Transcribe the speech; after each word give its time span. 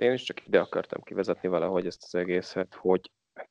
én 0.00 0.12
is 0.12 0.22
csak 0.22 0.46
ide 0.46 0.60
akartam 0.60 1.02
kivezetni 1.02 1.48
valahogy 1.48 1.86
ezt 1.86 2.04
az 2.04 2.14
egészet, 2.14 2.74
hogy 2.74 3.10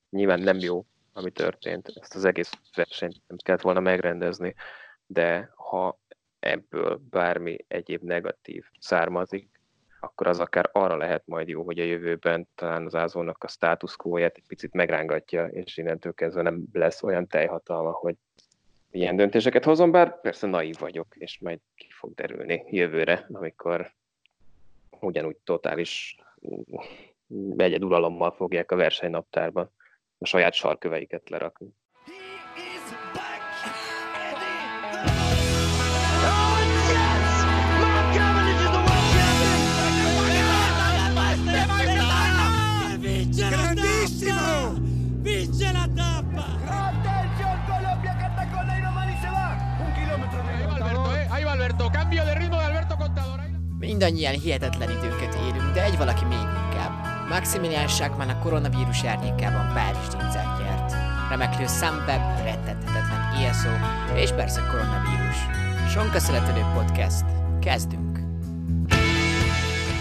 nyilván 0.09 0.39
nem 0.39 0.57
jó, 0.59 0.85
ami 1.13 1.31
történt, 1.31 1.91
ezt 1.95 2.15
az 2.15 2.25
egész 2.25 2.51
versenyt 2.75 3.21
nem 3.27 3.37
kellett 3.37 3.61
volna 3.61 3.79
megrendezni, 3.79 4.55
de 5.05 5.51
ha 5.55 5.99
ebből 6.39 7.01
bármi 7.09 7.57
egyéb 7.67 8.03
negatív 8.03 8.65
származik, 8.79 9.49
akkor 9.99 10.27
az 10.27 10.39
akár 10.39 10.69
arra 10.71 10.97
lehet 10.97 11.23
majd 11.25 11.47
jó, 11.47 11.63
hogy 11.63 11.79
a 11.79 11.83
jövőben 11.83 12.47
talán 12.55 12.85
az 12.85 12.95
ázónak 12.95 13.43
a 13.43 13.91
quo 13.95 14.15
egy 14.15 14.43
picit 14.47 14.73
megrángatja, 14.73 15.45
és 15.45 15.77
innentől 15.77 16.13
kezdve 16.13 16.41
nem 16.41 16.63
lesz 16.71 17.03
olyan 17.03 17.27
teljhatalma, 17.27 17.91
hogy 17.91 18.15
ilyen 18.91 19.15
döntéseket 19.15 19.63
hozom, 19.63 19.91
bár 19.91 20.21
persze 20.21 20.47
naív 20.47 20.75
vagyok, 20.79 21.15
és 21.17 21.39
majd 21.39 21.59
ki 21.75 21.87
fog 21.89 22.13
derülni 22.13 22.63
jövőre, 22.69 23.25
amikor 23.31 23.91
ugyanúgy 24.99 25.37
totális 25.43 26.15
egyeduralommal 27.55 28.31
fogják 28.31 28.71
a 28.71 28.75
versenynaptárban 28.75 29.71
a 30.17 30.25
saját 30.25 30.53
sarköveiket 30.53 31.29
lerakni. 31.29 31.67
Mindannyian 53.97 54.39
hihetetlen 54.39 54.89
időket 54.89 55.35
élünk, 55.35 55.73
de 55.73 55.83
egy 55.83 55.97
valaki 55.97 56.25
még 56.25 56.37
inkább. 56.37 57.27
Maximilian 57.29 57.87
Schachmann 57.87 58.29
a 58.29 58.39
koronavírus 58.39 59.03
árnyékában 59.03 59.73
Párizs 59.73 60.13
Nincát 60.13 60.59
nyert. 60.59 60.91
Remeklő 61.29 61.65
Sampeb, 61.65 62.21
rettethetetlen 62.43 63.21
ISO, 63.39 63.69
és 64.21 64.31
persze 64.31 64.61
koronavírus. 64.61 65.37
Sonka 65.93 66.19
Születelő 66.19 66.61
Podcast. 66.73 67.25
Kezdünk! 67.61 68.19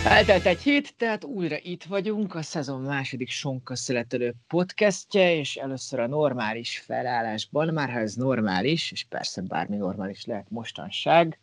Eltelt 0.04 0.46
egy 0.46 0.60
hét, 0.60 0.94
tehát 0.96 1.24
újra 1.24 1.56
itt 1.62 1.84
vagyunk, 1.84 2.34
a 2.34 2.42
szezon 2.42 2.80
második 2.80 3.30
Sonka 3.30 3.76
Születelő 3.76 4.34
podcastje, 4.48 5.36
és 5.38 5.56
először 5.56 6.00
a 6.00 6.06
normális 6.06 6.78
felállásban, 6.78 7.68
már 7.74 7.90
ha 7.90 7.98
ez 7.98 8.14
normális, 8.14 8.92
és 8.92 9.06
persze 9.08 9.42
bármi 9.42 9.76
normális 9.76 10.24
lehet 10.24 10.46
mostanság, 10.50 11.38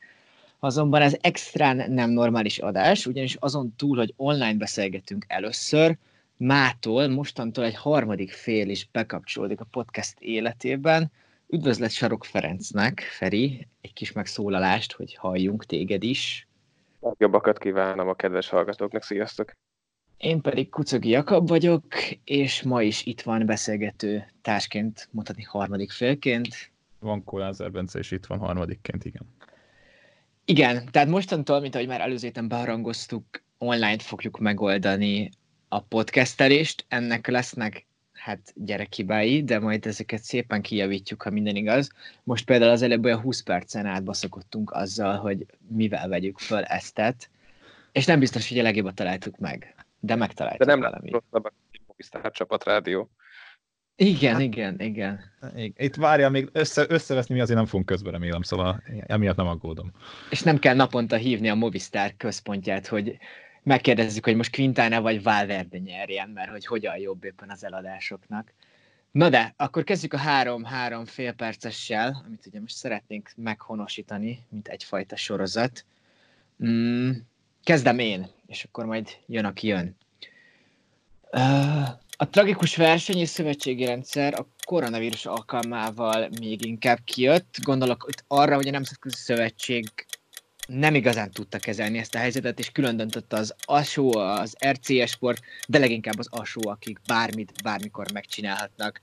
Azonban 0.64 1.02
ez 1.02 1.18
extrán 1.22 1.92
nem 1.92 2.10
normális 2.10 2.58
adás, 2.58 3.06
ugyanis 3.06 3.36
azon 3.36 3.74
túl, 3.76 3.98
hogy 3.98 4.14
online 4.18 4.54
beszélgetünk 4.54 5.26
először, 5.28 5.98
mától, 6.38 7.08
mostantól 7.08 7.64
egy 7.64 7.76
harmadik 7.76 8.32
fél 8.32 8.70
is 8.70 8.88
bekapcsolódik 8.92 9.60
a 9.60 9.68
podcast 9.72 10.20
életében. 10.20 11.12
Üdvözlet 11.48 11.92
Sarok 11.92 12.26
Ferencnek, 12.26 13.00
Feri, 13.00 13.68
egy 13.82 13.94
kis 13.94 14.12
megszólalást, 14.12 14.92
hogy 14.92 15.16
halljunk 15.16 15.66
téged 15.66 16.04
is. 16.04 16.48
Jobbakat 17.18 17.58
kívánom 17.58 18.08
a 18.08 18.14
kedves 18.14 18.50
hallgatóknak, 18.50 19.04
sziasztok! 19.04 19.52
Én 20.18 20.42
pedig 20.42 20.70
Kucogi 20.70 21.10
Jakab 21.10 21.48
vagyok, 21.48 21.84
és 22.24 22.62
ma 22.62 22.82
is 22.82 23.06
itt 23.06 23.22
van 23.22 23.46
beszélgető 23.46 24.26
társként, 24.42 25.08
mondhatni 25.12 25.44
harmadik 25.44 25.92
félként. 25.92 26.72
Van 27.00 27.24
Kolázer 27.24 27.72
Bence, 27.72 28.00
és 28.00 28.12
itt 28.12 28.26
van 28.26 28.40
harmadikként, 28.40 29.06
igen. 29.06 29.26
Igen, 30.46 30.88
tehát 30.92 31.08
mostantól, 31.08 31.60
mint 31.60 31.76
ahogy 31.76 31.88
már 31.88 32.02
előző 32.02 32.26
héten 32.26 32.48
beharangoztuk, 32.48 33.24
online 33.58 34.00
fogjuk 34.00 34.40
megoldani 34.40 35.30
a 35.68 35.80
podcastelést. 35.82 36.86
Ennek 36.88 37.28
lesznek 37.28 37.86
hát 38.14 38.54
gyerekhibái, 38.56 39.44
de 39.44 39.60
majd 39.60 39.86
ezeket 39.86 40.24
szépen 40.24 40.62
kijavítjuk, 40.62 41.22
ha 41.22 41.30
minden 41.30 41.56
igaz. 41.56 41.90
Most 42.24 42.46
például 42.46 42.72
az 42.72 42.82
előbb 42.82 43.06
olyan 43.06 43.20
20 43.20 43.42
percen 43.42 43.86
átbaszokottunk 43.86 44.72
azzal, 44.72 45.18
hogy 45.18 45.46
mivel 45.68 46.08
vegyük 46.08 46.40
föl 46.40 46.64
eztet, 46.64 47.30
és 47.92 48.06
nem 48.06 48.20
biztos, 48.20 48.50
hogy 48.50 48.60
a 48.60 48.64
legjobbat 48.64 48.96
találtuk 48.96 49.38
meg, 49.38 49.76
de 50.00 50.16
megtaláltuk 50.16 50.66
De 50.68 50.76
nem 50.76 50.80
valami. 50.80 51.10
rosszabb 51.10 51.54
a 52.12 52.32
csapat 52.32 52.64
rádió. 52.64 53.10
Igen, 53.96 54.34
hát, 54.34 54.42
igen, 54.42 54.80
igen. 54.80 55.20
Itt 55.54 55.96
várja, 55.96 56.30
még 56.30 56.50
össze, 56.52 56.86
összeveszni 56.90 57.36
mi 57.36 57.42
azért 57.42 57.58
nem 57.58 57.68
fogunk 57.68 57.86
közben 57.86 58.12
remélem, 58.12 58.42
szóval 58.42 58.84
emiatt 59.08 59.36
nem 59.36 59.48
aggódom. 59.48 59.92
És 60.30 60.42
nem 60.42 60.60
kell 60.60 60.76
naponta 60.76 61.16
hívni 61.16 61.50
a 61.50 61.56
Movistar 61.56 62.14
központját, 62.18 62.88
hogy 62.88 63.18
megkérdezzük, 63.64 64.26
hogy 64.26 64.36
most 64.36 64.56
Quintana 64.56 65.02
vagy 65.02 65.24
Valverde 65.24 65.78
nyerjen, 65.78 66.30
mert 66.30 66.50
hogy 66.50 66.66
hogyan 66.66 66.98
jobb 66.98 67.24
éppen 67.24 67.50
az 67.50 67.64
eladásoknak. 67.64 68.54
Na 69.12 69.30
de, 69.30 69.54
akkor 69.58 69.84
kezdjük 69.84 70.14
a 70.14 70.18
három-három 70.18 71.06
fél 71.06 71.34
percessel, 71.34 72.24
amit 72.26 72.46
ugye 72.46 72.60
most 72.60 72.76
szeretnénk 72.76 73.32
meghonosítani, 73.36 74.46
mint 74.50 74.68
egyfajta 74.68 75.16
sorozat. 75.16 75.86
Mm, 76.66 77.12
kezdem 77.64 78.00
én, 78.00 78.28
és 78.48 78.64
akkor 78.64 78.86
majd 78.86 79.10
jön, 79.28 79.46
aki 79.46 79.68
jön. 79.68 79.96
A 82.18 82.30
tragikus 82.30 82.76
verseny 82.76 83.18
és 83.18 83.30
szövetségi 83.30 83.86
rendszer 83.86 84.34
a 84.34 84.48
koronavírus 84.66 85.26
alkalmával 85.26 86.30
még 86.40 86.66
inkább 86.66 87.00
kijött. 87.04 87.58
Gondolok 87.62 88.06
itt 88.10 88.24
arra, 88.28 88.56
hogy 88.56 88.68
a 88.68 88.72
Nemzetközi 88.72 89.16
Szövetség 89.16 89.90
nem 90.68 90.96
igazán 90.96 91.32
tudta 91.32 91.58
kezelni 91.58 91.98
ezt 91.98 92.16
a 92.16 92.18
helyzetet, 92.18 92.60
és 92.60 92.72
külön 92.72 92.98
döntött 92.98 93.34
az 93.34 93.56
ASO, 93.66 94.18
az 94.18 94.56
RCS 94.68 95.12
sport, 95.12 95.42
de 95.68 95.80
leginkább 95.80 96.20
az 96.20 96.28
ASO, 96.32 96.70
akik 96.70 97.00
bármit, 97.08 97.64
bármikor 97.64 98.12
megcsinálhatnak. 98.12 99.02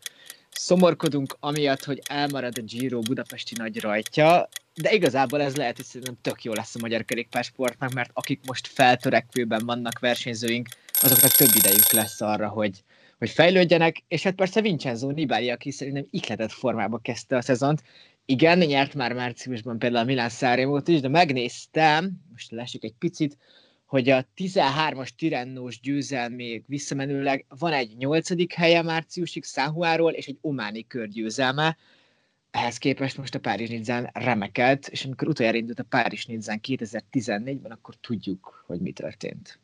Szomorkodunk 0.51 1.37
amiatt, 1.41 1.85
hogy 1.85 2.03
elmarad 2.09 2.59
a 2.59 2.63
Giro 2.63 3.01
budapesti 3.01 3.55
nagy 3.59 3.81
rajtja, 3.81 4.49
de 4.75 4.93
igazából 4.93 5.43
ez 5.43 5.57
lehet, 5.57 5.77
hogy 5.77 5.85
szerintem 5.85 6.19
tök 6.23 6.43
jó 6.43 6.53
lesz 6.53 6.75
a 6.75 6.79
magyar 6.81 7.05
kerékpársportnak, 7.05 7.93
mert 7.93 8.11
akik 8.13 8.41
most 8.47 8.67
feltörekvőben 8.67 9.65
vannak 9.65 9.99
versenyzőink, 9.99 10.69
azoknak 11.03 11.31
több 11.31 11.55
idejük 11.55 11.91
lesz 11.91 12.21
arra, 12.21 12.49
hogy, 12.49 12.85
hogy 13.19 13.31
fejlődjenek, 13.31 14.03
és 14.09 14.23
hát 14.23 14.35
persze 14.35 14.61
Vincenzo 14.61 15.11
Nibali, 15.11 15.51
aki 15.51 15.71
szerintem 15.71 16.07
ikletett 16.11 16.53
formába 16.53 16.99
kezdte 16.99 17.37
a 17.37 17.43
szezont. 17.43 17.83
Igen, 18.25 18.59
nyert 18.59 18.95
már 18.95 19.13
márciusban 19.13 19.79
például 19.79 20.03
a 20.03 20.07
Milán 20.07 20.29
Szárémót 20.29 20.89
is, 20.89 21.01
de 21.01 21.09
megnéztem, 21.09 22.13
most 22.31 22.51
lássuk 22.51 22.85
egy 22.85 22.95
picit, 22.99 23.37
hogy 23.85 24.09
a 24.09 24.27
13-as 24.37 25.09
Tirennós 25.17 25.81
győzelmék 25.81 26.65
visszamenőleg 26.67 27.45
van 27.59 27.73
egy 27.73 27.97
8. 27.97 28.55
helye 28.55 28.83
márciusig 28.83 29.45
Száhuáról, 29.45 30.13
és 30.13 30.27
egy 30.27 30.39
ománi 30.41 30.87
körgyőzelme. 30.87 31.77
Ehhez 32.51 32.79
képest 32.79 33.17
most 33.17 33.35
a 33.35 33.39
Párizs 33.39 33.69
Nidzán 33.69 34.11
remekelt, 34.13 34.89
és 34.89 35.05
amikor 35.05 35.29
utoljára 35.29 35.59
indult 35.59 35.79
a 35.79 35.85
Párizs 35.89 36.25
Nidzán 36.25 36.61
2014-ben, 36.69 37.71
akkor 37.71 37.95
tudjuk, 38.01 38.65
hogy 38.67 38.81
mi 38.81 38.93
történt. 38.93 39.59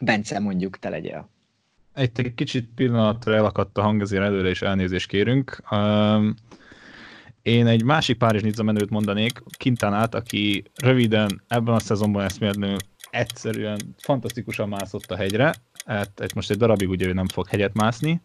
Bence, 0.00 0.38
mondjuk, 0.38 0.78
te 0.78 0.88
legyél. 0.88 1.28
Egy, 1.94 2.10
egy 2.14 2.34
kicsit 2.34 2.68
pillanatra 2.74 3.34
elakadt 3.34 3.78
a 3.78 3.82
hang, 3.82 4.00
ezért 4.00 4.22
előre 4.22 4.50
is 4.50 4.62
elnézést 4.62 5.08
kérünk. 5.08 5.62
Um, 5.70 6.34
én 7.42 7.66
egy 7.66 7.84
másik 7.84 8.18
Párizs 8.18 8.42
Nizza 8.42 8.62
menőt 8.62 8.90
mondanék, 8.90 9.42
Kintanát, 9.58 10.14
aki 10.14 10.64
röviden 10.74 11.42
ebben 11.48 11.74
a 11.74 11.78
szezonban 11.78 12.24
eszméletlenül 12.24 12.76
egyszerűen 13.10 13.94
fantasztikusan 13.98 14.68
mászott 14.68 15.10
a 15.10 15.16
hegyre, 15.16 15.54
hát 15.86 16.20
egy 16.20 16.34
most 16.34 16.50
egy 16.50 16.56
darabig 16.56 16.88
ugye 16.88 17.06
ő 17.06 17.12
nem 17.12 17.28
fog 17.28 17.48
hegyet 17.48 17.74
mászni. 17.74 18.20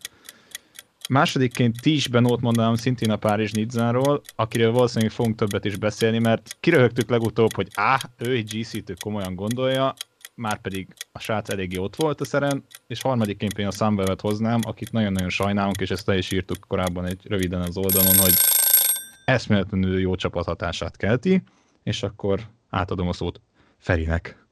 Másodikként 1.10 1.81
Tis 1.81 2.08
Benót 2.08 2.42
mondanám 2.42 2.76
szintén 2.76 3.12
a 3.12 3.16
Párizs 3.16 3.52
Nidzáról, 3.52 4.22
akiről 4.36 4.72
valószínűleg 4.72 5.12
fogunk 5.12 5.36
többet 5.36 5.66
is 5.66 5.78
beszélni, 5.78 6.20
mert 6.20 6.58
kiröhögtük 6.60 7.10
legutóbb, 7.10 7.54
hogy 7.54 7.68
áh, 7.74 8.02
ő 8.18 8.31
egy 8.31 8.60
GC-től 8.60 8.96
komolyan 9.00 9.36
gondolja, 9.36 9.94
már 10.42 10.62
pedig 10.62 10.88
a 11.12 11.20
srác 11.20 11.50
eléggé 11.50 11.78
ott 11.78 11.96
volt 11.96 12.22
a 12.22 12.26
szeren, 12.26 12.64
és 12.88 13.02
harmadikként 13.02 13.58
én 13.58 13.68
a 13.68 13.72
Sunweb-et 13.72 14.22
hoznám, 14.22 14.60
akit 14.64 14.92
nagyon-nagyon 14.92 15.30
sajnálunk, 15.30 15.82
és 15.82 15.90
ezt 15.90 16.08
le 16.08 16.18
is 16.18 16.32
írtuk 16.32 16.58
korábban 16.68 17.06
egy 17.06 17.22
röviden 17.28 17.62
az 17.62 17.78
oldalon, 17.78 18.18
hogy 18.18 18.34
eszméletlenül 19.26 20.00
jó 20.00 20.16
csapathatását 20.16 20.98
kelti, 20.98 21.44
és 21.84 22.04
akkor 22.04 22.40
átadom 22.70 23.08
a 23.08 23.14
szót 23.14 23.42
Ferinek. 23.78 24.46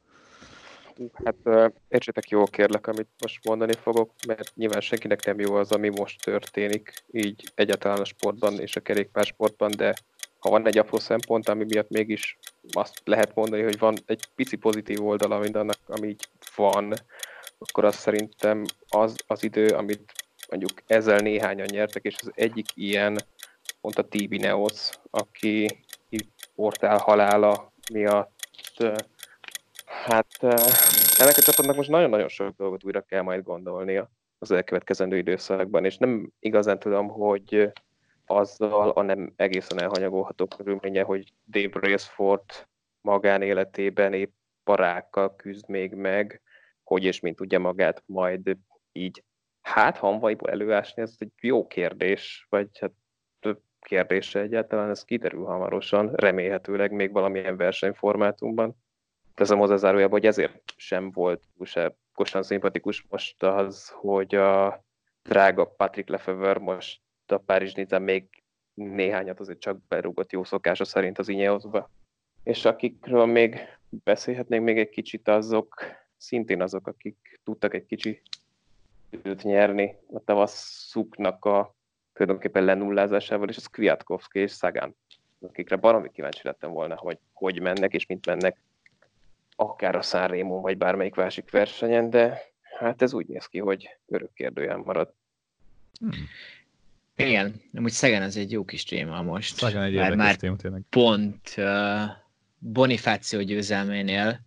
Hát 1.24 1.72
értsétek 1.88 2.30
jól 2.30 2.46
kérlek, 2.46 2.88
amit 2.88 3.08
most 3.22 3.46
mondani 3.46 3.74
fogok, 3.74 4.14
mert 4.28 4.56
nyilván 4.56 4.82
senkinek 4.82 5.26
nem 5.26 5.40
jó 5.40 5.56
az, 5.56 5.72
ami 5.72 5.90
most 5.90 6.24
történik, 6.24 7.04
így 7.12 7.44
egyáltalán 7.56 8.00
a 8.00 8.06
sportban 8.06 8.60
és 8.60 8.76
a 8.76 8.80
kerékpársportban, 8.80 9.72
de 9.78 9.94
ha 10.40 10.50
van 10.50 10.68
egy 10.68 10.78
apró 10.78 10.98
szempont, 10.98 11.50
ami 11.50 11.64
miatt 11.64 11.90
mégis 11.90 12.38
azt 12.72 13.02
lehet 13.06 13.36
mondani, 13.36 13.62
hogy 13.64 13.80
van 13.80 13.96
egy 14.06 14.26
pici 14.36 14.56
pozitív 14.56 15.06
oldala 15.06 15.40
mindannak, 15.40 15.78
ami 15.86 16.08
így 16.08 16.30
van, 16.56 16.94
akkor 17.58 17.86
az 17.86 17.96
szerintem 17.96 18.64
az 18.90 19.16
az 19.28 19.44
idő, 19.44 19.66
amit 19.68 20.12
mondjuk 20.50 20.72
ezzel 20.88 21.18
néhányan 21.18 21.68
nyertek, 21.72 22.04
és 22.04 22.16
az 22.22 22.32
egyik 22.36 22.68
ilyen 22.74 23.18
pont 23.82 23.98
a 23.98 24.08
Tibi 24.08 24.38
Neos, 24.38 24.90
aki 25.10 25.80
itt 26.10 26.50
portál 26.56 26.98
halála 26.98 27.74
miatt 27.94 28.38
Hát 30.04 30.44
ennek 31.18 31.38
a 31.38 31.42
csapatnak 31.42 31.76
most 31.76 31.90
nagyon-nagyon 31.90 32.28
sok 32.28 32.56
dolgot 32.58 32.84
újra 32.84 33.02
kell 33.02 33.22
majd 33.22 33.44
gondolnia 33.44 34.12
az 34.40 34.52
elkövetkezendő 34.52 35.18
időszakban, 35.18 35.86
és 35.86 35.98
nem 35.98 36.32
igazán 36.40 36.80
tudom, 36.80 37.08
hogy 37.08 37.72
azzal 38.30 38.90
a 38.90 39.02
nem 39.02 39.34
egészen 39.36 39.82
elhanyagolható 39.82 40.48
körülménye, 40.48 41.04
hogy 41.04 41.34
Dave 41.48 41.80
Raceford 41.88 42.68
magánéletében 43.02 44.14
épp 44.14 44.34
parákkal 44.64 45.36
küzd 45.36 45.70
még 45.70 45.94
meg, 45.94 46.42
hogy 46.84 47.04
és 47.04 47.20
mint 47.20 47.36
tudja 47.36 47.60
magát 47.60 48.04
majd 48.06 48.58
így 48.92 49.24
hát 49.62 49.98
hanvaiból 49.98 50.50
előásni, 50.50 51.02
ez 51.02 51.16
egy 51.18 51.32
jó 51.42 51.68
kérdés, 51.68 52.46
vagy 52.50 52.68
hát 52.80 52.92
kérdése 53.80 54.40
egyáltalán, 54.40 54.90
ez 54.90 55.04
kiderül 55.04 55.46
hamarosan, 55.46 56.14
remélhetőleg 56.14 56.92
még 56.92 57.12
valamilyen 57.12 57.58
versenyformátumban. 57.58 58.76
Teszem 59.34 59.58
hozzá 59.58 59.76
zárójában, 59.76 60.20
hogy 60.20 60.26
ezért 60.26 60.74
sem 60.76 61.12
volt 61.12 61.44
túlságosan 61.58 62.44
szimpatikus 62.44 63.06
most 63.10 63.44
az, 63.44 63.90
hogy 63.90 64.36
a 64.36 64.84
drága 65.24 65.66
Patrick 65.66 66.10
Lefever 66.10 66.58
most 66.58 67.02
a 67.32 67.38
Párizs 67.38 67.74
Niza 67.74 68.00
még 68.00 68.44
néhányat 68.74 69.40
azért 69.40 69.60
csak 69.60 69.88
berúgott 69.88 70.32
jó 70.32 70.44
szokása 70.44 70.86
szerint 70.86 71.20
az 71.20 71.28
Ineosba. 71.28 71.90
És 72.44 72.66
akikről 72.66 73.26
még 73.26 73.60
beszélhetnénk 73.90 74.64
még 74.64 74.78
egy 74.78 74.90
kicsit, 74.90 75.28
azok 75.28 75.84
szintén 76.18 76.62
azok, 76.62 76.88
akik 76.88 77.40
tudtak 77.44 77.74
egy 77.74 77.86
kicsi 77.86 78.22
időt 79.10 79.44
nyerni 79.44 79.96
a 80.14 80.20
tavaszuknak 80.20 81.46
a 81.46 81.76
tulajdonképpen 82.14 82.64
lenullázásával, 82.64 83.50
és 83.50 83.58
az 83.58 83.68
Kwiatkowski 83.68 84.40
és 84.40 84.52
Szagán, 84.52 84.96
akikre 85.42 85.76
baromi 85.76 86.12
kíváncsi 86.12 86.42
lettem 86.44 86.72
volna, 86.72 86.96
hogy 86.96 87.18
hogy 87.34 87.62
mennek 87.62 87.94
és 87.94 88.06
mint 88.06 88.26
mennek, 88.26 88.62
akár 89.56 89.96
a 89.96 90.02
Sanremo 90.02 90.62
vagy 90.62 90.78
bármelyik 90.78 91.16
másik 91.16 91.52
versenyen, 91.52 92.10
de 92.10 92.42
hát 92.78 93.02
ez 93.02 93.14
úgy 93.14 93.28
néz 93.28 93.46
ki, 93.46 93.60
hogy 93.60 93.98
örök 94.08 94.34
kérdőjel 94.34 94.78
marad. 94.78 95.14
Hmm. 96.00 96.12
Igen, 97.20 97.62
amúgy 97.74 97.92
Szegen 97.92 98.22
az 98.22 98.38
egy 98.38 98.52
jó 98.52 98.66
kis 98.66 98.84
téma 98.84 99.22
most. 99.22 99.56
Szegen 99.56 99.84
egy 99.84 99.94
érdekes 99.94 100.16
már 100.16 100.36
téma, 100.36 100.56
tényleg. 100.56 100.82
Pont 100.90 101.54
uh, 101.58 102.02
Bonifáció 102.60 103.42
győzelménél 103.42 104.42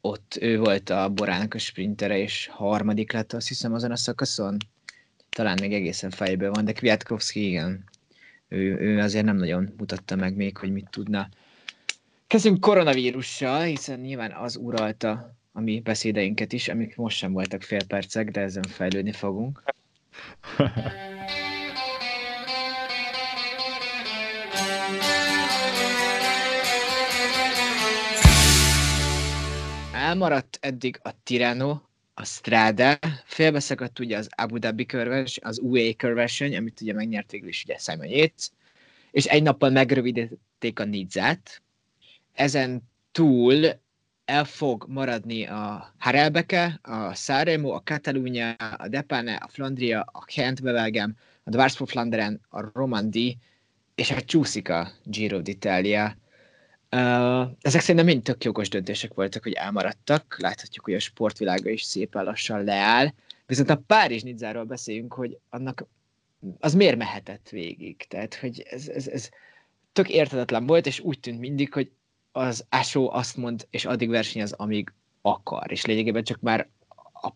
ott 0.00 0.38
ő 0.40 0.58
volt 0.58 0.90
a 0.90 1.08
Borának 1.08 1.54
a 1.54 1.58
sprintere, 1.58 2.18
és 2.18 2.46
harmadik 2.52 3.12
lett 3.12 3.32
azt 3.32 3.48
hiszem 3.48 3.74
azon 3.74 3.90
a 3.90 3.96
szakaszon. 3.96 4.56
Talán 5.28 5.58
még 5.60 5.72
egészen 5.72 6.10
fejből 6.10 6.50
van, 6.50 6.64
de 6.64 6.72
Kwiatkowski 6.72 7.46
igen. 7.46 7.84
Ő, 8.48 8.78
ő 8.78 8.98
azért 9.00 9.24
nem 9.24 9.36
nagyon 9.36 9.74
mutatta 9.76 10.16
meg 10.16 10.36
még, 10.36 10.56
hogy 10.56 10.72
mit 10.72 10.88
tudna. 10.90 11.28
Kezdünk 12.26 12.60
koronavírussal, 12.60 13.62
hiszen 13.62 14.00
nyilván 14.00 14.32
az 14.32 14.56
uralta 14.56 15.34
a 15.52 15.60
mi 15.60 15.80
beszédeinket 15.80 16.52
is, 16.52 16.68
amik 16.68 16.96
most 16.96 17.16
sem 17.16 17.32
voltak 17.32 17.62
fél 17.62 17.84
percek, 17.86 18.30
de 18.30 18.40
ezen 18.40 18.62
fejlődni 18.62 19.12
fogunk. 19.12 19.62
elmaradt 30.08 30.58
eddig 30.60 31.00
a 31.02 31.10
Tirano, 31.22 31.80
a 32.14 32.24
Strada, 32.24 32.98
félbeszakadt 33.24 33.98
ugye 33.98 34.16
az 34.16 34.28
Abu 34.36 34.58
Dhabi 34.58 34.86
körves, 34.86 35.38
az 35.42 35.58
UAE 35.58 35.92
körverseny, 35.92 36.56
amit 36.56 36.80
ugye 36.80 36.92
megnyert 36.92 37.30
végül 37.30 37.48
is 37.48 37.62
ugye 37.64 37.78
Simon 37.78 38.06
Yates, 38.06 38.50
és 39.10 39.24
egy 39.24 39.42
nappal 39.42 39.70
megrövidítették 39.70 40.80
a 40.80 40.84
Nidzát. 40.84 41.62
Ezen 42.34 42.82
túl 43.12 43.66
el 44.24 44.44
fog 44.44 44.84
maradni 44.88 45.46
a 45.46 45.94
Harelbeke, 45.98 46.78
a 46.82 47.14
Sanremo, 47.14 47.70
a 47.70 47.80
Catalunya, 47.84 48.50
a 48.52 48.88
Depane, 48.88 49.34
a 49.34 49.48
Flandria, 49.48 50.04
a 50.12 50.24
Kent 50.24 50.62
Bevelgem, 50.62 51.16
a 51.44 51.50
Dvarspo 51.50 51.84
Flanderen, 51.84 52.40
a 52.48 52.70
Romandi, 52.72 53.38
és 53.94 54.10
a 54.10 54.22
csúszik 54.22 54.72
Giro 55.04 55.40
d'Italia 55.40 56.16
Uh, 56.96 57.50
ezek 57.60 57.80
szerintem 57.80 58.04
mind 58.04 58.22
tök 58.22 58.44
jogos 58.44 58.68
döntések 58.68 59.14
voltak, 59.14 59.42
hogy 59.42 59.52
elmaradtak. 59.52 60.36
Láthatjuk, 60.38 60.84
hogy 60.84 60.94
a 60.94 60.98
sportvilága 60.98 61.70
is 61.70 61.82
szépen 61.82 62.24
lassan 62.24 62.64
leáll. 62.64 63.12
Viszont 63.46 63.70
a 63.70 63.82
Párizs 63.86 64.22
Nidzáról 64.22 64.64
beszéljünk, 64.64 65.12
hogy 65.12 65.38
annak 65.50 65.86
az 66.60 66.74
miért 66.74 66.96
mehetett 66.96 67.48
végig. 67.48 68.06
Tehát, 68.08 68.34
hogy 68.34 68.60
ez, 68.70 68.88
ez, 68.88 69.08
ez 69.08 69.28
tök 69.92 70.08
értetetlen 70.08 70.66
volt, 70.66 70.86
és 70.86 71.00
úgy 71.00 71.20
tűnt 71.20 71.40
mindig, 71.40 71.72
hogy 71.72 71.90
az 72.32 72.64
Ásó 72.68 73.10
azt 73.12 73.36
mond, 73.36 73.66
és 73.70 73.84
addig 73.84 74.08
versenyez, 74.08 74.52
amíg 74.52 74.92
akar. 75.22 75.72
És 75.72 75.84
lényegében 75.84 76.24
csak 76.24 76.40
már 76.40 76.68
a, 77.22 77.32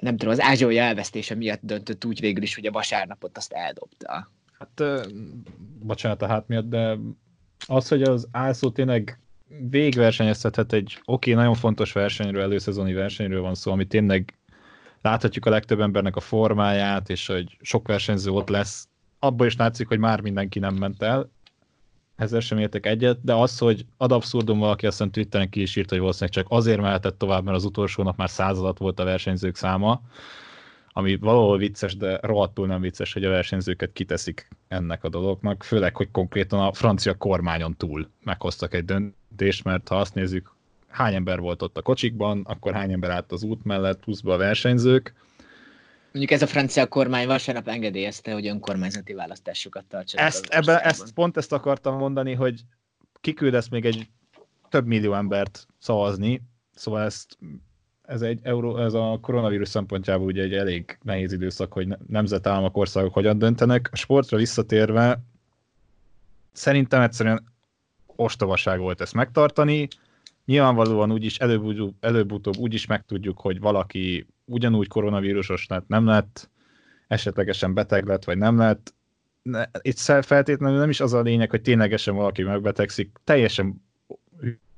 nem 0.00 0.16
tudom, 0.16 0.32
az 0.32 0.40
ázsiai 0.40 0.78
elvesztése 0.78 1.34
miatt 1.34 1.60
döntött 1.62 2.04
úgy 2.04 2.20
végül 2.20 2.42
is, 2.42 2.54
hogy 2.54 2.66
a 2.66 2.70
vasárnapot 2.70 3.36
azt 3.36 3.52
eldobta. 3.52 4.30
Hát, 4.58 4.82
bocsánat 5.78 6.22
a 6.22 6.26
hát 6.26 6.48
miatt, 6.48 6.68
de 6.68 6.96
az, 7.66 7.88
hogy 7.88 8.02
az 8.02 8.28
Ászó 8.30 8.70
tényleg 8.70 9.18
végversenyeztethet 9.70 10.72
egy 10.72 10.98
oké, 11.04 11.30
okay, 11.30 11.42
nagyon 11.42 11.58
fontos 11.58 11.92
versenyről, 11.92 12.42
előszezoni 12.42 12.92
versenyről 12.92 13.40
van 13.40 13.54
szó, 13.54 13.72
ami 13.72 13.86
tényleg 13.86 14.34
láthatjuk 15.02 15.46
a 15.46 15.50
legtöbb 15.50 15.80
embernek 15.80 16.16
a 16.16 16.20
formáját, 16.20 17.10
és 17.10 17.26
hogy 17.26 17.56
sok 17.60 17.86
versenyző 17.86 18.30
ott 18.30 18.48
lesz. 18.48 18.88
Abból 19.18 19.46
is 19.46 19.56
látszik, 19.56 19.88
hogy 19.88 19.98
már 19.98 20.20
mindenki 20.20 20.58
nem 20.58 20.74
ment 20.74 21.02
el, 21.02 21.30
ezzel 22.16 22.40
sem 22.40 22.58
értek 22.58 22.86
egyet, 22.86 23.24
de 23.24 23.34
az, 23.34 23.58
hogy 23.58 23.86
ad 23.96 24.12
abszurdum 24.12 24.58
valaki 24.58 24.86
azt 24.86 24.96
hiszem 24.96 25.12
Twitteren 25.12 25.48
ki 25.48 25.60
is 25.60 25.76
írt, 25.76 25.90
hogy 25.90 25.98
valószínűleg 25.98 26.34
csak 26.34 26.46
azért 26.48 26.80
mehetett 26.80 27.18
tovább, 27.18 27.44
mert 27.44 27.56
az 27.56 27.64
utolsó 27.64 28.02
nap 28.02 28.16
már 28.16 28.30
századat 28.30 28.78
volt 28.78 29.00
a 29.00 29.04
versenyzők 29.04 29.56
száma, 29.56 30.00
ami 30.92 31.16
valahol 31.16 31.58
vicces, 31.58 31.96
de 31.96 32.18
rohadtul 32.22 32.66
nem 32.66 32.80
vicces, 32.80 33.12
hogy 33.12 33.24
a 33.24 33.30
versenyzőket 33.30 33.92
kiteszik 33.92 34.48
ennek 34.68 35.04
a 35.04 35.08
dolognak, 35.08 35.64
főleg, 35.64 35.96
hogy 35.96 36.10
konkrétan 36.10 36.60
a 36.60 36.72
francia 36.72 37.14
kormányon 37.14 37.76
túl 37.76 38.10
meghoztak 38.24 38.74
egy 38.74 38.84
döntést, 38.84 39.64
mert 39.64 39.88
ha 39.88 39.96
azt 39.96 40.14
nézzük, 40.14 40.56
hány 40.88 41.14
ember 41.14 41.40
volt 41.40 41.62
ott 41.62 41.76
a 41.76 41.82
kocsikban, 41.82 42.42
akkor 42.44 42.72
hány 42.72 42.92
ember 42.92 43.10
állt 43.10 43.32
az 43.32 43.42
út 43.42 43.64
mellett, 43.64 44.00
pluszba 44.00 44.34
a 44.34 44.36
versenyzők. 44.36 45.14
Mondjuk 46.12 46.30
ez 46.30 46.42
a 46.42 46.46
francia 46.46 46.86
kormány 46.86 47.26
vasárnap 47.26 47.68
engedélyezte, 47.68 48.32
hogy 48.32 48.46
önkormányzati 48.46 49.12
választásokat 49.12 49.84
tartsanak. 49.84 50.26
Ezt, 50.26 50.46
ebbe, 50.46 50.80
ezt, 50.80 51.12
pont 51.12 51.36
ezt 51.36 51.52
akartam 51.52 51.96
mondani, 51.96 52.34
hogy 52.34 52.60
kiküldesz 53.20 53.68
még 53.68 53.84
egy 53.84 54.08
több 54.68 54.86
millió 54.86 55.14
embert 55.14 55.66
szavazni, 55.78 56.42
szóval 56.74 57.02
ezt 57.02 57.38
ez, 58.08 58.22
egy 58.22 58.40
euró, 58.42 58.76
ez 58.76 58.94
a 58.94 59.18
koronavírus 59.20 59.68
szempontjából 59.68 60.26
ugye 60.26 60.42
egy 60.42 60.54
elég 60.54 60.98
nehéz 61.02 61.32
időszak, 61.32 61.72
hogy 61.72 61.88
nemzetállamok, 62.06 62.76
országok 62.76 63.12
hogyan 63.12 63.38
döntenek. 63.38 63.88
A 63.92 63.96
sportra 63.96 64.36
visszatérve 64.36 65.22
szerintem 66.52 67.00
egyszerűen 67.00 67.44
ostobaság 68.06 68.78
volt 68.78 69.00
ezt 69.00 69.14
megtartani. 69.14 69.88
Nyilvánvalóan 70.44 71.12
úgyis 71.12 71.38
előbb-utóbb, 71.38 71.94
előbb-utóbb 72.00 72.56
úgy 72.56 72.74
is 72.74 72.86
megtudjuk, 72.86 73.40
hogy 73.40 73.60
valaki 73.60 74.26
ugyanúgy 74.44 74.88
koronavírusos 74.88 75.66
lett, 75.66 75.88
nem 75.88 76.06
lett, 76.06 76.50
esetlegesen 77.08 77.74
beteg 77.74 78.06
lett, 78.06 78.24
vagy 78.24 78.38
nem 78.38 78.58
lett. 78.58 78.94
Itt 79.80 79.98
feltétlenül 80.22 80.78
nem 80.78 80.90
is 80.90 81.00
az 81.00 81.12
a 81.12 81.20
lényeg, 81.20 81.50
hogy 81.50 81.62
ténylegesen 81.62 82.14
valaki 82.14 82.42
megbetegszik, 82.42 83.16
teljesen 83.24 83.82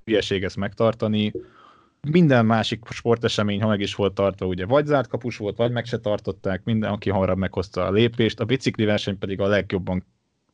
hülyeség 0.04 0.44
ezt 0.44 0.56
megtartani 0.56 1.32
minden 2.08 2.46
másik 2.46 2.82
sportesemény, 2.90 3.62
ha 3.62 3.68
meg 3.68 3.80
is 3.80 3.94
volt 3.94 4.14
tartva, 4.14 4.46
ugye 4.46 4.66
vagy 4.66 4.86
zárt 4.86 5.08
kapus 5.08 5.36
volt, 5.36 5.56
vagy 5.56 5.70
meg 5.70 5.84
se 5.84 5.98
tartották, 5.98 6.64
minden, 6.64 6.90
aki 6.90 7.10
hamarabb 7.10 7.38
meghozta 7.38 7.84
a 7.86 7.90
lépést, 7.90 8.40
a 8.40 8.44
bicikli 8.44 8.84
verseny 8.84 9.18
pedig 9.18 9.40
a 9.40 9.46
legjobban 9.46 10.04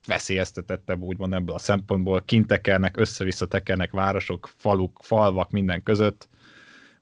veszélyeztetettebb, 0.07 1.03
úgymond 1.03 1.33
ebből 1.33 1.55
a 1.55 1.59
szempontból, 1.59 2.23
kintekernek, 2.25 2.97
össze-vissza 2.97 3.47
tekernek 3.47 3.91
városok, 3.91 4.51
faluk, 4.57 4.99
falvak, 5.03 5.51
minden 5.51 5.83
között. 5.83 6.29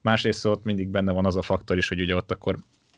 Másrészt 0.01 0.45
ott 0.45 0.63
mindig 0.63 0.87
benne 0.87 1.11
van 1.11 1.25
az 1.25 1.35
a 1.35 1.41
faktor 1.41 1.77
is, 1.77 1.87
hogy 1.87 2.01
ugye 2.01 2.15
ott 2.15 2.31
akkor 2.31 2.57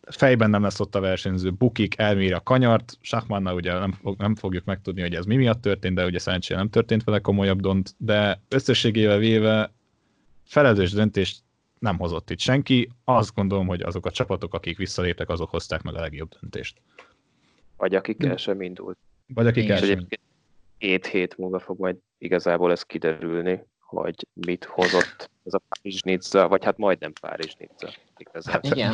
fejben 0.09 0.49
nem 0.49 0.63
lesz 0.63 0.79
ott 0.79 0.95
a 0.95 0.99
versenyző, 0.99 1.51
bukik, 1.51 1.97
elmér 1.97 2.33
a 2.33 2.41
kanyart, 2.41 2.97
Sachmannal 3.01 3.55
ugye 3.55 3.73
nem, 3.73 3.91
fog, 3.91 4.17
nem 4.17 4.35
fogjuk 4.35 4.65
megtudni, 4.65 5.01
hogy 5.01 5.15
ez 5.15 5.25
mi 5.25 5.35
miatt 5.35 5.61
történt, 5.61 5.95
de 5.95 6.05
ugye 6.05 6.19
szerencsére 6.19 6.59
nem 6.59 6.69
történt 6.69 7.03
vele 7.03 7.19
komolyabb 7.19 7.61
dont, 7.61 7.95
de 7.97 8.41
összességével 8.47 9.17
véve 9.17 9.75
felelős 10.47 10.91
döntést 10.91 11.43
nem 11.79 11.97
hozott 11.97 12.29
itt 12.29 12.39
senki. 12.39 12.91
Azt 13.03 13.35
gondolom, 13.35 13.67
hogy 13.67 13.81
azok 13.81 14.05
a 14.05 14.11
csapatok, 14.11 14.53
akik 14.53 14.77
visszaléptek, 14.77 15.29
azok 15.29 15.49
hozták 15.49 15.81
meg 15.81 15.95
a 15.95 15.99
legjobb 15.99 16.31
döntést. 16.39 16.81
Vagy 17.77 17.95
akik 17.95 18.23
el 18.23 18.37
sem 18.37 18.61
indult. 18.61 18.97
Vagy 19.27 19.47
akik 19.47 19.69
el 19.69 19.77
sem 19.77 20.07
Két 20.77 21.05
hét 21.05 21.37
múlva 21.37 21.59
fog 21.59 21.79
majd 21.79 21.95
igazából 22.17 22.71
ez 22.71 22.83
kiderülni, 22.83 23.65
hogy 23.79 24.27
mit 24.33 24.65
hozott 24.65 25.29
ez 25.45 25.53
a 25.53 25.61
Párizs 25.69 26.01
Nizza, 26.01 26.47
vagy 26.47 26.63
hát 26.63 26.77
majdnem 26.77 27.13
Párizs 27.21 27.53
Nizza. 27.57 27.93
Igazából. 28.17 28.71
Igen. 28.71 28.93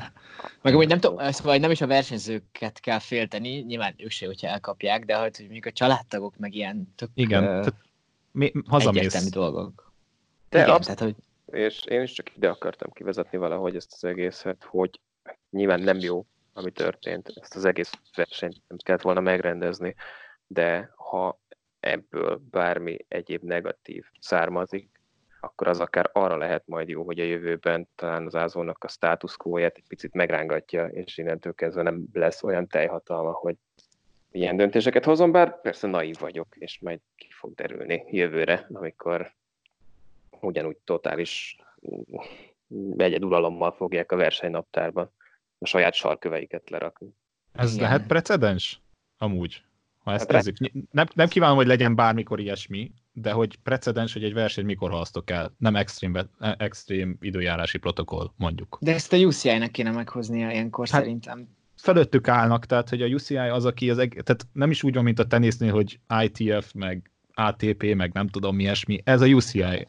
Meg 0.62 0.74
hogy 0.74 0.88
nem 0.88 1.00
tudom, 1.00 1.30
szóval 1.30 1.56
nem 1.56 1.70
is 1.70 1.80
a 1.80 1.86
versenyzőket 1.86 2.80
kell 2.80 2.98
félteni, 2.98 3.58
nyilván 3.58 3.94
ők 3.96 4.10
se, 4.10 4.26
hogyha 4.26 4.46
elkapják, 4.46 5.04
de 5.04 5.16
hogy 5.16 5.36
mondjuk 5.38 5.66
a 5.66 5.72
családtagok 5.72 6.36
meg 6.36 6.54
ilyen 6.54 6.92
tök 6.96 7.08
Igen, 7.14 7.58
uh, 7.58 7.66
mi, 8.32 8.52
hazamész. 8.66 9.30
dolgok 9.30 9.89
De 10.50 10.58
Igen, 10.58 10.70
absz- 10.70 10.84
tehát, 10.84 11.00
hogy... 11.00 11.14
És 11.60 11.84
én 11.84 12.02
is 12.02 12.12
csak 12.12 12.36
ide 12.36 12.48
akartam 12.48 12.90
kivezetni 12.90 13.38
valahogy 13.38 13.76
ezt 13.76 13.92
az 13.92 14.04
egészet, 14.04 14.64
hogy 14.64 15.00
nyilván 15.50 15.80
nem 15.80 15.98
jó, 15.98 16.26
ami 16.52 16.70
történt, 16.70 17.32
ezt 17.40 17.56
az 17.56 17.64
egész 17.64 17.92
versenyt 18.16 18.56
nem 18.68 18.78
kellett 18.82 19.02
volna 19.02 19.20
megrendezni, 19.20 19.94
de 20.46 20.92
ha 20.96 21.40
ebből 21.80 22.42
bármi 22.50 22.96
egyéb 23.08 23.42
negatív 23.42 24.04
származik, 24.20 25.00
akkor 25.40 25.68
az 25.68 25.80
akár 25.80 26.10
arra 26.12 26.36
lehet 26.36 26.66
majd 26.66 26.88
jó, 26.88 27.04
hogy 27.04 27.20
a 27.20 27.24
jövőben 27.24 27.88
talán 27.94 28.26
az 28.26 28.34
ázónak 28.34 28.84
a 28.84 28.88
status 28.88 29.36
egy 29.54 29.82
picit 29.88 30.12
megrángatja, 30.12 30.86
és 30.86 31.18
innentől 31.18 31.54
kezdve 31.54 31.82
nem 31.82 32.04
lesz 32.12 32.42
olyan 32.42 32.66
teljhatalma, 32.66 33.32
hogy 33.32 33.56
ilyen 34.30 34.56
döntéseket 34.56 35.04
hozom, 35.04 35.32
bár 35.32 35.60
persze 35.60 35.86
naív 35.86 36.16
vagyok, 36.18 36.56
és 36.56 36.78
majd 36.80 37.00
ki 37.16 37.28
fog 37.30 37.54
derülni 37.54 38.04
jövőre, 38.10 38.66
amikor 38.72 39.32
ugyanúgy 40.48 40.76
totális 40.76 41.56
egyeduralommal 42.96 43.72
fogják 43.72 44.12
a 44.12 44.16
versenynaptárban 44.16 45.12
a 45.58 45.66
saját 45.66 45.94
sarköveiket 45.94 46.70
lerakni. 46.70 47.08
Ez 47.52 47.74
Igen. 47.74 47.84
lehet 47.84 48.06
precedens? 48.06 48.80
Amúgy. 49.18 49.62
Ha 49.98 50.12
ezt 50.12 50.30
hát 50.30 50.52
Nem, 50.90 51.06
nem 51.14 51.28
kívánom, 51.28 51.56
hogy 51.56 51.66
legyen 51.66 51.94
bármikor 51.94 52.40
ilyesmi, 52.40 52.92
de 53.12 53.32
hogy 53.32 53.56
precedens, 53.56 54.12
hogy 54.12 54.24
egy 54.24 54.32
verseny 54.32 54.64
mikor 54.64 54.90
halasztok 54.90 55.30
el, 55.30 55.54
nem 55.58 55.76
extrém, 55.76 56.18
extrém 56.38 57.16
időjárási 57.20 57.78
protokoll, 57.78 58.30
mondjuk. 58.36 58.78
De 58.80 58.92
ezt 58.92 59.12
a 59.12 59.16
UCI-nek 59.16 59.70
kéne 59.70 59.90
meghoznia 59.90 60.50
ilyenkor 60.50 60.88
hát, 60.88 61.00
szerintem. 61.00 61.48
Felöttük 61.76 62.28
állnak, 62.28 62.66
tehát 62.66 62.88
hogy 62.88 63.02
a 63.02 63.06
UCI 63.06 63.36
az, 63.36 63.64
aki 63.64 63.90
az, 63.90 63.98
eg- 63.98 64.22
tehát 64.22 64.46
nem 64.52 64.70
is 64.70 64.82
úgy 64.82 64.94
van, 64.94 65.04
mint 65.04 65.18
a 65.18 65.26
tenisznél, 65.26 65.72
hogy 65.72 66.00
ITF, 66.22 66.72
meg 66.72 67.10
ATP, 67.34 67.94
meg 67.94 68.12
nem 68.12 68.28
tudom 68.28 68.56
mi 68.56 68.62
ilyesmi, 68.62 69.00
ez 69.04 69.20
a 69.20 69.26
UCI 69.26 69.88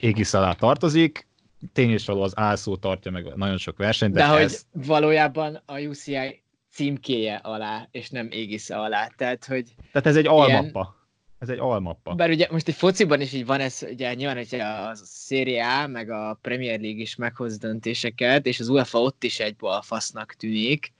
égisz 0.00 0.34
alá 0.34 0.52
tartozik, 0.52 1.26
tény 1.72 1.90
és 1.90 2.04
való 2.06 2.22
az 2.22 2.38
álszó 2.38 2.76
tartja 2.76 3.10
meg 3.10 3.36
nagyon 3.36 3.58
sok 3.58 3.76
versenyt. 3.76 4.14
De, 4.14 4.26
de 4.26 4.36
ez... 4.36 4.64
hogy 4.72 4.86
valójában 4.86 5.62
a 5.66 5.78
UCI 5.78 6.42
címkéje 6.72 7.34
alá, 7.34 7.88
és 7.90 8.10
nem 8.10 8.28
égisze 8.30 8.76
alá. 8.76 9.08
Tehát, 9.16 9.44
hogy 9.44 9.74
Tehát 9.92 10.06
ez 10.06 10.16
egy 10.16 10.26
almappa. 10.26 10.80
Ilyen... 10.80 10.96
Ez 11.38 11.48
egy 11.48 11.58
almappa. 11.58 12.14
Bár 12.14 12.30
ugye 12.30 12.46
most 12.50 12.68
egy 12.68 12.74
fociban 12.74 13.20
is 13.20 13.32
így 13.32 13.46
van 13.46 13.60
ez, 13.60 13.86
ugye 13.90 14.14
nyilván, 14.14 14.36
hogy 14.36 14.60
a 14.60 14.94
Serie 15.04 15.66
A, 15.66 15.86
meg 15.86 16.10
a 16.10 16.38
Premier 16.42 16.80
League 16.80 17.00
is 17.00 17.16
meghoz 17.16 17.58
döntéseket, 17.58 18.46
és 18.46 18.60
az 18.60 18.68
UEFA 18.68 18.98
ott 19.00 19.24
is 19.24 19.40
egy 19.40 19.56
balfasznak 19.56 20.34
tűnik, 20.34 20.92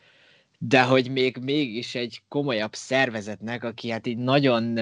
de 0.58 0.82
hogy 0.82 1.10
még 1.10 1.36
mégis 1.36 1.94
egy 1.94 2.22
komolyabb 2.28 2.74
szervezetnek, 2.74 3.64
aki 3.64 3.90
hát 3.90 4.06
így 4.06 4.18
nagyon 4.18 4.78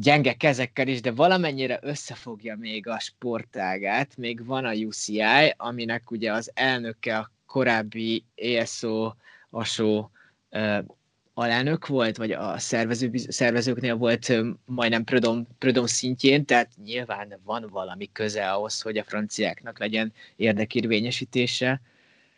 gyenge 0.00 0.32
kezekkel 0.32 0.88
is, 0.88 1.00
de 1.00 1.10
valamennyire 1.10 1.78
összefogja 1.82 2.56
még 2.56 2.86
a 2.86 2.98
sportágát, 2.98 4.16
még 4.16 4.44
van 4.44 4.64
a 4.64 4.72
UCI, 4.72 5.54
aminek 5.56 6.10
ugye 6.10 6.32
az 6.32 6.50
elnöke 6.54 7.18
a 7.18 7.30
korábbi 7.46 8.24
ESO 8.34 9.12
asó 9.50 10.10
alelnök 11.34 11.86
volt, 11.86 12.16
vagy 12.16 12.32
a 12.32 12.58
szervező, 12.58 13.10
szervezőknél 13.28 13.94
volt 13.96 14.32
majdnem 14.64 15.04
Prödom, 15.04 15.46
Prödom 15.58 15.86
szintjén, 15.86 16.44
tehát 16.44 16.70
nyilván 16.84 17.40
van 17.44 17.66
valami 17.70 18.08
köze 18.12 18.50
ahhoz, 18.50 18.80
hogy 18.80 18.98
a 18.98 19.04
franciáknak 19.04 19.78
legyen 19.78 20.12
érdekérvényesítése. 20.36 21.80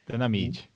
De 0.06 0.16
nem 0.16 0.34
így. 0.34 0.68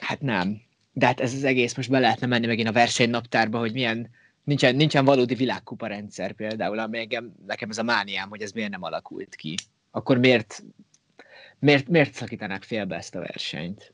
Hát 0.00 0.20
nem. 0.20 0.60
De 0.92 1.06
hát 1.06 1.20
ez 1.20 1.34
az 1.34 1.44
egész, 1.44 1.74
most 1.74 1.90
be 1.90 1.98
lehetne 1.98 2.26
menni 2.26 2.46
megint 2.46 2.68
a 2.68 2.72
versenynaptárba, 2.72 3.58
hogy 3.58 3.72
milyen, 3.72 4.10
nincsen, 4.48 4.76
nincsen 4.76 5.04
valódi 5.04 5.34
világkupa 5.34 5.86
rendszer 5.86 6.32
például, 6.32 6.78
ami 6.78 6.98
engem, 6.98 7.34
nekem 7.46 7.70
ez 7.70 7.78
a 7.78 7.82
mániám, 7.82 8.28
hogy 8.28 8.42
ez 8.42 8.52
miért 8.52 8.70
nem 8.70 8.82
alakult 8.82 9.34
ki. 9.34 9.54
Akkor 9.90 10.18
miért, 10.18 10.64
miért, 11.58 11.88
miért 11.88 12.14
szakítanak 12.14 12.62
félbe 12.62 12.96
ezt 12.96 13.14
a 13.14 13.18
versenyt? 13.18 13.92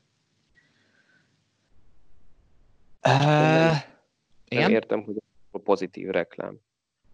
Uh, 3.07 3.77
nem 4.49 4.71
értem, 4.71 5.03
hogy 5.03 5.15
a 5.51 5.57
pozitív 5.57 6.09
reklám, 6.09 6.57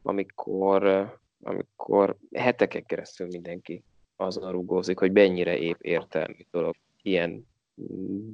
amikor, 0.01 1.11
amikor 1.41 2.17
hetekek 2.33 2.85
keresztül 2.85 3.27
mindenki 3.27 3.83
azon 4.15 4.51
rúgózik, 4.51 4.99
hogy 4.99 5.11
mennyire 5.11 5.57
épp 5.57 5.81
értelmi 5.81 6.47
dolog 6.51 6.75
ilyen 7.01 7.47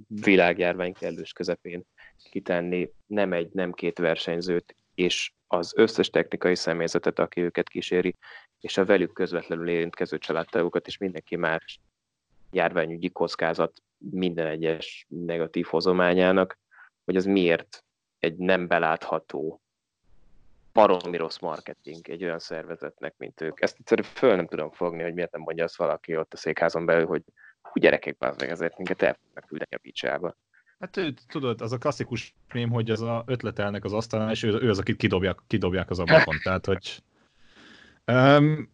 világjárvány 0.08 0.94
kellős 0.94 1.32
közepén 1.34 1.84
kitenni 2.30 2.92
nem 3.06 3.34
egy, 3.34 3.50
nem 3.54 3.72
két 3.72 3.98
versenyzőt, 3.98 4.76
és 4.98 5.32
az 5.48 5.74
összes 5.76 6.10
technikai 6.10 6.56
személyzetet, 6.56 7.20
aki 7.20 7.42
őket 7.42 7.70
kíséri, 7.70 8.16
és 8.60 8.78
a 8.78 8.86
velük 8.86 9.14
közvetlenül 9.14 9.70
érintkező 9.70 10.18
családtagokat, 10.18 10.88
és 10.88 10.98
mindenki 10.98 11.36
más 11.36 11.80
járványügyi 12.52 13.10
kockázat 13.10 13.82
minden 13.98 14.48
egyes 14.48 15.06
negatív 15.10 15.66
hozományának 15.66 16.58
hogy 17.08 17.16
az 17.16 17.26
miért 17.26 17.84
egy 18.20 18.38
nem 18.38 18.68
belátható 18.68 19.62
baromi 20.74 21.18
rossz 21.18 21.40
marketing 21.40 22.10
egy 22.10 22.24
olyan 22.24 22.40
szervezetnek, 22.40 23.14
mint 23.18 23.42
ők. 23.42 23.62
Ezt 23.62 23.76
egyszerűen 23.80 24.08
föl 24.08 24.36
nem 24.36 24.48
tudom 24.48 24.72
fogni, 24.72 25.04
hogy 25.04 25.14
miért 25.14 25.32
nem 25.32 25.42
mondja 25.42 25.64
azt 25.64 25.76
valaki 25.76 26.18
ott 26.18 26.34
a 26.34 26.38
székházon 26.38 26.86
belül, 26.86 27.06
hogy 27.06 27.24
gyerekek, 27.74 28.18
bazd 28.18 28.40
meg, 28.40 28.50
ezért 28.50 28.78
minket 28.78 29.02
el 29.02 29.18
fognak 29.24 29.46
küldeni 29.48 29.76
a 29.76 29.80
picsába. 29.82 30.36
Hát 30.80 30.98
ő, 30.98 31.14
tudod, 31.28 31.62
az 31.62 31.72
a 31.72 31.78
klasszikus 31.78 32.36
mém, 32.54 32.70
hogy 32.70 32.92
az 32.92 33.02
a 33.02 33.24
ötletelnek 33.26 33.84
az 33.84 33.94
asztalán, 33.94 34.30
és 34.30 34.44
ő, 34.44 34.62
ő 34.62 34.70
az, 34.70 34.80
akit 34.80 34.98
kidobják, 34.98 35.40
kidobják 35.48 35.90
az 35.90 36.00
ablakon. 36.00 36.36
Tehát, 36.44 36.66
hogy... 36.66 37.04
Um, 38.06 38.70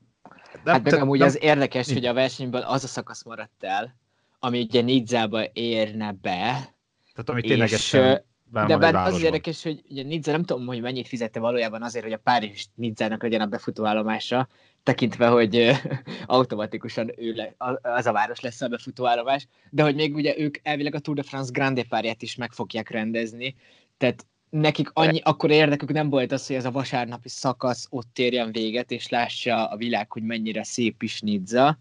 de, 0.64 0.72
hát 0.72 0.84
meg 0.84 0.94
amúgy 0.94 1.20
nem, 1.20 1.28
az 1.28 1.42
érdekes, 1.42 1.94
hogy 1.94 2.06
a 2.06 2.14
versenyből 2.14 2.62
az 2.62 2.84
a 2.84 2.88
szakasz 2.88 3.24
maradt 3.24 3.64
el, 3.64 3.96
ami 4.40 4.62
ugye 4.62 4.82
Nidzába 4.82 5.46
érne 5.54 6.12
be, 6.12 6.74
tehát 7.14 7.30
ami 7.30 7.42
ténylegesen 7.42 8.24
de 8.54 8.78
bár 8.78 8.96
az 8.96 9.22
érdekes, 9.22 9.64
hogy 9.64 9.84
ugye 9.90 10.04
Nidza 10.04 10.32
nem 10.32 10.44
tudom, 10.44 10.66
hogy 10.66 10.82
mennyit 10.82 11.08
fizette 11.08 11.40
valójában 11.40 11.84
azért, 11.84 12.04
hogy 12.04 12.14
a 12.14 12.18
Párizs 12.18 12.66
Nidzának 12.76 13.22
legyen 13.22 13.42
a 13.42 13.46
befutóállomása, 13.46 14.48
tekintve, 14.84 15.28
hogy 15.28 15.72
automatikusan 16.26 17.12
ő 17.18 17.34
le, 17.34 17.56
az 17.82 18.06
a 18.06 18.12
város 18.12 18.40
lesz 18.40 18.62
a 18.62 18.68
befutóállomás, 18.68 19.48
de 19.70 19.84
hogy 19.84 19.96
még 19.96 20.16
ugye 20.16 20.38
ők 20.38 20.58
elvileg 20.64 20.96
a 20.96 21.00
Tour 21.00 21.18
de 21.18 21.24
France 21.24 21.52
Grande 21.54 21.84
párját 21.84 22.22
is 22.22 22.36
meg 22.36 22.52
fogják 22.52 22.90
rendezni, 22.90 23.56
tehát 23.98 24.26
nekik 24.50 24.90
annyi, 24.94 25.20
akkor 25.24 25.52
érdekük 25.52 25.92
nem 25.92 26.10
volt 26.10 26.32
az, 26.32 26.48
hogy 26.48 26.56
ez 26.56 26.66
a 26.66 26.72
vasárnapi 26.72 27.30
szakasz 27.30 27.88
ott 27.90 28.20
érjen 28.20 28.52
véget, 28.52 28.92
és 28.92 29.10
lássa 29.10 29.66
a 29.66 29.76
világ, 29.76 30.12
hogy 30.12 30.24
mennyire 30.24 30.64
szép 30.64 31.04
is 31.04 31.22
Nidza, 31.22 31.80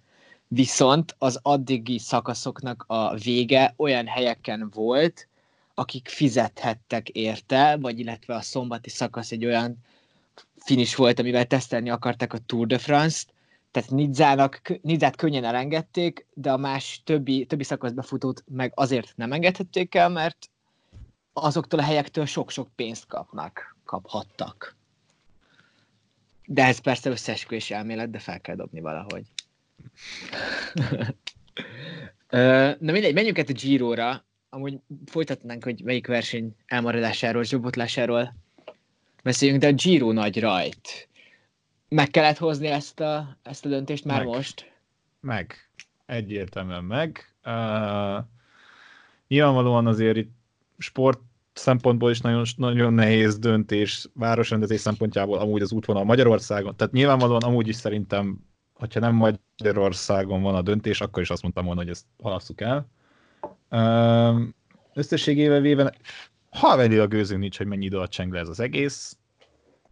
viszont 0.48 1.14
az 1.18 1.38
addigi 1.42 1.98
szakaszoknak 1.98 2.84
a 2.86 3.14
vége 3.14 3.74
olyan 3.76 4.06
helyeken 4.06 4.70
volt, 4.74 5.28
akik 5.74 6.08
fizethettek 6.08 7.08
érte, 7.08 7.76
vagy 7.76 7.98
illetve 7.98 8.34
a 8.34 8.40
szombati 8.40 8.90
szakasz 8.90 9.30
egy 9.30 9.44
olyan 9.44 9.78
finish 10.56 10.96
volt, 10.96 11.18
amivel 11.18 11.46
tesztelni 11.46 11.90
akarták 11.90 12.32
a 12.32 12.38
Tour 12.38 12.66
de 12.66 12.78
France-t, 12.78 13.32
tehát 13.70 13.90
Nidzának, 13.90 14.78
Nidzát 14.82 15.16
könnyen 15.16 15.44
elengedték, 15.44 16.26
de 16.34 16.52
a 16.52 16.56
más 16.56 17.00
többi, 17.04 17.46
többi 17.46 17.64
szakasz 17.64 17.92
befutót 17.92 18.44
meg 18.48 18.72
azért 18.74 19.12
nem 19.16 19.32
engedhették 19.32 19.94
el, 19.94 20.08
mert 20.08 20.50
azoktól 21.32 21.78
a 21.78 21.82
helyektől 21.82 22.26
sok-sok 22.26 22.68
pénzt 22.74 23.06
kapnak, 23.06 23.76
kaphattak. 23.84 24.76
De 26.46 26.64
ez 26.64 26.78
persze 26.78 27.10
összeesküvés 27.10 27.70
elmélet, 27.70 28.10
de 28.10 28.18
fel 28.18 28.40
kell 28.40 28.56
dobni 28.56 28.80
valahogy. 28.80 29.24
Na 32.78 32.92
mindegy, 32.92 33.14
menjünk 33.14 33.38
át 33.38 33.48
a 33.48 33.52
Giro-ra. 33.52 34.24
Amúgy 34.54 34.78
folytatnánk, 35.06 35.64
hogy 35.64 35.82
melyik 35.84 36.06
verseny 36.06 36.56
elmaradásáról, 36.66 37.44
zsobotlásáról 37.44 38.34
beszéljünk, 39.22 39.60
de 39.60 39.66
a 39.66 39.72
Giro 39.72 40.12
nagy 40.12 40.40
rajt. 40.40 41.08
Meg 41.88 42.10
kellett 42.10 42.38
hozni 42.38 42.66
ezt 42.66 43.00
a, 43.00 43.36
ezt 43.42 43.64
a 43.64 43.68
döntést 43.68 44.04
már 44.04 44.18
meg. 44.18 44.26
most? 44.26 44.72
Meg. 45.20 45.54
Egyértelműen 46.06 46.84
meg. 46.84 47.34
Uh, 47.44 48.24
nyilvánvalóan 49.28 49.86
azért 49.86 50.16
itt 50.16 50.32
sport 50.78 51.20
szempontból 51.52 52.10
is 52.10 52.20
nagyon, 52.20 52.44
nagyon 52.56 52.92
nehéz 52.92 53.38
döntés, 53.38 54.08
városrendezés 54.14 54.80
szempontjából 54.80 55.38
amúgy 55.38 55.62
az 55.62 55.72
útvonal 55.72 56.04
Magyarországon. 56.04 56.76
Tehát 56.76 56.92
nyilvánvalóan 56.92 57.42
amúgy 57.42 57.68
is 57.68 57.76
szerintem 57.76 58.38
hogyha 58.72 59.00
nem 59.00 59.14
Magyarországon 59.14 60.42
van 60.42 60.54
a 60.54 60.62
döntés, 60.62 61.00
akkor 61.00 61.22
is 61.22 61.30
azt 61.30 61.42
mondtam 61.42 61.64
volna, 61.64 61.80
hogy 61.80 61.90
ezt 61.90 62.06
halasszuk 62.22 62.60
el. 62.60 62.88
Összességével 64.94 65.60
véve, 65.60 65.94
a 66.50 67.06
gőzünk 67.06 67.40
nincs, 67.40 67.56
hogy 67.56 67.66
mennyi 67.66 67.84
idő 67.84 67.96
alatt 67.96 68.10
cseng 68.10 68.32
le 68.32 68.38
ez 68.38 68.48
az 68.48 68.60
egész, 68.60 69.16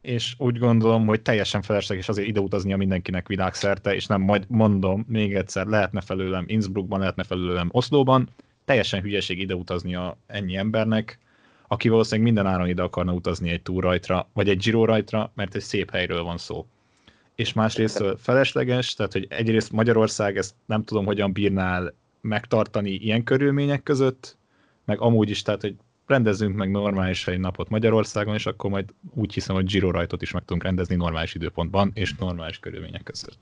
és 0.01 0.35
úgy 0.39 0.59
gondolom, 0.59 1.07
hogy 1.07 1.23
teljesen 1.23 1.63
felesleges 1.63 2.09
azért 2.09 2.29
ide 2.29 2.41
utaznia 2.41 2.77
mindenkinek 2.77 3.29
világszerte, 3.29 3.95
és 3.95 4.07
nem 4.07 4.21
majd 4.21 4.45
mondom 4.49 5.05
még 5.09 5.35
egyszer, 5.35 5.67
lehetne 5.67 6.01
felőlem 6.01 6.45
Innsbruckban, 6.47 6.99
lehetne 6.99 7.23
felőlem 7.23 7.69
Oszlóban, 7.73 8.29
teljesen 8.65 9.01
hülyeség 9.01 9.39
ide 9.39 9.55
utaznia 9.55 10.17
ennyi 10.27 10.57
embernek, 10.57 11.19
aki 11.69 11.89
valószínűleg 11.89 12.33
minden 12.33 12.53
áron 12.53 12.69
ide 12.69 12.83
akarna 12.83 13.13
utazni 13.13 13.51
egy 13.51 13.63
túrajtra, 13.63 14.29
vagy 14.33 14.49
egy 14.49 14.59
Giro 14.59 14.85
rajtra, 14.85 15.33
mert 15.35 15.55
egy 15.55 15.63
szép 15.63 15.91
helyről 15.91 16.23
van 16.23 16.39
szó. 16.39 16.67
És 17.35 17.53
másrészt 17.53 18.05
felesleges, 18.19 18.95
tehát 18.95 19.13
hogy 19.13 19.27
egyrészt 19.31 19.73
Magyarország 19.73 20.37
ezt 20.37 20.55
nem 20.67 20.85
tudom, 20.85 21.05
hogyan 21.05 21.33
bírnál 21.33 21.95
megtartani 22.21 22.91
ilyen 22.91 23.25
körülmények 23.25 23.83
között, 23.83 24.37
meg 24.85 25.01
amúgy 25.01 25.31
is, 25.31 25.43
tehát 25.43 25.61
hogy 25.61 25.77
rendezzünk 26.07 26.57
meg 26.57 26.71
normális 26.71 27.27
egy 27.27 27.39
napot 27.39 27.69
Magyarországon, 27.69 28.35
és 28.35 28.47
akkor 28.47 28.71
majd 28.71 28.95
úgy 29.15 29.35
hiszem, 29.35 29.55
hogy 29.55 29.65
Giro 29.65 29.91
rajtot 29.91 30.23
is 30.23 30.33
meg 30.33 30.45
tudunk 30.45 30.63
rendezni 30.63 30.95
normális 30.95 31.35
időpontban, 31.35 31.91
és 31.95 32.15
normális 32.15 32.59
körülmények 32.59 33.03
között. 33.03 33.39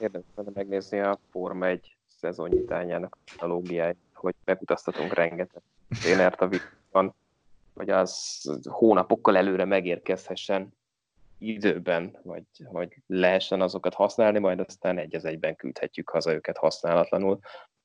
Érdemes 0.00 0.54
megnézni 0.54 0.98
a 0.98 1.18
Forma 1.30 1.66
1 1.66 1.96
szezonnyitányának 2.06 3.16
analógiáját, 3.36 3.96
hogy 4.14 4.34
megutaztatunk 4.44 5.14
rengeteg 5.14 5.62
trénert 6.00 6.40
a 6.40 6.48
világban, 6.48 7.14
hogy 7.74 7.90
az 7.90 8.42
hónapokkal 8.64 9.36
előre 9.36 9.64
megérkezhessen 9.64 10.72
időben, 11.38 12.18
vagy 12.22 12.44
hogy 12.64 12.96
lehessen 13.06 13.60
azokat 13.60 13.94
használni, 13.94 14.38
majd 14.38 14.60
aztán 14.60 14.98
egy 14.98 15.14
az 15.14 15.24
egyben 15.24 15.56
küldhetjük 15.56 16.08
haza 16.08 16.32
őket 16.32 16.56
használatlanul. 16.56 17.38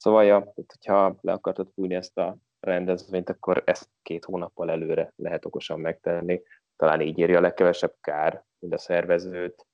Szóval, 0.07 0.23
ja, 0.23 0.51
hogyha 0.55 1.17
le 1.21 1.31
akartad 1.31 1.67
fújni 1.73 1.95
ezt 1.95 2.17
a 2.17 2.37
rendezvényt, 2.59 3.29
akkor 3.29 3.61
ezt 3.65 3.89
két 4.01 4.25
hónappal 4.25 4.71
előre 4.71 5.13
lehet 5.15 5.45
okosan 5.45 5.79
megtenni. 5.79 6.41
Talán 6.75 7.01
így 7.01 7.19
írja 7.19 7.37
a 7.37 7.41
legkevesebb 7.41 7.93
kár, 8.01 8.43
mind 8.59 8.73
a 8.73 8.77
szervezőt, 8.77 9.65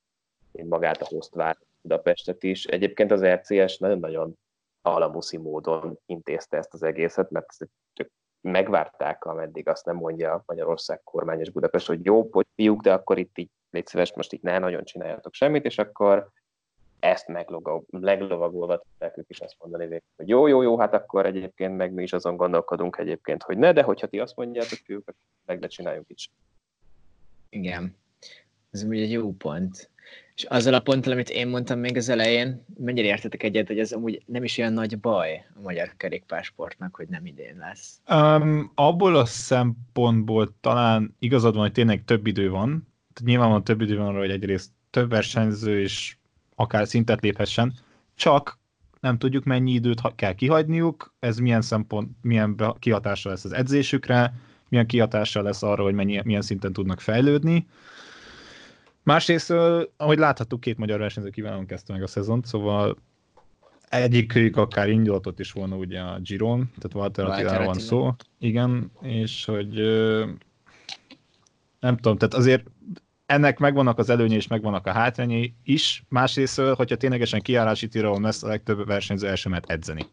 mind 0.51 0.67
magát 0.67 1.01
a 1.01 1.05
hostvár 1.05 1.57
Budapestet 1.81 2.43
is. 2.43 2.65
Egyébként 2.65 3.11
az 3.11 3.25
RCS 3.25 3.77
nagyon-nagyon 3.77 4.37
alamuszi 4.81 5.37
módon 5.37 5.99
intézte 6.05 6.57
ezt 6.57 6.73
az 6.73 6.83
egészet, 6.83 7.29
mert 7.29 7.57
megvárták, 8.41 9.25
ameddig 9.25 9.67
azt 9.67 9.85
nem 9.85 9.95
mondja 9.95 10.43
Magyarország 10.45 11.03
kormányos 11.03 11.49
Budapest, 11.49 11.87
hogy 11.87 12.05
jó, 12.05 12.27
hogy 12.31 12.45
fiúk, 12.55 12.81
de 12.81 12.93
akkor 12.93 13.17
itt 13.17 13.37
így 13.37 13.49
légy 13.69 13.87
szíves, 13.87 14.13
most 14.13 14.33
itt 14.33 14.41
ne 14.41 14.59
nagyon 14.59 14.83
csináljatok 14.83 15.33
semmit, 15.33 15.65
és 15.65 15.77
akkor 15.77 16.29
ezt 17.03 17.27
meglovagolva 17.91 18.77
tudták 18.77 19.17
ők 19.17 19.29
is 19.29 19.39
azt 19.39 19.55
mondani 19.59 19.83
végül, 19.83 20.03
hogy 20.15 20.27
jó, 20.27 20.47
jó, 20.47 20.61
jó, 20.61 20.79
hát 20.79 20.93
akkor 20.93 21.25
egyébként 21.25 21.77
meg 21.77 21.93
mi 21.93 22.03
is 22.03 22.13
azon 22.13 22.35
gondolkodunk 22.35 22.97
egyébként, 22.97 23.43
hogy 23.43 23.57
ne, 23.57 23.71
de 23.71 23.83
hogyha 23.83 24.07
ti 24.07 24.19
azt 24.19 24.35
mondjátok, 24.35 24.79
fiúk, 24.83 25.01
akkor 25.01 25.15
meg 25.45 25.59
ne 25.59 25.67
csináljunk 25.67 26.09
is. 26.09 26.29
Igen. 27.49 27.95
Ez 28.71 28.83
ugye 28.83 29.01
egy 29.01 29.11
jó 29.11 29.31
pont. 29.31 29.91
És 30.35 30.43
azzal 30.43 30.73
a 30.73 30.79
ponttal, 30.79 31.11
amit 31.11 31.29
én 31.29 31.47
mondtam 31.47 31.79
még 31.79 31.97
az 31.97 32.09
elején, 32.09 32.65
mennyire 32.77 33.07
értetek 33.07 33.43
egyet, 33.43 33.67
hogy 33.67 33.79
ez 33.79 33.91
amúgy 33.91 34.23
nem 34.25 34.43
is 34.43 34.57
olyan 34.57 34.73
nagy 34.73 34.99
baj 34.99 35.45
a 35.55 35.61
magyar 35.61 35.93
kerékpásportnak, 35.97 36.95
hogy 36.95 37.07
nem 37.07 37.25
idén 37.25 37.57
lesz? 37.57 38.01
Um, 38.09 38.71
abból 38.75 39.15
a 39.15 39.25
szempontból 39.25 40.55
talán 40.61 41.15
igazad 41.19 41.53
van, 41.53 41.63
hogy 41.63 41.71
tényleg 41.71 42.03
több 42.03 42.27
idő 42.27 42.49
van. 42.49 42.87
Nyilvánvalóan 43.23 43.63
több 43.63 43.81
idő 43.81 43.97
van 43.97 44.07
arra, 44.07 44.19
hogy 44.19 44.31
egyrészt 44.31 44.71
több 44.89 45.09
versenyző 45.09 45.81
és 45.81 46.17
akár 46.55 46.87
szintet 46.87 47.21
léphessen, 47.21 47.73
csak 48.15 48.59
nem 48.99 49.17
tudjuk 49.17 49.43
mennyi 49.43 49.71
időt 49.71 50.01
kell 50.15 50.33
kihagyniuk, 50.33 51.13
ez 51.19 51.37
milyen 51.37 51.61
szempont, 51.61 52.09
milyen 52.21 52.55
kihatással 52.79 53.31
lesz 53.31 53.45
az 53.45 53.53
edzésükre, 53.53 54.33
milyen 54.69 54.87
kihatással 54.87 55.43
lesz 55.43 55.63
arra, 55.63 55.83
hogy 55.83 55.93
mennyi, 55.93 56.21
milyen 56.23 56.41
szinten 56.41 56.73
tudnak 56.73 56.99
fejlődni. 56.99 57.67
Másrészt, 59.03 59.51
ahogy 59.97 60.17
láthattuk, 60.17 60.59
két 60.59 60.77
magyar 60.77 60.99
versenyző 60.99 61.29
kiválóan 61.29 61.65
kezdte 61.65 61.93
meg 61.93 62.03
a 62.03 62.07
szezont, 62.07 62.45
szóval 62.45 62.97
egyikük 63.89 64.57
akár 64.57 64.89
indulatot 64.89 65.39
is 65.39 65.51
volna 65.51 65.75
ugye 65.75 65.99
a 65.99 66.19
Giron, 66.19 66.71
tehát 66.77 66.93
Walter 66.93 67.25
Attiláról 67.25 67.65
van 67.65 67.79
szó. 67.79 68.15
Igen, 68.39 68.91
és 69.01 69.45
hogy 69.45 69.73
nem 71.79 71.95
tudom, 71.95 72.17
tehát 72.17 72.33
azért 72.33 72.67
ennek 73.33 73.59
megvannak 73.59 73.97
az 73.97 74.09
előnyei 74.09 74.37
és 74.37 74.47
megvannak 74.47 74.87
a 74.87 74.91
hátrányai 74.91 75.55
is. 75.63 76.03
Másrészt, 76.09 76.59
hogyha 76.61 76.95
ténylegesen 76.95 77.41
kiállási 77.41 77.87
tilalom 77.87 78.23
lesz, 78.23 78.43
a 78.43 78.47
legtöbb 78.47 78.85
versenyző 78.85 79.27
el 79.27 79.35
sem 79.35 79.51
mehet 79.51 79.69
edzeni. 79.69 80.05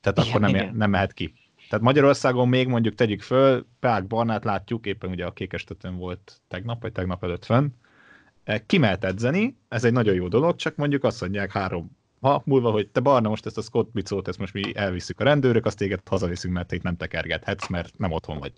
Tehát 0.00 0.18
igen, 0.18 0.28
akkor 0.28 0.40
nem, 0.40 0.54
igen. 0.54 0.74
nem 0.74 0.90
mehet 0.90 1.12
ki. 1.12 1.34
Tehát 1.68 1.84
Magyarországon 1.84 2.48
még 2.48 2.68
mondjuk 2.68 2.94
tegyük 2.94 3.22
föl, 3.22 3.66
Peák 3.80 4.06
Barnát 4.06 4.44
látjuk, 4.44 4.86
éppen 4.86 5.10
ugye 5.10 5.24
a 5.24 5.32
kékestetőn 5.32 5.96
volt 5.96 6.40
tegnap, 6.48 6.82
vagy 6.82 6.92
tegnap 6.92 7.24
előtt 7.24 7.44
fönn, 7.44 7.68
e, 8.44 8.66
ki 8.66 8.78
mehet 8.78 9.04
edzeni, 9.04 9.56
ez 9.68 9.84
egy 9.84 9.92
nagyon 9.92 10.14
jó 10.14 10.28
dolog, 10.28 10.56
csak 10.56 10.76
mondjuk 10.76 11.04
azt 11.04 11.20
mondják 11.20 11.52
három 11.52 11.90
ha 12.22 12.42
múlva, 12.44 12.70
hogy 12.70 12.88
te 12.88 13.00
Barna, 13.00 13.28
most 13.28 13.46
ezt 13.46 13.58
a 13.58 13.62
Scott 13.62 13.92
Bicót, 13.92 14.28
ezt 14.28 14.38
most 14.38 14.52
mi 14.52 14.76
elviszük 14.76 15.20
a 15.20 15.24
rendőrök, 15.24 15.66
azt 15.66 15.76
téged 15.76 16.00
hazaviszünk, 16.08 16.54
mert 16.54 16.68
te 16.68 16.74
itt 16.74 16.82
nem 16.82 16.96
tekergethetsz, 16.96 17.68
mert 17.68 17.98
nem 17.98 18.12
otthon 18.12 18.38
vagy. 18.38 18.52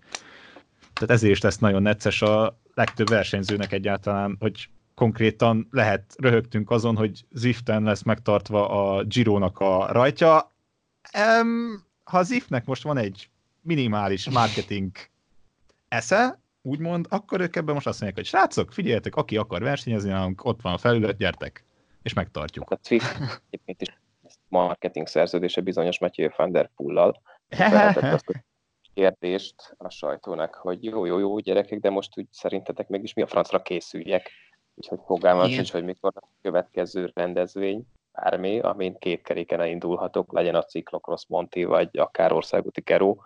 Tehát 0.95 1.15
ezért 1.15 1.33
is 1.33 1.41
lesz 1.41 1.57
nagyon 1.57 1.81
necces 1.81 2.21
a 2.21 2.59
legtöbb 2.73 3.09
versenyzőnek 3.09 3.71
egyáltalán, 3.71 4.35
hogy 4.39 4.69
konkrétan 4.95 5.67
lehet, 5.71 6.15
röhögtünk 6.17 6.69
azon, 6.69 6.95
hogy 6.95 7.25
Ziften 7.31 7.83
lesz 7.83 8.03
megtartva 8.03 8.69
a 8.69 9.03
Girónak 9.03 9.59
a 9.59 9.91
rajtja. 9.91 10.51
Um, 11.41 11.83
ha 12.03 12.23
Zifnek 12.23 12.65
most 12.65 12.83
van 12.83 12.97
egy 12.97 13.29
minimális 13.61 14.29
marketing 14.29 14.91
esze, 15.87 16.39
úgymond, 16.61 17.05
akkor 17.09 17.41
ők 17.41 17.55
ebben 17.55 17.73
most 17.73 17.87
azt 17.87 18.01
mondják, 18.01 18.25
hogy 18.25 18.39
srácok, 18.39 18.71
figyeljetek, 18.71 19.15
aki 19.15 19.37
akar 19.37 19.61
versenyezni, 19.61 20.33
ott 20.41 20.61
van 20.61 20.73
a 20.73 20.77
felület, 20.77 21.17
gyertek, 21.17 21.65
és 22.01 22.13
megtartjuk. 22.13 22.71
A 22.71 22.79
Swift 22.83 23.17
egyébként 23.49 23.81
is 23.81 23.99
marketing 24.47 25.07
szerződése 25.07 25.61
bizonyos 25.61 25.99
Matthew 25.99 26.29
van 26.37 26.51
der 26.51 26.69
Poel-lal 26.75 27.21
kérdést 28.95 29.75
a 29.77 29.89
sajtónak, 29.89 30.55
hogy 30.55 30.83
jó, 30.83 31.05
jó, 31.05 31.17
jó 31.17 31.39
gyerekek, 31.39 31.79
de 31.79 31.89
most 31.89 32.17
úgy 32.17 32.27
szerintetek 32.31 32.87
mégis 32.87 33.13
mi 33.13 33.21
a 33.21 33.27
francra 33.27 33.61
készüljek? 33.61 34.31
Úgyhogy 34.75 34.99
fogalmam 35.05 35.49
sincs, 35.49 35.71
hogy 35.71 35.83
mikor 35.83 36.11
a 36.15 36.27
következő 36.41 37.11
rendezvény, 37.13 37.85
bármi, 38.11 38.59
amin 38.59 38.97
két 38.97 39.21
keréken 39.21 39.65
indulhatok, 39.65 40.33
legyen 40.33 40.55
a 40.55 40.63
Cyclocross 40.63 41.25
Monti, 41.27 41.63
vagy 41.63 41.97
akár 41.97 42.31
országúti 42.31 42.81
keró. 42.81 43.23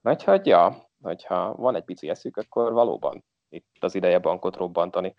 Vagy 0.00 0.24
hogy 0.24 0.46
ja, 0.46 0.90
hogyha 1.02 1.54
van 1.54 1.76
egy 1.76 1.84
pici 1.84 2.08
eszük, 2.08 2.36
akkor 2.36 2.72
valóban 2.72 3.24
itt 3.48 3.76
az 3.80 3.94
ideje 3.94 4.18
bankot 4.18 4.56
robbantani. 4.56 5.14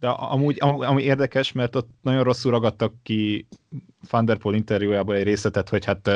De 0.00 0.08
amúgy, 0.08 0.56
ami 0.60 1.02
érdekes, 1.02 1.52
mert 1.52 1.76
ott 1.76 1.88
nagyon 2.02 2.24
rosszul 2.24 2.50
ragadtak 2.50 2.92
ki 3.02 3.46
Van 4.10 4.24
der 4.24 4.36
Poel 4.36 4.54
interjújából 4.54 5.14
egy 5.14 5.22
részletet, 5.22 5.68
hogy 5.68 5.84
hát 5.84 6.10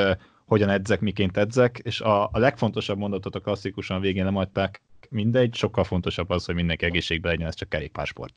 hogyan 0.51 0.69
edzek, 0.69 1.01
miként 1.01 1.37
edzek, 1.37 1.81
és 1.83 2.01
a, 2.01 2.25
a 2.33 2.39
legfontosabb 2.39 2.99
mondatot 2.99 3.35
a 3.35 3.41
klasszikusan 3.41 4.01
végén 4.01 4.25
nem 4.25 4.37
adták, 4.37 4.83
mindegy, 5.09 5.55
sokkal 5.55 5.85
fontosabb 5.85 6.31
az, 6.31 6.45
hogy 6.45 6.55
mindenki 6.55 6.85
egészségben 6.85 7.31
legyen, 7.31 7.47
ez 7.47 7.55
csak 7.55 7.69
kerékpársport. 7.69 8.35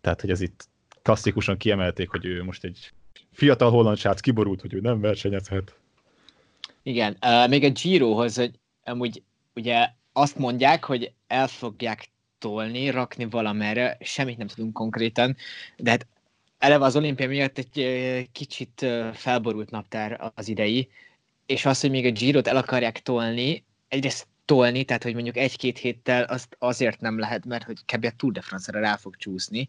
Tehát, 0.00 0.20
hogy 0.20 0.30
ez 0.30 0.40
itt 0.40 0.68
klasszikusan 1.02 1.56
kiemelték, 1.56 2.08
hogy 2.10 2.24
ő 2.24 2.44
most 2.44 2.64
egy 2.64 2.92
fiatal 3.32 3.70
holland 3.70 3.96
srác 3.96 4.20
kiborult, 4.20 4.60
hogy 4.60 4.74
ő 4.74 4.80
nem 4.80 5.00
versenyezhet. 5.00 5.78
Igen, 6.82 7.16
uh, 7.22 7.48
még 7.48 7.64
a 7.64 7.70
Girohoz, 7.70 8.36
hogy 8.36 8.58
amúgy 8.84 9.22
ugye 9.54 9.88
azt 10.12 10.38
mondják, 10.38 10.84
hogy 10.84 11.12
el 11.26 11.46
fogják 11.46 12.08
tolni, 12.38 12.90
rakni 12.90 13.24
valamerre, 13.24 13.96
semmit 14.00 14.38
nem 14.38 14.46
tudunk 14.46 14.72
konkrétan, 14.72 15.36
de 15.76 15.90
hát 15.90 16.06
eleve 16.58 16.84
az 16.84 16.96
olimpia 16.96 17.28
miatt 17.28 17.58
egy 17.58 18.28
kicsit 18.32 18.86
felborult 19.12 19.70
naptár 19.70 20.32
az 20.34 20.48
idei, 20.48 20.88
és 21.46 21.66
az, 21.66 21.80
hogy 21.80 21.90
még 21.90 22.06
a 22.06 22.10
Girot 22.10 22.46
el 22.46 22.56
akarják 22.56 23.02
tolni, 23.02 23.64
egyrészt 23.88 24.26
tolni, 24.44 24.84
tehát 24.84 25.02
hogy 25.02 25.14
mondjuk 25.14 25.36
egy-két 25.36 25.78
héttel 25.78 26.22
azt 26.22 26.56
azért 26.58 27.00
nem 27.00 27.18
lehet, 27.18 27.44
mert 27.44 27.64
hogy 27.64 27.84
kb. 27.84 28.04
a 28.04 28.10
Tour 28.16 28.32
de 28.32 28.40
France-ra 28.40 28.80
rá 28.80 28.96
fog 28.96 29.16
csúszni. 29.16 29.68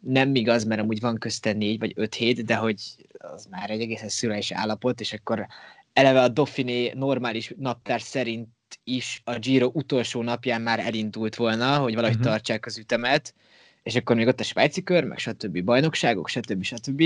Nem 0.00 0.34
igaz, 0.34 0.64
mert 0.64 0.80
amúgy 0.80 1.00
van 1.00 1.18
közte 1.18 1.52
négy 1.52 1.78
vagy 1.78 1.92
öt 1.96 2.14
hét, 2.14 2.44
de 2.44 2.54
hogy 2.54 2.80
az 3.18 3.46
már 3.50 3.70
egy 3.70 3.80
egészen 3.80 4.08
szürális 4.08 4.52
állapot, 4.52 5.00
és 5.00 5.12
akkor 5.12 5.46
eleve 5.92 6.22
a 6.22 6.28
Dauphiné 6.28 6.92
normális 6.94 7.52
naptár 7.58 8.00
szerint 8.00 8.48
is 8.84 9.20
a 9.24 9.38
Giro 9.38 9.70
utolsó 9.72 10.22
napján 10.22 10.62
már 10.62 10.78
elindult 10.78 11.34
volna, 11.34 11.78
hogy 11.78 11.94
valahogy 11.94 12.16
uh-huh. 12.16 12.30
tartsák 12.30 12.66
az 12.66 12.78
ütemet, 12.78 13.34
és 13.82 13.94
akkor 13.94 14.16
még 14.16 14.26
ott 14.26 14.40
a 14.40 14.44
svájci 14.44 14.82
kör, 14.82 15.04
meg 15.04 15.18
stb. 15.18 15.64
bajnokságok, 15.64 16.28
stb. 16.28 16.62
stb. 16.62 16.98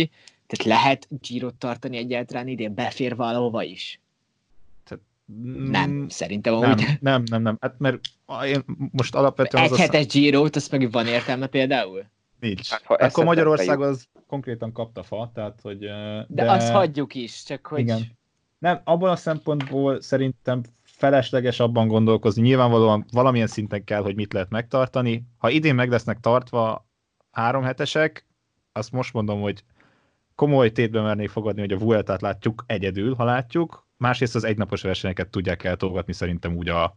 Tehát 0.47 0.65
lehet 0.65 1.09
Giro 1.21 1.51
tartani 1.51 1.97
egyáltalán 1.97 2.49
idén, 2.49 2.75
befér 2.75 3.17
valahova 3.17 3.63
is. 3.63 4.01
Nem, 5.71 6.09
szerintem 6.09 6.55
amúgy. 6.55 6.65
Nem, 6.65 6.97
nem, 7.01 7.23
nem, 7.31 7.43
nem. 7.43 7.57
Hát 7.61 7.75
mert 7.79 7.99
én 8.45 8.65
most 8.93 9.15
alapvetően... 9.15 9.65
Egy 9.65 9.73
az 9.73 9.79
hetes 9.79 10.05
a... 10.05 10.09
Giro-t, 10.09 10.57
az 10.57 10.69
meg 10.69 10.91
van 10.91 11.07
értelme 11.07 11.47
például? 11.47 12.05
Nincs. 12.41 12.71
Hát, 12.71 13.03
Akkor 13.03 13.25
Magyarország 13.25 13.81
az 13.81 14.09
konkrétan 14.27 14.73
kapta 14.73 15.03
fa, 15.03 15.31
tehát 15.35 15.59
hogy... 15.63 15.79
De, 15.79 16.27
de 16.29 16.51
azt 16.51 16.71
hagyjuk 16.71 17.15
is, 17.15 17.43
csak 17.43 17.67
hogy... 17.67 17.79
Igen. 17.79 18.17
Nem, 18.59 18.81
abban 18.85 19.11
a 19.11 19.17
szempontból 19.17 20.01
szerintem 20.01 20.63
felesleges 20.83 21.61
abban 21.61 21.89
gondolkozni. 21.89 22.43
Nyilvánvalóan 22.43 23.05
valamilyen 23.13 23.47
szinten 23.47 23.85
kell, 23.85 24.03
hogy 24.03 24.15
mit 24.15 24.33
lehet 24.33 24.51
megtartani. 24.51 25.25
Ha 25.39 25.51
idén 25.51 25.75
meg 25.75 25.91
lesznek 25.91 26.21
tartva 26.21 26.87
három 27.31 27.63
hetesek, 27.63 28.27
azt 28.73 28.93
most 28.93 29.13
mondom, 29.13 29.41
hogy 29.41 29.65
komoly 30.35 30.73
tétbe 30.73 31.01
mernék 31.01 31.29
fogadni, 31.29 31.61
hogy 31.61 31.73
a 31.73 31.79
Vueltát 31.79 32.21
látjuk 32.21 32.65
egyedül, 32.67 33.15
ha 33.15 33.25
látjuk. 33.25 33.88
Másrészt 33.99 34.35
az 34.35 34.45
egynapos 34.45 34.83
versenyeket 34.83 35.29
tudják 35.29 35.65
eltolgatni 35.65 36.13
szerintem 36.13 36.57
úgy 36.57 36.69
a 36.69 36.97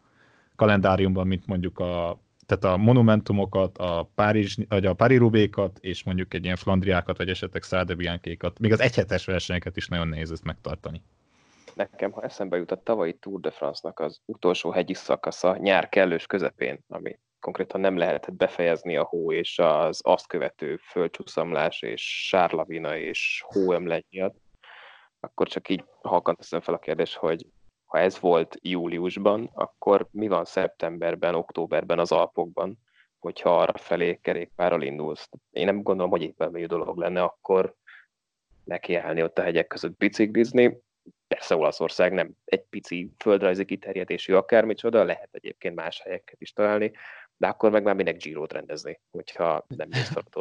kalendáriumban, 0.55 1.27
mint 1.27 1.45
mondjuk 1.45 1.79
a 1.79 2.19
tehát 2.45 2.75
a 2.75 2.83
monumentumokat, 2.83 3.77
a 3.77 4.09
Párizs, 4.15 4.57
vagy 4.69 4.85
a 4.85 4.93
Paris-Rubékat, 4.93 5.77
és 5.81 6.03
mondjuk 6.03 6.33
egy 6.33 6.43
ilyen 6.43 6.55
Flandriákat, 6.55 7.17
vagy 7.17 7.29
esetleg 7.29 7.63
Szádebiánkékat, 7.63 8.59
még 8.59 8.71
az 8.71 8.79
egyhetes 8.79 9.25
versenyeket 9.25 9.77
is 9.77 9.87
nagyon 9.87 10.07
nehéz 10.07 10.31
ezt 10.31 10.43
megtartani. 10.43 11.01
Nekem, 11.73 12.11
ha 12.11 12.23
eszembe 12.23 12.57
jut 12.57 12.71
a 12.71 12.81
tavalyi 12.83 13.13
Tour 13.13 13.39
de 13.39 13.51
France-nak 13.51 13.99
az 13.99 14.21
utolsó 14.25 14.71
hegyi 14.71 14.93
szakasza 14.93 15.57
nyár 15.57 15.89
kellős 15.89 16.25
közepén, 16.25 16.79
ami 16.87 17.19
konkrétan 17.39 17.81
nem 17.81 17.97
lehetett 17.97 18.35
befejezni 18.35 18.97
a 18.97 19.03
hó 19.03 19.31
és 19.31 19.59
az 19.59 19.99
azt 20.03 20.27
követő 20.27 20.77
földcsúszamlás 20.77 21.81
és 21.81 22.27
sárlavina 22.27 22.97
és 22.97 23.43
hóemlet 23.45 24.05
miatt, 24.09 24.35
akkor 25.21 25.47
csak 25.47 25.69
így 25.69 25.83
halkan 26.01 26.35
teszem 26.35 26.61
fel 26.61 26.73
a 26.73 26.79
kérdés, 26.79 27.15
hogy 27.15 27.45
ha 27.85 27.99
ez 27.99 28.19
volt 28.19 28.57
júliusban, 28.61 29.49
akkor 29.53 30.07
mi 30.11 30.27
van 30.27 30.45
szeptemberben, 30.45 31.35
októberben 31.35 31.99
az 31.99 32.11
Alpokban, 32.11 32.77
hogyha 33.19 33.61
arra 33.61 33.77
felé 33.77 34.19
kerékpárral 34.21 34.81
indulsz. 34.81 35.29
Én 35.51 35.65
nem 35.65 35.81
gondolom, 35.81 36.11
hogy 36.11 36.21
éppen 36.21 36.67
dolog 36.67 36.97
lenne 36.97 37.23
akkor 37.23 37.75
nekiállni 38.63 39.23
ott 39.23 39.37
a 39.37 39.41
hegyek 39.41 39.67
között 39.67 39.97
biciklizni. 39.97 40.77
Persze 41.27 41.55
Olaszország 41.55 42.13
nem 42.13 42.31
egy 42.45 42.63
pici 42.69 43.11
földrajzi 43.17 43.65
kiterjedésű 43.65 44.33
akármicsoda, 44.33 45.03
lehet 45.03 45.29
egyébként 45.31 45.75
más 45.75 46.01
helyeket 46.01 46.41
is 46.41 46.53
találni, 46.53 46.91
de 47.37 47.47
akkor 47.47 47.71
meg 47.71 47.83
már 47.83 47.95
minek 47.95 48.17
Giro-t 48.17 48.53
rendezni, 48.53 48.99
hogyha 49.11 49.65
nem 49.67 49.87
mész 49.89 50.11
fel 50.13 50.23
a 50.31 50.39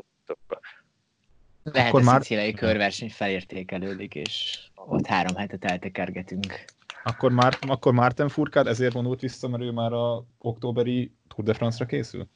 lehet, 1.63 1.89
akkor 1.89 2.01
a 2.01 2.05
már... 2.05 2.21
szicíliai 2.21 2.53
körverseny 2.53 3.11
felértékelődik, 3.11 4.15
és 4.15 4.59
ott 4.87 5.07
három 5.07 5.37
hetet 5.37 5.65
eltekergetünk. 5.65 6.65
Akkor, 7.05 7.33
már, 7.33 7.59
akkor 7.61 7.93
Márten 7.93 8.29
Furkád 8.29 8.67
ezért 8.67 8.93
vonult 8.93 9.21
vissza, 9.21 9.49
mert 9.49 9.63
ő 9.63 9.71
már 9.71 9.93
a 9.93 10.25
októberi 10.39 11.13
Tour 11.29 11.45
de 11.45 11.55
France-ra 11.55 11.87
készül? 11.87 12.29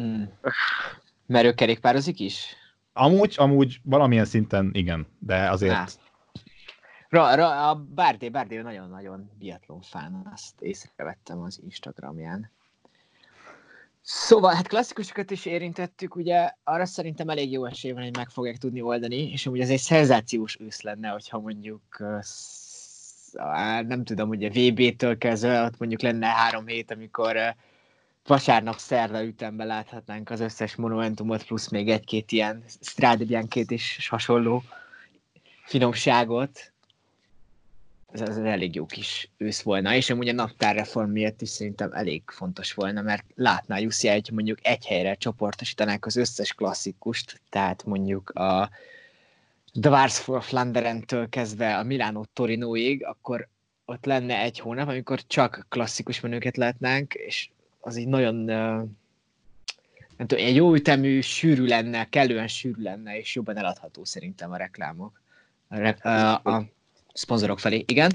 Mm. 0.00 0.22
Mert 1.26 1.44
ő 1.44 1.52
kerékpározik 1.52 2.20
is? 2.20 2.54
Amúgy, 2.92 3.34
amúgy 3.38 3.80
valamilyen 3.82 4.24
szinten 4.24 4.70
igen, 4.72 5.06
de 5.18 5.50
azért... 5.50 6.00
Ra, 7.08 7.34
ra, 7.34 7.68
a 7.68 7.74
Bárdé, 7.74 8.28
Bárdé 8.28 8.60
nagyon-nagyon 8.60 9.30
biatlon 9.38 9.80
fán, 9.80 10.28
azt 10.32 10.60
észrevettem 10.60 11.40
az 11.40 11.60
Instagramján. 11.64 12.50
Szóval, 14.08 14.54
hát 14.54 14.68
klasszikusokat 14.68 15.30
is 15.30 15.46
érintettük, 15.46 16.16
ugye 16.16 16.50
arra 16.64 16.86
szerintem 16.86 17.28
elég 17.28 17.52
jó 17.52 17.64
esély 17.64 17.92
van, 17.92 18.02
hogy 18.02 18.16
meg 18.16 18.28
fogják 18.28 18.56
tudni 18.56 18.80
oldani, 18.80 19.30
és 19.32 19.46
amúgy 19.46 19.60
ez 19.60 19.70
egy 19.70 19.78
szenzációs 19.78 20.60
ősz 20.60 20.80
lenne, 20.80 21.08
hogyha 21.08 21.38
mondjuk 21.38 21.82
nem 23.86 24.04
tudom, 24.04 24.28
ugye 24.28 24.48
VB-től 24.48 25.18
kezdve, 25.18 25.62
ott 25.62 25.78
mondjuk 25.78 26.00
lenne 26.02 26.26
három 26.26 26.66
hét, 26.66 26.90
amikor 26.90 27.36
vasárnap 28.26 28.78
szerda 28.78 29.24
ütembe 29.24 29.64
láthatnánk 29.64 30.30
az 30.30 30.40
összes 30.40 30.74
monumentumot, 30.74 31.46
plusz 31.46 31.68
még 31.68 31.88
egy-két 31.88 32.32
ilyen 32.32 32.64
strádibjánkét 32.80 33.70
is 33.70 34.08
hasonló 34.08 34.62
finomságot 35.64 36.72
ez, 38.12 38.20
ez 38.20 38.36
elég 38.36 38.74
jó 38.74 38.86
kis 38.86 39.30
ősz 39.36 39.62
volna, 39.62 39.94
és 39.94 40.10
amúgy 40.10 40.28
a 40.28 40.32
naptárreform 40.32 41.10
miatt 41.10 41.40
is 41.40 41.48
szerintem 41.48 41.92
elég 41.92 42.22
fontos 42.26 42.74
volna, 42.74 43.02
mert 43.02 43.24
látná 43.34 43.78
Jussi, 43.78 44.08
hogy 44.08 44.30
mondjuk 44.32 44.58
egy 44.62 44.86
helyre 44.86 45.14
csoportosítanák 45.14 46.06
az 46.06 46.16
összes 46.16 46.52
klasszikust, 46.52 47.40
tehát 47.50 47.84
mondjuk 47.84 48.30
a 48.30 48.70
Dwars 49.72 50.18
for 50.18 50.42
Flanderen-től 50.42 51.28
kezdve 51.28 51.76
a 51.76 51.82
Milano 51.82 52.22
Torinoig, 52.32 53.04
akkor 53.04 53.48
ott 53.84 54.04
lenne 54.04 54.38
egy 54.38 54.58
hónap, 54.58 54.88
amikor 54.88 55.26
csak 55.26 55.66
klasszikus 55.68 56.20
menőket 56.20 56.56
látnánk, 56.56 57.14
és 57.14 57.48
az 57.80 57.96
így 57.96 58.08
nagyon 58.08 58.34
nem 60.16 60.26
tudom, 60.26 60.44
egy 60.44 60.54
jó 60.54 60.74
ütemű, 60.74 61.20
sűrű 61.20 61.66
lenne, 61.66 62.08
kellően 62.08 62.48
sűrű 62.48 62.82
lenne, 62.82 63.18
és 63.18 63.34
jobban 63.34 63.56
eladható 63.56 64.04
szerintem 64.04 64.52
a 64.52 64.56
reklámok. 64.56 65.20
A, 65.68 65.76
re- 65.76 66.04
a, 66.04 66.40
a, 66.44 66.64
szponzorok 67.16 67.58
felé. 67.58 67.84
Igen? 67.86 68.10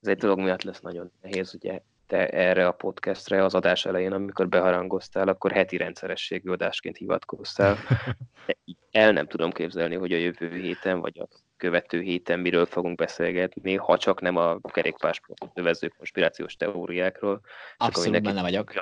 Ez 0.00 0.08
egy 0.08 0.18
dolog 0.18 0.38
miatt 0.38 0.62
lesz 0.62 0.80
nagyon 0.80 1.12
nehéz, 1.22 1.54
ugye 1.54 1.80
te 2.06 2.28
erre 2.28 2.66
a 2.66 2.72
podcastre 2.72 3.44
az 3.44 3.54
adás 3.54 3.84
elején, 3.84 4.12
amikor 4.12 4.48
beharangoztál, 4.48 5.28
akkor 5.28 5.52
heti 5.52 5.76
rendszerességű 5.76 6.50
adásként 6.50 6.96
hivatkoztál. 6.96 7.78
El 8.90 9.12
nem 9.12 9.26
tudom 9.26 9.50
képzelni, 9.52 9.94
hogy 9.94 10.12
a 10.12 10.16
jövő 10.16 10.50
héten, 10.60 11.00
vagy 11.00 11.18
a 11.18 11.28
követő 11.56 12.00
héten 12.00 12.40
miről 12.40 12.66
fogunk 12.66 12.96
beszélgetni, 12.96 13.76
ha 13.76 13.98
csak 13.98 14.20
nem 14.20 14.36
a 14.36 14.60
kerékpársportot 14.60 15.50
övező 15.54 15.88
konspirációs 15.88 16.56
teóriákról. 16.56 17.40
Abszolút 17.76 18.22
benne 18.22 18.40
vagyok. 18.40 18.72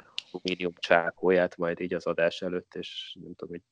Médium 0.43 0.73
csákóját 0.79 1.57
majd 1.57 1.81
így 1.81 1.95
az 1.95 2.07
adás 2.07 2.43
előtt, 2.43 2.75
és 2.75 3.17
nem 3.23 3.35
tudom, 3.35 3.55
hogy 3.55 3.63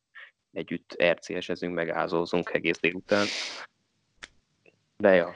együtt 0.52 1.02
RCS-ezünk, 1.02 1.74
meg 1.74 1.90
ázózunk 1.90 2.50
egész 2.52 2.78
délután. 2.80 3.26
De 5.00 5.14
jó. 5.14 5.26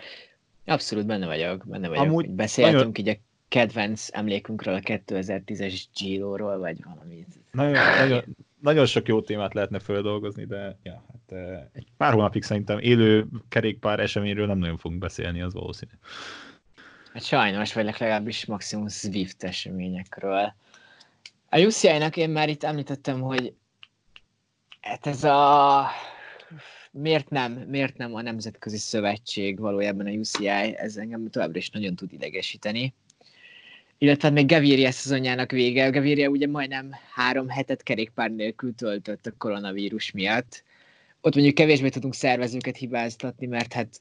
Abszolút 0.67 1.07
benne 1.07 1.27
vagyok, 1.27 1.67
benne 1.67 1.89
vagyok. 1.89 2.05
Amúgy 2.05 2.31
Beszéltünk 2.31 2.77
nagyon... 2.77 2.95
így 2.97 3.09
a 3.09 3.17
kedvenc 3.49 4.09
emlékünkről, 4.13 4.75
a 4.75 4.81
2010-es 4.81 5.83
Giro-ról, 5.97 6.59
vagy 6.59 6.85
valami. 6.85 7.27
Nagyon, 7.51 7.73
nagyon, 7.99 8.37
nagyon 8.61 8.87
sok 8.87 9.09
jó 9.09 9.21
témát 9.23 9.55
lehetne 9.55 9.79
földolgozni, 9.79 10.45
de 10.45 10.79
ja, 10.83 11.05
hát, 11.13 11.39
egy 11.73 11.87
pár 11.97 12.13
hónapig 12.13 12.43
szerintem 12.43 12.79
élő 12.79 13.27
kerékpár 13.49 14.01
eseményről 14.01 14.47
nem 14.47 14.59
nagyon 14.59 14.77
fogunk 14.77 15.01
beszélni, 15.01 15.43
az 15.43 15.53
valószínű. 15.53 15.93
Hát 17.13 17.25
sajnos, 17.25 17.73
vagy 17.73 17.85
legalábbis 17.85 18.47
maximum 18.47 18.89
Swift 18.89 19.45
eseményekről. 19.45 20.55
A 21.49 21.59
UCI-nak 21.59 22.17
én 22.17 22.31
már 22.31 22.49
itt 22.49 22.65
említettem, 22.65 23.21
hogy 23.21 23.55
hát 24.81 25.07
ez 25.07 25.25
a 25.25 25.87
miért 26.95 27.31
nem, 27.31 27.53
miért 27.53 27.97
nem 27.97 28.15
a 28.15 28.23
Nemzetközi 28.23 28.77
Szövetség 28.77 29.59
valójában 29.59 30.07
a 30.07 30.11
UCI, 30.11 30.49
ez 30.77 30.97
engem 30.97 31.31
továbbra 31.31 31.59
is 31.59 31.71
nagyon 31.71 31.97
tud 31.97 32.13
idegesíteni. 32.13 32.95
Illetve 33.99 34.31
még 34.31 34.47
Gaviria 34.47 34.91
szezonjának 34.91 35.51
vége. 35.51 35.91
Gaviria 35.91 36.29
ugye 36.29 36.47
majdnem 36.47 36.91
három 37.13 37.49
hetet 37.49 37.83
kerékpár 37.83 38.31
nélkül 38.31 38.75
töltött 38.75 39.27
a 39.27 39.33
koronavírus 39.39 40.11
miatt. 40.11 40.65
Ott 41.21 41.35
mondjuk 41.35 41.55
kevésbé 41.55 41.89
tudunk 41.89 42.15
szervezőket 42.15 42.77
hibáztatni, 42.77 43.47
mert 43.47 43.73
hát 43.73 44.01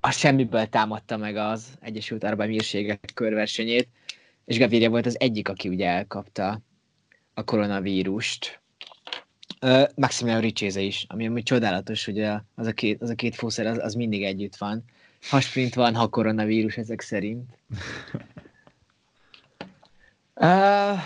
a 0.00 0.10
semmiből 0.10 0.66
támadta 0.66 1.16
meg 1.16 1.36
az 1.36 1.78
Egyesült 1.80 2.24
Arab 2.24 2.40
Emírségek 2.40 3.10
körversenyét, 3.14 3.88
és 4.44 4.58
Gaviria 4.58 4.90
volt 4.90 5.06
az 5.06 5.20
egyik, 5.20 5.48
aki 5.48 5.68
ugye 5.68 5.86
elkapta 5.86 6.60
a 7.34 7.44
koronavírust. 7.44 8.62
Uh, 9.62 9.88
Maximilian 9.96 10.40
Ricséze 10.40 10.80
is, 10.80 11.06
ami 11.08 11.26
amúgy 11.26 11.42
csodálatos, 11.42 12.04
hogy 12.04 12.20
az 12.54 12.66
a 12.66 12.72
két, 12.72 13.02
az 13.02 13.10
a 13.10 13.14
két 13.14 13.34
fószer 13.34 13.66
az, 13.66 13.78
az 13.78 13.94
mindig 13.94 14.24
együtt 14.24 14.56
van. 14.56 14.84
Ha 15.30 15.40
sprint 15.40 15.74
van, 15.74 15.94
ha 15.94 16.08
koronavírus 16.08 16.76
ezek 16.76 17.00
szerint. 17.00 17.58
Uh, 20.34 20.98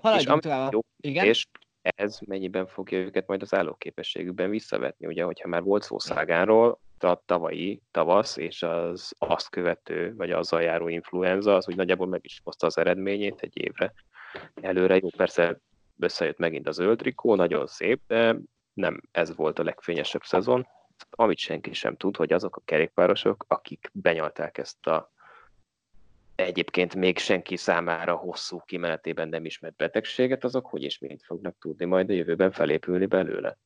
haladjunk 0.00 0.40
tovább. 0.40 0.72
Jó, 0.72 0.80
Igen? 1.00 1.24
És 1.24 1.46
ez 1.82 2.18
mennyiben 2.26 2.66
fogja 2.66 2.98
őket 2.98 3.26
majd 3.26 3.42
az 3.42 3.54
állóképességükben 3.54 4.50
visszavetni? 4.50 5.06
Ugye, 5.06 5.24
hogyha 5.24 5.48
már 5.48 5.62
volt 5.62 5.82
szó 5.82 5.98
Szágánról, 5.98 6.80
a 6.98 7.22
tavalyi 7.26 7.80
tavasz 7.90 8.36
és 8.36 8.62
az 8.62 9.12
azt 9.18 9.48
követő, 9.48 10.14
vagy 10.16 10.30
azzal 10.30 10.62
járó 10.62 10.88
influenza, 10.88 11.56
az 11.56 11.68
úgy 11.68 11.76
nagyjából 11.76 12.06
meg 12.06 12.20
is 12.22 12.40
hozta 12.44 12.66
az 12.66 12.78
eredményét 12.78 13.40
egy 13.40 13.58
évre 13.58 13.92
előre. 14.60 14.96
Jó, 14.96 15.08
persze 15.16 15.60
összejött 15.98 16.38
megint 16.38 16.68
a 16.68 16.72
zöld 16.72 16.98
trikó, 16.98 17.34
nagyon 17.34 17.66
szép, 17.66 18.00
de 18.06 18.36
nem 18.72 19.00
ez 19.10 19.36
volt 19.36 19.58
a 19.58 19.64
legfényesebb 19.64 20.24
szezon. 20.24 20.66
Amit 21.10 21.38
senki 21.38 21.72
sem 21.72 21.96
tud, 21.96 22.16
hogy 22.16 22.32
azok 22.32 22.56
a 22.56 22.62
kerékpárosok, 22.64 23.44
akik 23.48 23.90
benyalták 23.92 24.58
ezt 24.58 24.86
a 24.86 25.12
egyébként 26.34 26.94
még 26.94 27.18
senki 27.18 27.56
számára 27.56 28.14
hosszú 28.14 28.60
kimenetében 28.64 29.28
nem 29.28 29.44
ismert 29.44 29.76
betegséget, 29.76 30.44
azok 30.44 30.66
hogy 30.66 30.82
és 30.82 30.98
mint 30.98 31.22
fognak 31.24 31.56
tudni 31.58 31.84
majd 31.84 32.10
a 32.10 32.12
jövőben 32.12 32.50
felépülni 32.50 33.06
belőle. 33.06 33.58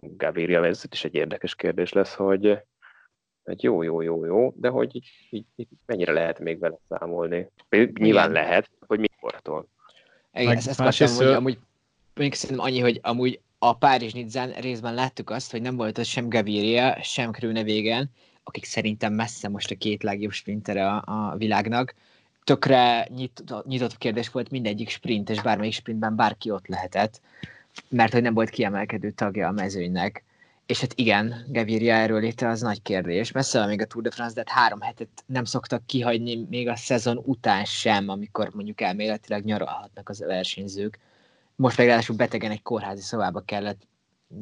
Gaviria, 0.00 0.66
ez 0.66 0.84
is 0.90 1.04
egy 1.04 1.14
érdekes 1.14 1.54
kérdés 1.54 1.92
lesz, 1.92 2.14
hogy 2.14 2.62
hogy 3.44 3.62
jó, 3.62 3.82
jó, 3.82 4.00
jó, 4.00 4.24
jó, 4.24 4.52
de 4.56 4.68
hogy 4.68 4.96
így, 4.96 5.10
így, 5.30 5.46
így 5.56 5.68
mennyire 5.86 6.12
lehet 6.12 6.38
még 6.38 6.58
vele 6.58 6.78
számolni. 6.88 7.50
Nyilván 7.70 8.30
Igen. 8.30 8.42
lehet, 8.42 8.70
hogy 8.86 8.98
mikortól. 8.98 9.68
Igen, 10.34 10.56
ezt, 10.56 10.68
ezt 10.68 10.80
akartam, 10.80 11.14
hogy 11.14 11.26
amúgy 11.26 11.58
még 12.14 12.34
szerintem 12.34 12.66
annyi, 12.66 12.80
hogy 12.80 13.00
amúgy 13.02 13.40
a 13.58 13.76
Párizs 13.76 14.12
Nidzán 14.12 14.52
részben 14.52 14.94
láttuk 14.94 15.30
azt, 15.30 15.50
hogy 15.50 15.62
nem 15.62 15.76
volt 15.76 15.98
az 15.98 16.06
sem 16.06 16.28
Gaviria, 16.28 16.98
sem 17.02 17.30
Krőne 17.30 17.62
végen, 17.62 18.10
akik 18.44 18.64
szerintem 18.64 19.12
messze 19.12 19.48
most 19.48 19.70
a 19.70 19.76
két 19.76 20.02
legjobb 20.02 20.32
sprintere 20.32 20.86
a, 20.88 21.02
a 21.06 21.36
világnak. 21.36 21.94
Tökre 22.44 23.08
nyit, 23.14 23.42
nyitott 23.66 23.98
kérdés 23.98 24.30
volt 24.30 24.50
mindegyik 24.50 24.88
sprint, 24.88 25.30
és 25.30 25.42
bármelyik 25.42 25.72
sprintben 25.72 26.16
bárki 26.16 26.50
ott 26.50 26.66
lehetett, 26.66 27.20
mert 27.88 28.12
hogy 28.12 28.22
nem 28.22 28.34
volt 28.34 28.50
kiemelkedő 28.50 29.10
tagja 29.10 29.48
a 29.48 29.52
mezőnynek. 29.52 30.24
És 30.66 30.80
hát 30.80 30.92
igen, 30.94 31.46
Gaviria 31.48 31.94
erről 31.94 32.20
léte 32.20 32.48
az 32.48 32.60
nagy 32.60 32.82
kérdés. 32.82 33.32
Messze 33.32 33.58
van 33.58 33.68
még 33.68 33.80
a 33.80 33.84
Tour 33.84 34.02
de 34.04 34.10
France, 34.10 34.34
de 34.34 34.42
hát 34.46 34.58
három 34.58 34.80
hetet 34.80 35.08
nem 35.26 35.44
szoktak 35.44 35.86
kihagyni 35.86 36.46
még 36.50 36.68
a 36.68 36.76
szezon 36.76 37.16
után 37.16 37.64
sem, 37.64 38.08
amikor 38.08 38.50
mondjuk 38.54 38.80
elméletileg 38.80 39.44
nyaralhatnak 39.44 40.08
az 40.08 40.18
versenyzők. 40.18 40.98
Most 41.56 41.76
meg 41.76 41.86
ráadásul 41.86 42.16
betegen 42.16 42.50
egy 42.50 42.62
kórházi 42.62 43.02
szobába 43.02 43.40
kellett 43.40 43.82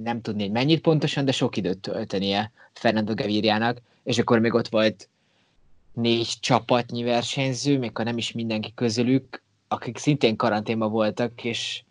nem 0.03 0.21
tudni, 0.21 0.43
hogy 0.43 0.53
mennyit 0.53 0.81
pontosan, 0.81 1.25
de 1.25 1.33
sok 1.33 1.57
időt 1.57 1.79
töltenie 1.79 2.53
Fernando 2.73 3.15
Gaviriának, 3.15 3.79
és 4.03 4.19
akkor 4.19 4.39
még 4.39 4.55
ott 4.55 4.69
volt 4.69 5.09
négy 5.93 6.35
csapatnyi 6.41 7.03
versenyző, 7.03 7.79
még 7.79 7.97
ha 7.97 8.03
nem 8.03 8.19
is 8.19 8.33
mindenki 8.33 8.73
közülük, 8.75 9.43
akik 9.69 9.99
szintén 9.99 10.37
karanténban 10.37 10.91
voltak, 10.91 11.45
és 11.45 11.83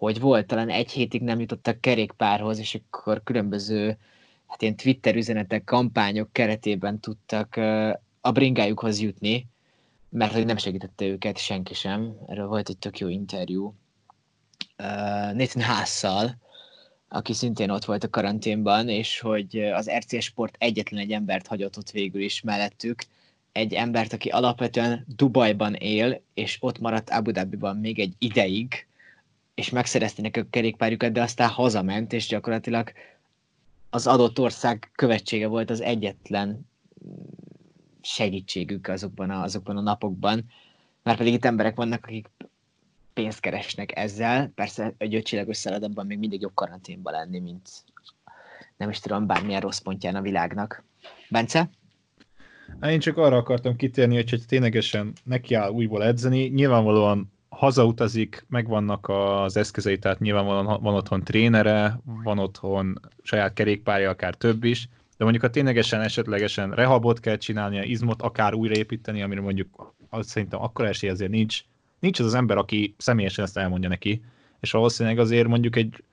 hogy 0.00 0.20
volt, 0.20 0.46
talán 0.46 0.68
egy 0.68 0.90
hétig 0.90 1.22
nem 1.22 1.40
jutottak 1.40 1.80
kerékpárhoz, 1.80 2.58
és 2.58 2.74
akkor 2.74 3.22
különböző 3.24 3.98
hát 4.46 4.62
ilyen 4.62 4.76
Twitter 4.76 5.16
üzenetek, 5.16 5.64
kampányok 5.64 6.32
keretében 6.32 7.00
tudtak 7.00 7.56
a 8.20 8.30
bringájukhoz 8.32 9.00
jutni, 9.00 9.46
mert 10.08 10.32
hogy 10.32 10.44
nem 10.44 10.56
segítette 10.56 11.04
őket 11.04 11.38
senki 11.38 11.74
sem. 11.74 12.16
Erről 12.26 12.46
volt 12.46 12.68
egy 12.68 12.78
tök 12.78 12.98
jó 12.98 13.08
interjú 13.08 13.74
Nathan 15.32 15.62
Haas-szal, 15.62 16.36
aki 17.08 17.32
szintén 17.32 17.70
ott 17.70 17.84
volt 17.84 18.04
a 18.04 18.10
karanténban, 18.10 18.88
és 18.88 19.20
hogy 19.20 19.58
az 19.58 19.90
RC 19.90 20.22
Sport 20.22 20.56
egyetlen 20.58 21.00
egy 21.00 21.12
embert 21.12 21.46
hagyott 21.46 21.76
ott 21.76 21.90
végül 21.90 22.22
is 22.22 22.40
mellettük, 22.40 23.04
egy 23.52 23.74
embert, 23.74 24.12
aki 24.12 24.28
alapvetően 24.28 25.06
Dubajban 25.16 25.74
él, 25.74 26.22
és 26.34 26.56
ott 26.60 26.78
maradt 26.78 27.10
Abu 27.10 27.30
Dhabiban 27.30 27.76
még 27.76 27.98
egy 27.98 28.14
ideig, 28.18 28.88
és 29.60 29.70
megszerezte 29.70 30.22
nekik 30.22 30.42
a 30.42 30.46
kerékpárjukat, 30.50 31.12
de 31.12 31.22
aztán 31.22 31.48
hazament, 31.48 32.12
és 32.12 32.26
gyakorlatilag 32.26 32.92
az 33.90 34.06
adott 34.06 34.38
ország 34.38 34.90
követsége 34.94 35.46
volt 35.46 35.70
az 35.70 35.80
egyetlen 35.80 36.68
segítségük 38.00 38.88
azokban 38.88 39.30
a, 39.30 39.42
azokban 39.42 39.76
a 39.76 39.80
napokban, 39.80 40.44
mert 41.02 41.18
pedig 41.18 41.32
itt 41.32 41.44
emberek 41.44 41.76
vannak, 41.76 42.04
akik 42.04 42.30
pénzt 43.12 43.40
keresnek 43.40 43.96
ezzel, 43.96 44.52
persze 44.54 44.94
egy 44.98 45.14
ötcsillagos 45.14 45.56
szálladabban 45.56 46.06
még 46.06 46.18
mindig 46.18 46.40
jobb 46.40 46.54
karanténban 46.54 47.12
lenni, 47.12 47.38
mint 47.38 47.68
nem 48.76 48.90
is 48.90 49.00
tudom, 49.00 49.26
bármilyen 49.26 49.60
rossz 49.60 49.78
pontján 49.78 50.14
a 50.14 50.22
világnak. 50.22 50.84
Bence? 51.28 51.70
Én 52.82 53.00
csak 53.00 53.16
arra 53.16 53.36
akartam 53.36 53.76
kitérni, 53.76 54.14
hogy, 54.14 54.30
hogy 54.30 54.46
ténylegesen 54.46 55.12
neki 55.24 55.54
áll 55.54 55.70
újból 55.70 56.04
edzeni, 56.04 56.44
nyilvánvalóan 56.46 57.32
hazautazik, 57.60 58.44
megvannak 58.48 59.08
az 59.08 59.56
eszközei, 59.56 59.98
tehát 59.98 60.20
nyilvánvalóan 60.20 60.82
van 60.82 60.94
otthon 60.94 61.24
trénere, 61.24 62.00
van 62.24 62.38
otthon 62.38 63.00
saját 63.22 63.52
kerékpárja, 63.52 64.10
akár 64.10 64.34
több 64.34 64.64
is, 64.64 64.88
de 65.16 65.24
mondjuk 65.24 65.44
ha 65.44 65.50
ténylegesen 65.50 66.00
esetlegesen 66.00 66.70
rehabot 66.70 67.20
kell 67.20 67.36
csinálni, 67.36 67.78
a 67.78 67.82
izmot 67.82 68.22
akár 68.22 68.54
újraépíteni, 68.54 69.22
amire 69.22 69.40
mondjuk 69.40 69.94
azt 70.10 70.28
szerintem 70.28 70.62
akkor 70.62 70.84
esély 70.84 71.10
azért 71.10 71.30
nincs, 71.30 71.60
nincs 71.98 72.20
az 72.20 72.26
az 72.26 72.34
ember, 72.34 72.56
aki 72.56 72.94
személyesen 72.98 73.44
ezt 73.44 73.56
elmondja 73.56 73.88
neki, 73.88 74.22
és 74.60 74.70
valószínűleg 74.70 75.18
azért 75.18 75.48
mondjuk 75.48 75.76
egy 75.76 76.04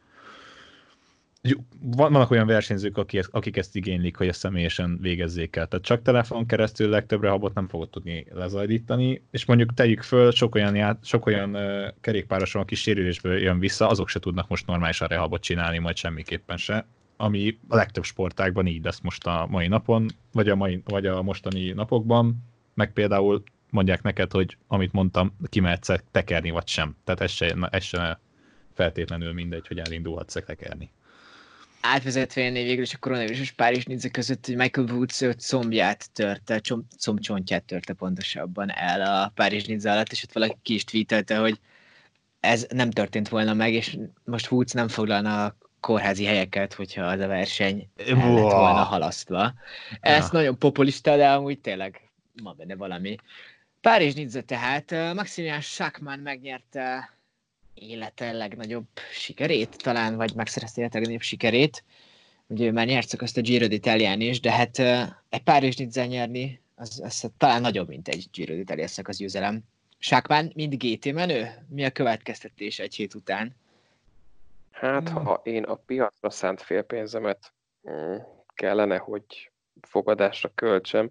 vannak 1.79 2.31
olyan 2.31 2.47
versenyzők, 2.47 2.97
akik 3.31 3.57
ezt 3.57 3.75
igénylik, 3.75 4.15
hogy 4.15 4.27
ezt 4.27 4.39
személyesen 4.39 4.97
végezzék 5.01 5.55
el. 5.55 5.67
Tehát 5.67 5.85
csak 5.85 6.01
telefon 6.01 6.45
keresztül 6.45 6.89
legtöbbre 6.89 7.29
habot 7.29 7.53
nem 7.53 7.67
fogod 7.67 7.89
tudni 7.89 8.25
lezajlítani, 8.31 9.21
és 9.31 9.45
mondjuk 9.45 9.73
tegyük 9.73 10.01
föl, 10.01 10.31
sok 10.31 10.55
olyan, 10.55 10.75
ját, 10.75 11.05
sok 11.05 11.25
olyan 11.25 11.55
uh, 11.55 11.87
kerékpároson, 12.01 12.61
aki 12.61 12.75
sérülésből 12.75 13.37
jön 13.37 13.59
vissza, 13.59 13.87
azok 13.87 14.07
se 14.07 14.19
tudnak 14.19 14.47
most 14.47 14.67
normálisan 14.67 15.07
rehabot 15.07 15.41
csinálni, 15.41 15.77
majd 15.77 15.95
semmiképpen 15.95 16.57
se, 16.57 16.85
ami 17.17 17.57
a 17.67 17.75
legtöbb 17.75 18.03
sportágban 18.03 18.65
így 18.65 18.83
lesz 18.83 18.99
most 18.99 19.27
a 19.27 19.47
mai 19.49 19.67
napon, 19.67 20.05
vagy 20.31 20.49
a, 20.49 20.55
mai, 20.55 20.81
vagy 20.85 21.05
a 21.05 21.21
mostani 21.21 21.71
napokban, 21.71 22.43
meg 22.73 22.93
például 22.93 23.43
mondják 23.69 24.01
neked, 24.01 24.31
hogy 24.31 24.57
amit 24.67 24.91
mondtam, 24.91 25.37
kimehetsz 25.49 25.89
tekerni, 26.11 26.49
vagy 26.49 26.67
sem. 26.67 26.95
Tehát 27.03 27.21
ez 27.21 27.31
se, 27.31 27.55
ez 27.71 27.83
se 27.83 28.19
feltétlenül 28.73 29.33
mindegy, 29.33 29.67
hogy 29.67 29.79
elindulhatsz 29.79 30.33
tekerni 30.45 30.89
átvezetve 31.81 32.51
végül 32.51 32.83
is 32.83 32.93
a 32.93 32.97
koronavírus 32.97 33.39
és 33.39 33.51
Párizs 33.51 33.83
Nizza 33.83 34.09
között, 34.09 34.45
hogy 34.45 34.55
Michael 34.55 34.87
Woods 34.87 35.23
combját 35.37 36.11
törte, 36.11 36.61
combcsontját 36.99 37.63
törte 37.63 37.93
pontosabban 37.93 38.71
el 38.71 39.01
a 39.01 39.31
Párizs 39.35 39.65
Nizza 39.65 39.91
alatt, 39.91 40.11
és 40.11 40.23
ott 40.23 40.31
valaki 40.31 40.55
ki 40.61 40.73
is 40.73 40.83
tweetelte, 40.83 41.37
hogy 41.37 41.59
ez 42.39 42.65
nem 42.69 42.91
történt 42.91 43.29
volna 43.29 43.53
meg, 43.53 43.73
és 43.73 43.97
most 44.23 44.51
Woods 44.51 44.71
nem 44.71 44.87
foglalna 44.87 45.45
a 45.45 45.57
kórházi 45.79 46.25
helyeket, 46.25 46.73
hogyha 46.73 47.03
az 47.03 47.19
a 47.19 47.27
verseny 47.27 47.89
el 47.95 48.33
lett 48.33 48.51
volna 48.51 48.83
halasztva. 48.83 49.53
Ez 49.99 50.23
ja. 50.23 50.29
nagyon 50.31 50.57
populista, 50.57 51.17
de 51.17 51.29
amúgy 51.29 51.59
tényleg 51.59 52.01
ma 52.43 52.51
benne 52.51 52.75
valami. 52.75 53.15
Párizs 53.81 54.13
Nizza 54.13 54.41
tehát, 54.41 54.91
Maximilian 55.13 55.61
Schachmann 55.61 56.19
megnyerte 56.19 57.16
élete 57.79 58.31
legnagyobb 58.31 58.87
sikerét, 59.11 59.77
talán, 59.83 60.15
vagy 60.15 60.35
megszerezte 60.35 60.79
élete 60.79 60.97
legnagyobb 60.97 61.21
sikerét. 61.21 61.83
Ugye 62.47 62.65
ő 62.65 62.71
már 62.71 62.85
nyert 62.85 63.13
azt 63.21 63.37
a 63.37 63.41
Giro 63.41 63.65
d'Italián 63.69 64.17
is, 64.19 64.39
de 64.39 64.51
hát 64.51 64.79
egy 65.29 65.43
Párizs 65.43 65.75
nizza 65.75 66.05
nyerni, 66.05 66.61
az, 66.75 67.01
az, 67.03 67.31
talán 67.37 67.61
nagyobb, 67.61 67.87
mint 67.87 68.07
egy 68.07 68.27
Giro 68.31 68.53
d'Italia 68.55 68.85
szakasz 68.85 69.17
győzelem. 69.17 69.63
Sákmán 69.97 70.51
mind 70.55 70.75
GT 70.75 71.13
menő? 71.13 71.65
Mi 71.69 71.85
a 71.85 71.91
következtetés 71.91 72.79
egy 72.79 72.95
hét 72.95 73.13
után? 73.13 73.55
Hát, 74.71 75.09
hmm. 75.09 75.25
ha 75.25 75.41
én 75.43 75.63
a 75.63 75.75
piacra 75.75 76.29
szánt 76.29 76.61
félpénzemet 76.61 77.53
mm, 77.89 78.15
kellene, 78.53 78.97
hogy 78.97 79.51
fogadásra 79.81 80.51
költsem, 80.55 81.09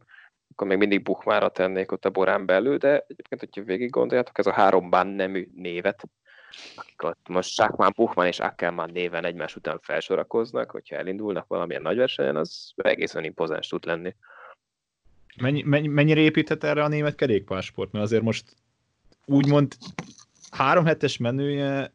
akkor 0.51 0.67
még 0.67 0.79
mindig 0.79 1.03
Buchmára 1.03 1.49
tennék 1.49 1.93
ott 1.93 2.05
a 2.05 2.11
borán 2.11 2.47
belül, 2.47 2.77
de 2.77 3.05
egyébként, 3.09 3.41
hogyha 3.41 3.63
végig 3.63 3.91
gondoljátok, 3.91 4.39
ez 4.39 4.47
a 4.47 4.53
három 4.53 4.91
bán 4.91 5.07
nemű 5.07 5.49
névet 5.55 6.03
akik 6.77 7.03
ott 7.03 7.29
most 7.29 7.51
Sákmán, 7.51 7.93
Buchmann 7.97 8.27
és 8.27 8.39
Ackermann 8.39 8.93
néven 8.93 9.25
egymás 9.25 9.57
után 9.57 9.79
felsorakoznak, 9.83 10.71
hogyha 10.71 10.97
elindulnak 10.97 11.47
valamilyen 11.47 11.83
nagy 11.83 11.97
versenyen, 11.97 12.37
az 12.37 12.73
egészen 12.77 13.25
impozáns 13.25 13.69
tud 13.69 13.85
lenni. 13.85 14.15
Mennyi, 15.37 15.63
mennyi, 15.63 15.87
mennyire 15.87 16.21
építhet 16.21 16.65
erre 16.65 16.83
a 16.83 16.89
német 16.89 17.15
kerékpársport? 17.15 17.93
Mert 17.93 18.05
azért 18.05 18.23
most 18.23 18.57
úgymond 19.25 19.77
három 20.51 20.85
hetes 20.85 21.17
menője 21.17 21.95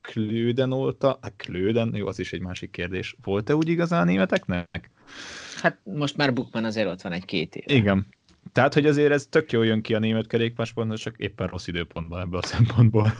Klőden 0.00 0.72
óta, 0.72 1.18
hát 1.22 1.36
Klőden, 1.36 1.94
jó, 1.94 2.06
az 2.06 2.18
is 2.18 2.32
egy 2.32 2.40
másik 2.40 2.70
kérdés. 2.70 3.16
Volt-e 3.22 3.54
úgy 3.54 3.68
igazán 3.68 4.06
németeknek? 4.06 4.90
Hát 5.62 5.78
most 5.82 6.16
már 6.16 6.32
Bukman 6.32 6.64
azért 6.64 6.88
ott 6.88 7.02
van 7.02 7.12
egy-két 7.12 7.56
év. 7.56 7.76
Igen. 7.76 8.06
Tehát, 8.52 8.74
hogy 8.74 8.86
azért 8.86 9.12
ez 9.12 9.26
tök 9.26 9.52
jól 9.52 9.66
jön 9.66 9.82
ki 9.82 9.94
a 9.94 9.98
német 9.98 10.26
kerékpársportban, 10.26 10.96
csak 10.96 11.14
éppen 11.18 11.46
rossz 11.46 11.66
időpontban 11.66 12.20
ebből 12.20 12.40
a 12.40 12.46
szempontból. 12.46 13.12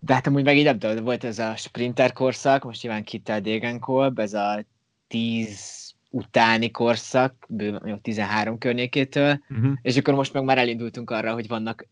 De 0.00 0.14
hát 0.14 0.26
amúgy 0.26 0.44
meg 0.44 0.56
így 0.56 0.64
nem 0.64 0.78
tudom, 0.78 1.04
volt 1.04 1.24
ez 1.24 1.38
a 1.38 1.56
sprinter 1.56 2.12
korszak, 2.12 2.64
most 2.64 2.82
nyilván 2.82 3.04
Kittel 3.04 3.40
Degenkolb, 3.40 4.18
ez 4.18 4.34
a 4.34 4.64
10 5.08 5.94
utáni 6.10 6.70
korszak, 6.70 7.46
bő, 7.48 7.98
13 8.02 8.58
környékétől, 8.58 9.40
uh-huh. 9.48 9.72
és 9.82 9.96
akkor 9.96 10.14
most 10.14 10.32
meg 10.32 10.44
már 10.44 10.58
elindultunk 10.58 11.10
arra, 11.10 11.32
hogy 11.32 11.48
vannak 11.48 11.86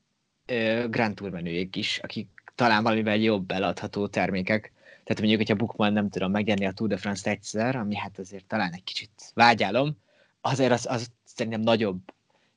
ö, 0.46 0.84
Grand 0.90 1.14
Tour 1.14 1.30
menőjék 1.30 1.76
is, 1.76 1.98
akik 2.02 2.28
talán 2.54 2.82
valamivel 2.82 3.16
jobb 3.16 3.50
eladható 3.50 4.06
termékek. 4.06 4.72
Tehát 5.04 5.18
mondjuk, 5.18 5.36
hogyha 5.36 5.54
Bukman 5.54 5.92
nem 5.92 6.08
tudom 6.08 6.30
megnyerni 6.30 6.66
a 6.66 6.72
Tour 6.72 6.88
de 6.88 6.96
France 6.96 7.30
egyszer, 7.30 7.76
ami 7.76 7.96
hát 7.96 8.18
azért 8.18 8.44
talán 8.44 8.72
egy 8.72 8.84
kicsit 8.84 9.10
vágyálom, 9.34 9.96
azért 10.40 10.72
az, 10.72 10.86
az 10.90 11.10
szerintem 11.24 11.60
nagyobb 11.60 12.00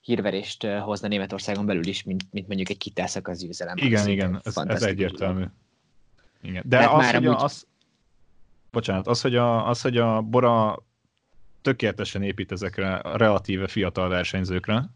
hírverést 0.02 0.66
hozna 0.66 1.08
Németországon 1.08 1.66
belül 1.66 1.86
is, 1.86 2.04
mint, 2.04 2.24
mint 2.32 2.48
mondjuk 2.48 2.70
egy 2.70 2.78
kitálszak 2.78 3.28
az 3.28 3.44
győzelem. 3.44 3.78
Igen, 3.78 4.08
igen, 4.08 4.42
ez, 4.44 4.58
ez 4.58 4.84
egyértelmű. 4.84 5.44
Igen. 6.42 6.64
De 6.66 6.90
az, 6.90 6.98
már 6.98 7.16
hogy 7.16 7.26
amúgy... 7.26 7.44
az, 7.44 7.68
bocsánat, 8.72 9.08
az, 9.08 9.22
hogy 9.22 9.36
a, 9.36 9.70
az, 9.70 9.82
hogy 9.82 9.98
a 9.98 10.22
Bora 10.22 10.86
tökéletesen 11.62 12.24
épít 12.24 12.52
ezekre 12.52 12.96
a 12.96 13.18
relatíve 13.18 13.68
fiatal 13.68 14.10
versenyzőkre, 14.10 14.90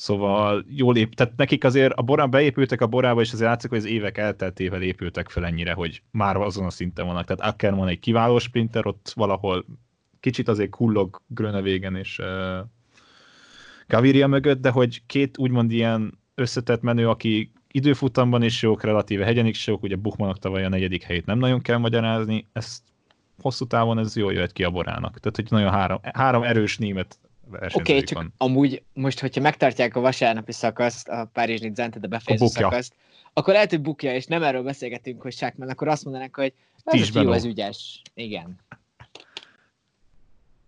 Szóval 0.00 0.64
jól 0.68 0.96
ép, 0.96 1.14
tehát 1.14 1.36
nekik 1.36 1.64
azért 1.64 1.92
a 1.92 2.02
borán 2.02 2.30
beépültek 2.30 2.80
a 2.80 2.86
borába, 2.86 3.20
és 3.20 3.32
azért 3.32 3.48
látszik, 3.48 3.70
hogy 3.70 3.78
az 3.78 3.84
évek 3.84 4.18
elteltével 4.18 4.82
épültek 4.82 5.28
fel 5.28 5.46
ennyire, 5.46 5.72
hogy 5.72 6.02
már 6.10 6.36
azon 6.36 6.66
a 6.66 6.70
szinten 6.70 7.06
vannak. 7.06 7.24
Tehát 7.24 7.52
Ackerman 7.52 7.88
egy 7.88 7.98
kiváló 7.98 8.38
sprinter, 8.38 8.86
ott 8.86 9.12
valahol 9.14 9.64
kicsit 10.20 10.48
azért 10.48 10.70
kullog 10.70 11.20
Grönevégen 11.26 11.96
és 11.96 12.18
uh, 12.18 12.58
Gaviria 13.90 14.26
mögött, 14.26 14.60
de 14.60 14.70
hogy 14.70 15.02
két 15.06 15.38
úgymond 15.38 15.70
ilyen 15.72 16.18
összetett 16.34 16.82
menő, 16.82 17.08
aki 17.08 17.52
időfutamban 17.70 18.42
is 18.42 18.62
jók, 18.62 18.82
relatíve 18.82 19.24
hegyen 19.24 19.46
is 19.46 19.66
jók, 19.66 19.82
ugye 19.82 19.96
Buchmannak 19.96 20.38
tavaly 20.38 20.64
a 20.64 20.68
negyedik 20.68 21.02
helyét 21.02 21.26
nem 21.26 21.38
nagyon 21.38 21.60
kell 21.60 21.76
magyarázni, 21.76 22.46
ezt 22.52 22.82
hosszú 23.40 23.66
távon 23.66 23.98
ez 23.98 24.16
jól 24.16 24.32
jöhet 24.32 24.52
ki 24.52 24.64
a 24.64 24.70
borának. 24.70 25.18
Tehát, 25.18 25.36
hogy 25.36 25.46
nagyon 25.50 25.70
három, 25.70 25.98
három 26.02 26.42
erős 26.42 26.78
német 26.78 27.18
Oké, 27.52 27.66
okay, 27.72 28.02
csak 28.02 28.18
van. 28.18 28.32
amúgy 28.36 28.82
most, 28.92 29.20
hogyha 29.20 29.40
megtartják 29.40 29.96
a 29.96 30.00
vasárnapi 30.00 30.52
szakaszt, 30.52 31.08
a 31.08 31.30
Párizs 31.32 31.60
Nizzant, 31.60 31.96
a 31.96 32.06
befejező 32.06 32.46
szakaszt, 32.46 32.94
akkor 33.32 33.52
lehet, 33.52 33.70
hogy 33.70 33.80
bukja, 33.80 34.14
és 34.14 34.26
nem 34.26 34.42
erről 34.42 34.62
beszélgetünk, 34.62 35.22
hogy 35.22 35.32
Sákman, 35.32 35.68
akkor 35.68 35.88
azt 35.88 36.04
mondanak, 36.04 36.36
hogy 36.36 36.52
ez 36.84 37.00
a 37.00 37.04
fiú, 37.04 37.30
az 37.30 37.44
ügyes. 37.44 38.02
Igen. 38.14 38.58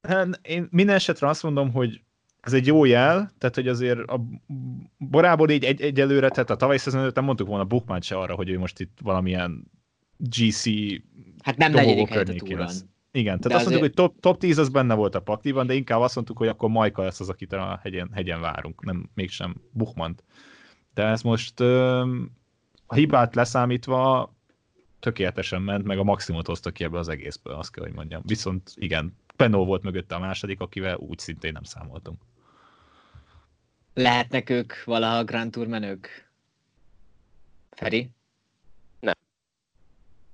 Hát, 0.03 0.41
én 0.43 0.69
minden 0.71 0.95
esetre 0.95 1.29
azt 1.29 1.43
mondom, 1.43 1.73
hogy 1.73 2.01
ez 2.43 2.53
egy 2.53 2.67
jó 2.67 2.85
jel, 2.85 3.31
tehát 3.39 3.55
hogy 3.55 3.69
azért 3.69 3.99
a 3.99 4.21
Borából 4.99 5.51
így 5.51 5.65
egy, 5.65 5.81
egyelőre, 5.81 6.29
tehát 6.29 6.51
a 6.51 6.57
tavalyi 6.57 6.79
szezon 6.79 7.11
nem 7.15 7.25
mondtuk 7.25 7.47
volna 7.47 7.65
Bukmán 7.65 8.01
se 8.01 8.17
arra, 8.17 8.35
hogy 8.35 8.49
ő 8.49 8.59
most 8.59 8.81
itt 8.81 8.99
valamilyen 9.03 9.71
GC 10.17 10.65
Hát 11.43 11.57
nem 11.57 11.73
negyedik 11.73 12.11
a 12.11 12.23
túrán. 12.23 12.71
Igen, 13.15 13.41
tehát 13.41 13.49
de 13.49 13.55
azt 13.55 13.67
azért... 13.67 13.81
mondtuk, 13.81 13.81
hogy 13.81 13.93
top, 13.93 14.21
top 14.21 14.39
10 14.39 14.59
az 14.59 14.69
benne 14.69 14.95
volt 14.95 15.15
a 15.15 15.21
pakliban, 15.21 15.67
de 15.67 15.75
inkább 15.75 16.01
azt 16.01 16.15
mondtuk, 16.15 16.39
hogy 16.39 16.49
akkor 16.49 16.71
Majka 16.71 17.03
lesz 17.03 17.21
az, 17.21 17.29
akit 17.29 17.53
a 17.53 17.79
hegyen, 17.83 18.11
hegyen 18.13 18.41
várunk, 18.41 18.85
nem 18.85 19.11
mégsem 19.15 19.55
Buchmant. 19.71 20.25
De 20.95 21.05
ez 21.05 21.23
most 21.23 21.61
a 22.87 22.95
hibát 22.95 23.35
leszámítva 23.35 24.33
tökéletesen 25.01 25.63
ment, 25.63 25.85
meg 25.85 25.99
a 25.99 26.05
maximumot 26.05 26.47
hozta 26.47 26.71
ki 26.71 26.85
ebből 26.85 26.99
az 26.99 27.09
egészből, 27.09 27.55
azt 27.55 27.73
kell, 27.73 27.85
hogy 27.85 27.95
mondjam. 27.95 28.23
Viszont 28.25 28.73
igen, 28.75 29.17
Penó 29.37 29.65
volt 29.65 29.83
mögötte 29.83 30.15
a 30.15 30.19
második, 30.19 30.61
akivel 30.61 30.97
úgy 30.97 31.19
szintén 31.19 31.53
nem 31.53 31.63
számoltunk. 31.63 32.23
Lehetnek 33.95 34.51
ők 34.51 34.85
valaha 34.85 35.25
Grand 35.25 35.51
Tour 35.51 35.67
menők? 35.67 36.31
Feri? 37.71 38.11
Nem. 39.01 39.15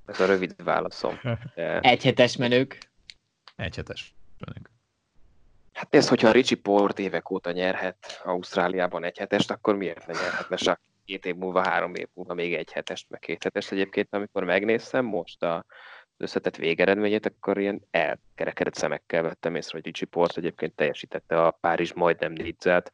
Ez 0.07 0.21
a 0.21 0.27
rövid 0.27 0.65
válaszom. 0.65 1.21
De... 1.55 1.81
Egyhetes 1.81 2.37
menők? 2.37 2.79
Egyhetes 3.57 4.15
menők. 4.39 4.71
Hát 5.73 5.95
ez, 5.95 6.09
hogyha 6.09 6.31
Ricsi 6.31 6.55
Port 6.55 6.99
évek 6.99 7.31
óta 7.31 7.51
nyerhet 7.51 8.21
Ausztráliában 8.25 9.05
egy 9.05 9.19
hetest, 9.19 9.51
akkor 9.51 9.77
miért 9.77 10.07
ne 10.07 10.13
nyerhetne 10.13 10.57
csak 10.57 10.81
két 11.05 11.27
év 11.27 11.35
múlva, 11.35 11.69
három 11.69 11.95
év 11.95 12.09
múlva 12.15 12.35
még 12.35 12.55
egy 12.55 12.73
hetest, 12.73 13.07
meg 13.11 13.21
két 13.21 13.43
hetest. 13.43 13.73
Egyébként, 13.73 14.09
amikor 14.11 14.45
megnéztem 14.45 15.05
most 15.05 15.43
a 15.43 15.65
összetett 16.17 16.57
végeredményét, 16.57 17.27
akkor 17.27 17.59
ilyen 17.59 17.87
elkerekedett 17.91 18.75
szemekkel 18.75 19.23
vettem 19.23 19.55
észre, 19.55 19.73
hogy 19.73 19.85
Ricsi 19.85 20.05
Port 20.05 20.37
egyébként 20.37 20.75
teljesítette 20.75 21.45
a 21.47 21.51
Párizs 21.51 21.93
majdnem 21.93 22.33
négyzet, 22.33 22.93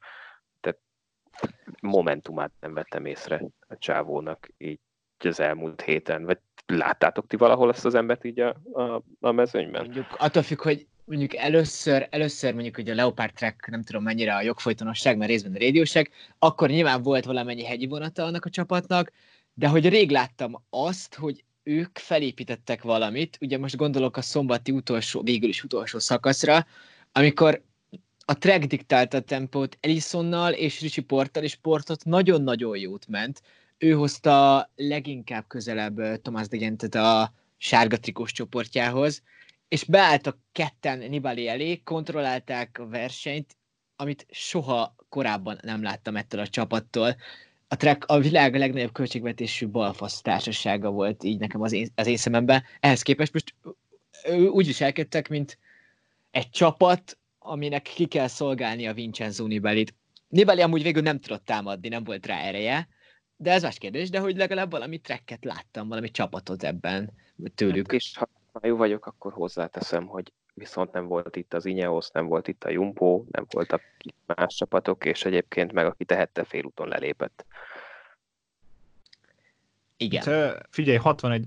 momentumát 1.80 2.52
nem 2.60 2.74
vettem 2.74 3.04
észre 3.04 3.44
a 3.68 3.78
csávónak 3.78 4.48
így 4.58 4.78
az 5.18 5.40
elmúlt 5.40 5.82
héten, 5.82 6.24
vagy 6.24 6.38
láttátok 6.66 7.26
ti 7.26 7.36
valahol 7.36 7.70
ezt 7.70 7.84
az 7.84 7.94
embert 7.94 8.24
így 8.24 8.40
a, 8.40 8.56
a, 8.72 9.02
a 9.20 9.32
mezőnyben? 9.32 9.84
Mondjuk 9.84 10.06
attól 10.18 10.42
függ, 10.42 10.60
hogy 10.60 10.86
mondjuk 11.04 11.36
először, 11.36 12.06
először 12.10 12.52
mondjuk 12.52 12.74
hogy 12.74 12.90
a 12.90 12.94
Leopard 12.94 13.32
Track, 13.32 13.66
nem 13.66 13.82
tudom 13.82 14.02
mennyire 14.02 14.34
a 14.34 14.42
jogfolytonosság, 14.42 15.16
mert 15.16 15.30
részben 15.30 15.54
a 15.54 15.58
rédióság, 15.58 16.10
akkor 16.38 16.68
nyilván 16.68 17.02
volt 17.02 17.24
valamennyi 17.24 17.64
hegyi 17.64 17.86
vonata 17.86 18.24
annak 18.24 18.44
a 18.44 18.50
csapatnak, 18.50 19.12
de 19.54 19.68
hogy 19.68 19.88
rég 19.88 20.10
láttam 20.10 20.64
azt, 20.70 21.14
hogy 21.14 21.44
ők 21.62 21.98
felépítettek 21.98 22.82
valamit, 22.82 23.38
ugye 23.40 23.58
most 23.58 23.76
gondolok 23.76 24.16
a 24.16 24.22
szombati 24.22 24.72
utolsó, 24.72 25.22
végül 25.22 25.48
is 25.48 25.64
utolsó 25.64 25.98
szakaszra, 25.98 26.66
amikor 27.12 27.62
a 28.24 28.38
track 28.38 28.64
diktálta 28.64 29.16
a 29.16 29.20
tempót 29.20 29.78
Elisonnal 29.80 30.52
és 30.52 30.80
Richie 30.80 31.04
Porttal, 31.04 31.42
és 31.42 31.54
Portot 31.54 32.04
nagyon-nagyon 32.04 32.76
jót 32.76 33.06
ment. 33.06 33.42
Ő 33.78 33.92
hozta 33.92 34.70
leginkább 34.76 35.44
közelebb 35.46 36.20
Thomas 36.22 36.48
de 36.48 36.56
Gentet 36.56 36.94
a 36.94 37.32
sárga 37.56 37.98
trikós 37.98 38.32
csoportjához, 38.32 39.22
és 39.68 39.84
beálltak 39.84 40.38
ketten 40.52 40.98
Nibali 40.98 41.48
elé, 41.48 41.82
kontrollálták 41.82 42.78
a 42.78 42.86
versenyt, 42.86 43.56
amit 43.96 44.26
soha 44.30 44.94
korábban 45.08 45.58
nem 45.62 45.82
láttam 45.82 46.16
ettől 46.16 46.40
a 46.40 46.48
csapattól. 46.48 47.16
A 47.68 47.76
Trek 47.76 48.04
a 48.06 48.18
világ 48.18 48.56
legnagyobb 48.56 48.92
költségvetésű 48.92 49.68
balfasz 49.68 50.20
társasága 50.20 50.90
volt 50.90 51.24
így 51.24 51.38
nekem 51.38 51.62
az 51.62 51.72
én, 51.72 51.88
az 51.94 52.06
én 52.06 52.16
szememben. 52.16 52.62
Ehhez 52.80 53.02
képest 53.02 53.32
most 53.32 53.54
úgy 54.50 54.66
viselkedtek, 54.66 55.28
mint 55.28 55.58
egy 56.30 56.50
csapat, 56.50 57.18
aminek 57.46 57.82
ki 57.82 58.06
kell 58.06 58.26
szolgálni 58.26 58.86
a 58.86 58.94
Vincenzo 58.94 59.46
Nibalit. 59.46 59.94
Nibali 60.28 60.60
amúgy 60.60 60.82
végül 60.82 61.02
nem 61.02 61.20
tudott 61.20 61.44
támadni, 61.44 61.88
nem 61.88 62.04
volt 62.04 62.26
rá 62.26 62.40
ereje, 62.40 62.88
de 63.36 63.52
ez 63.52 63.62
más 63.62 63.78
kérdés, 63.78 64.10
de 64.10 64.18
hogy 64.18 64.36
legalább 64.36 64.70
valami 64.70 64.98
trekket 64.98 65.44
láttam, 65.44 65.88
valami 65.88 66.10
csapatot 66.10 66.62
ebben 66.62 67.12
tőlük. 67.54 67.90
Hát 67.90 68.00
és 68.00 68.16
ha 68.16 68.28
ha 68.60 68.66
jó 68.66 68.76
vagyok, 68.76 69.06
akkor 69.06 69.32
hozzáteszem, 69.32 70.06
hogy 70.06 70.32
viszont 70.54 70.92
nem 70.92 71.06
volt 71.06 71.36
itt 71.36 71.54
az 71.54 71.64
Ineos, 71.64 72.10
nem 72.10 72.26
volt 72.26 72.48
itt 72.48 72.64
a 72.64 72.70
Jumbo, 72.70 73.24
nem 73.30 73.46
voltak 73.50 73.82
itt 73.98 74.16
más 74.26 74.54
csapatok, 74.54 75.04
és 75.04 75.24
egyébként 75.24 75.72
meg 75.72 75.86
aki 75.86 76.04
tehette 76.04 76.44
félúton 76.44 76.88
lelépett. 76.88 77.46
Igen. 79.96 80.22
Hát, 80.22 80.66
figyelj, 80.70 80.96
61, 80.96 81.46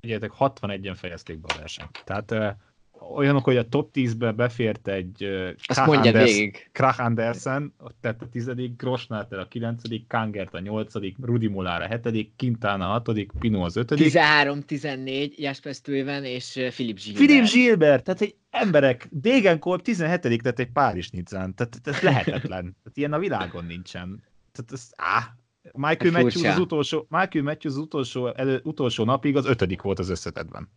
figyeljetek, 0.00 0.32
61-en 0.38 0.94
fejezték 0.96 1.38
be 1.38 1.54
a 1.54 1.58
versenyt. 1.58 2.02
Tehát 2.04 2.56
olyanok, 3.00 3.44
hogy 3.44 3.56
a 3.56 3.68
top 3.68 3.90
10-be 3.94 4.32
befért 4.32 4.88
egy 4.88 5.24
Azt 5.66 5.82
Krach, 5.82 6.06
Anders, 6.06 6.50
Krach 6.72 7.00
Andersen, 7.00 7.74
tehát 8.00 8.22
a 8.22 8.28
tizedik, 8.28 8.76
Grosnáter 8.76 9.38
a 9.38 9.48
kilencedik, 9.48 10.06
Kangert 10.06 10.54
a 10.54 10.60
nyolcadik, 10.60 11.16
Rudi 11.22 11.46
Molára 11.46 11.84
a 11.84 11.88
hetedik, 11.88 12.32
Quintana 12.36 12.88
a 12.88 12.90
hatodik, 12.90 13.32
Pino 13.38 13.64
az 13.64 13.76
ötödik. 13.76 14.12
13-14, 14.14 15.34
Jasper 15.36 15.74
Stuyven 15.74 16.24
és 16.24 16.52
Philip 16.52 16.98
Gilbert. 16.98 17.26
Philip 17.26 17.50
Gilbert, 17.52 18.04
tehát 18.04 18.20
egy 18.20 18.34
emberek, 18.50 19.08
Degenkolb 19.10 19.82
17 19.82 20.42
tehát 20.42 20.58
egy 20.58 20.72
Párizs 20.72 21.10
Nizzán, 21.10 21.54
tehát 21.54 21.80
ez 21.84 22.00
lehetetlen. 22.00 22.62
tehát 22.82 22.96
ilyen 22.96 23.12
a 23.12 23.18
világon 23.18 23.64
nincsen. 23.64 24.22
Tehát 24.52 24.72
ez, 24.72 24.90
áh, 24.96 25.24
Michael 25.72 26.12
hát 26.12 26.22
Matthews, 26.22 26.46
az 26.46 26.58
utolsó, 26.58 27.06
Michael 27.08 27.44
Matthews 27.44 27.76
az 27.76 27.82
utolsó, 27.82 28.26
elő, 28.26 28.60
utolsó 28.64 29.04
napig 29.04 29.36
az 29.36 29.46
ötödik 29.46 29.82
volt 29.82 29.98
az 29.98 30.08
összetetben. 30.08 30.68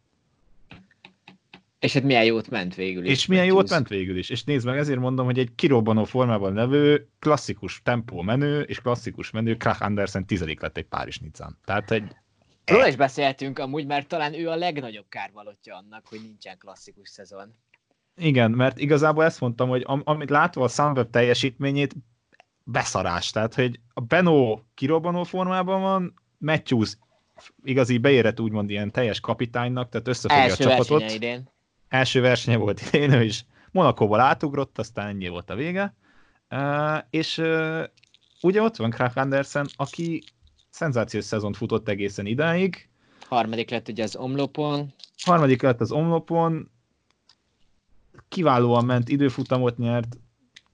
És 1.82 1.94
hát 1.94 2.04
milyen 2.04 2.26
jót 2.26 2.50
ment 2.50 2.76
végül 2.76 3.06
is. 3.06 3.12
És 3.12 3.26
milyen 3.26 3.46
jót 3.46 3.70
ment 3.70 3.88
végül 3.88 4.18
is. 4.18 4.30
És 4.30 4.44
nézd 4.44 4.66
meg, 4.66 4.78
ezért 4.78 5.00
mondom, 5.00 5.26
hogy 5.26 5.40
egy 5.40 5.56
kirobbanó 5.56 6.04
formában 6.04 6.54
levő, 6.54 7.08
klasszikus 7.20 7.82
tempó 7.84 8.22
menő, 8.22 8.62
és 8.62 8.80
klasszikus 8.80 9.32
menő 9.32 9.56
Krach 9.56 9.82
Andersen 9.82 10.26
tizedik 10.26 10.62
lett 10.62 10.78
egy 10.78 10.86
Párizs 10.86 11.18
Nizzán. 11.18 11.58
Tehát 11.66 11.92
egy... 11.92 12.16
Róla 12.66 12.88
is 12.88 12.96
beszéltünk 12.96 13.60
amúgy, 13.60 13.86
mert 13.86 14.08
talán 14.08 14.34
ő 14.34 14.50
a 14.50 14.56
legnagyobb 14.56 15.06
kárvalotja 15.10 15.76
annak, 15.76 16.08
hogy 16.08 16.20
nincsen 16.22 16.58
klasszikus 16.58 17.10
szezon. 17.10 17.56
Igen, 18.16 18.52
mert 18.52 18.80
igazából 18.80 19.24
ezt 19.24 19.40
mondtam, 19.40 19.70
hogy 19.70 19.84
am- 19.86 20.02
amit 20.06 20.30
látva 20.30 20.64
a 20.64 20.68
Sunweb 20.68 21.10
teljesítményét, 21.10 21.96
beszarás. 22.64 23.30
Tehát, 23.30 23.54
hogy 23.54 23.80
a 23.94 24.02
Beno 24.02 24.60
kirobbanó 24.74 25.24
formában 25.24 25.82
van, 25.82 26.14
Matthews 26.38 26.98
igazi 27.64 27.98
beérett 27.98 28.40
úgymond 28.40 28.70
ilyen 28.70 28.92
teljes 28.92 29.20
kapitánynak, 29.20 29.90
tehát 29.90 30.08
összefogja 30.08 30.44
Első 30.44 30.64
a 30.64 30.68
csapatot. 30.68 31.12
Idén 31.12 31.50
első 31.92 32.22
versenye 32.22 32.58
volt 32.58 32.82
idén, 32.82 33.12
ő 33.12 33.24
is 33.24 33.46
Monakóval 33.72 34.20
átugrott, 34.20 34.78
aztán 34.78 35.08
ennyi 35.08 35.28
volt 35.28 35.50
a 35.50 35.56
vége. 35.56 35.96
Uh, 36.50 36.98
és 37.10 37.38
uh, 37.38 37.84
ugye 38.42 38.62
ott 38.62 38.76
van 38.76 38.90
Krach 38.90 39.18
Andersen, 39.18 39.68
aki 39.76 40.24
szenzációs 40.70 41.24
szezont 41.24 41.58
futott 41.58 41.88
egészen 41.88 42.26
idáig. 42.26 42.90
Harmadik 43.28 43.70
lett 43.70 43.88
ugye 43.88 44.04
az 44.04 44.16
omlopon. 44.16 44.94
Harmadik 45.24 45.62
lett 45.62 45.82
az 45.82 45.92
omlopon. 45.92 46.72
Kiválóan 48.28 48.86
ment, 48.86 49.10
időfutamot 49.10 49.78
nyert. 49.78 50.18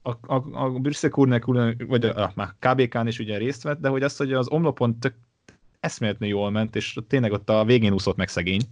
A, 0.02 0.10
a, 0.10 0.64
a 0.64 0.70
Brüsszek 0.70 1.14
vagy 1.14 2.04
a, 2.04 2.22
a, 2.22 2.32
a 2.36 2.54
KBK-n 2.58 3.06
is 3.06 3.18
ugye 3.18 3.36
részt 3.36 3.62
vett, 3.62 3.80
de 3.80 3.88
hogy 3.88 4.02
azt, 4.02 4.18
hogy 4.18 4.32
az 4.32 4.48
omlopon 4.48 4.98
tök 4.98 5.14
eszméletlenül 5.80 6.36
jól 6.36 6.50
ment, 6.50 6.76
és 6.76 6.98
tényleg 7.08 7.32
ott 7.32 7.50
a 7.50 7.64
végén 7.64 7.92
úszott 7.92 8.16
meg 8.16 8.28
szegény 8.28 8.62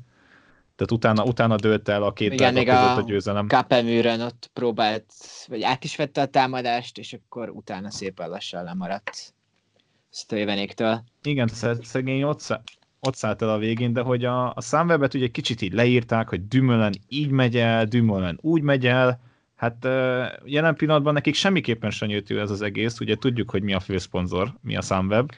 tehát 0.76 0.92
utána, 0.92 1.24
utána 1.24 1.56
dőlt 1.56 1.88
el 1.88 2.02
a 2.02 2.12
két 2.12 2.32
Igen, 2.32 2.52
még 2.52 2.68
a, 2.68 2.96
a 2.96 3.02
győzelem. 3.02 3.46
Kapeműren 3.46 4.20
ott 4.20 4.50
próbált, 4.52 5.04
vagy 5.46 5.62
át 5.62 5.84
is 5.84 5.96
vette 5.96 6.20
a 6.20 6.26
támadást, 6.26 6.98
és 6.98 7.12
akkor 7.12 7.50
utána 7.50 7.90
szépen 7.90 8.28
lassan 8.28 8.64
lemaradt 8.64 9.34
Stövenéktől. 10.12 11.04
Igen, 11.22 11.48
szegény 11.82 12.22
ott, 12.22 12.60
ott 13.00 13.14
szállt 13.14 13.42
el 13.42 13.50
a 13.50 13.58
végén, 13.58 13.92
de 13.92 14.00
hogy 14.00 14.24
a, 14.24 14.52
a 14.54 14.60
számwebet 14.60 15.14
ugye 15.14 15.28
kicsit 15.28 15.62
így 15.62 15.72
leírták, 15.72 16.28
hogy 16.28 16.48
Dümölen 16.48 16.94
így 17.08 17.30
megy 17.30 17.56
el, 17.56 17.84
Dümölen 17.84 18.38
úgy 18.40 18.62
megy 18.62 18.86
el, 18.86 19.20
hát 19.54 19.84
jelen 20.44 20.74
pillanatban 20.74 21.12
nekik 21.12 21.34
semmiképpen 21.34 21.90
sem 21.90 22.22
ez 22.28 22.50
az 22.50 22.62
egész, 22.62 23.00
ugye 23.00 23.16
tudjuk, 23.16 23.50
hogy 23.50 23.62
mi 23.62 23.74
a 23.74 23.80
főszponzor, 23.80 24.52
mi 24.60 24.76
a 24.76 24.82
számweb, 24.82 25.30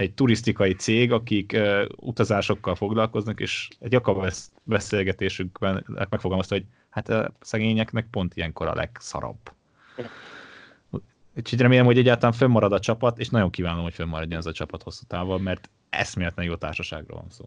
egy 0.00 0.12
turisztikai 0.12 0.74
cég, 0.74 1.12
akik 1.12 1.52
uh, 1.54 1.84
utazásokkal 1.96 2.74
foglalkoznak, 2.74 3.40
és 3.40 3.68
egy 3.78 3.92
jakab 3.92 4.32
beszélgetésükben 4.62 5.86
megfogalmazta, 6.10 6.54
hogy 6.54 6.64
hát 6.90 7.08
a 7.08 7.32
szegényeknek 7.40 8.06
pont 8.10 8.36
ilyenkor 8.36 8.66
a 8.66 8.74
legszarabb. 8.74 9.52
Úgyhogy 11.36 11.60
remélem, 11.60 11.84
hogy 11.84 11.98
egyáltalán 11.98 12.32
fönnmarad 12.32 12.72
a 12.72 12.80
csapat, 12.80 13.18
és 13.18 13.28
nagyon 13.28 13.50
kívánom, 13.50 13.82
hogy 13.82 13.94
fönnmaradjon 13.94 14.38
ez 14.38 14.46
a 14.46 14.52
csapat 14.52 14.82
hosszú 14.82 15.04
távon, 15.06 15.40
mert 15.40 15.70
eszméletlen 15.90 16.46
jó 16.46 16.54
társaságról 16.54 17.18
van 17.18 17.30
szó. 17.30 17.44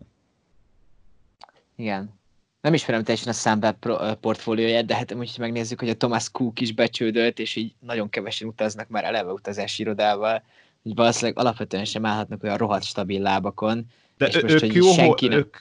Igen. 1.75 2.19
nem 2.61 2.73
ismerem 2.73 3.03
teljesen 3.03 3.29
a 3.29 3.35
Sunweb 3.35 3.75
portfólióját, 4.19 4.85
de 4.85 4.95
hát 4.95 5.13
úgy 5.13 5.35
megnézzük, 5.39 5.79
hogy 5.79 5.89
a 5.89 5.97
Thomas 5.97 6.31
Cook 6.31 6.59
is 6.59 6.73
becsődölt, 6.73 7.39
és 7.39 7.55
így 7.55 7.73
nagyon 7.79 8.09
kevesen 8.09 8.47
utaznak 8.47 8.87
már 8.87 9.03
eleve 9.03 9.31
utazási 9.31 9.81
irodával, 9.81 10.43
hogy 10.83 10.95
valószínűleg 10.95 11.37
alapvetően 11.37 11.85
sem 11.85 12.05
állhatnak 12.05 12.43
olyan 12.43 12.57
rohadt 12.57 12.83
stabil 12.83 13.21
lábakon. 13.21 13.85
De 14.17 14.27
és 14.27 14.41
most, 14.41 14.63
ők, 14.63 14.73
jó, 14.73 14.91
senki 14.91 15.27
nem... 15.27 15.37
ők, 15.37 15.57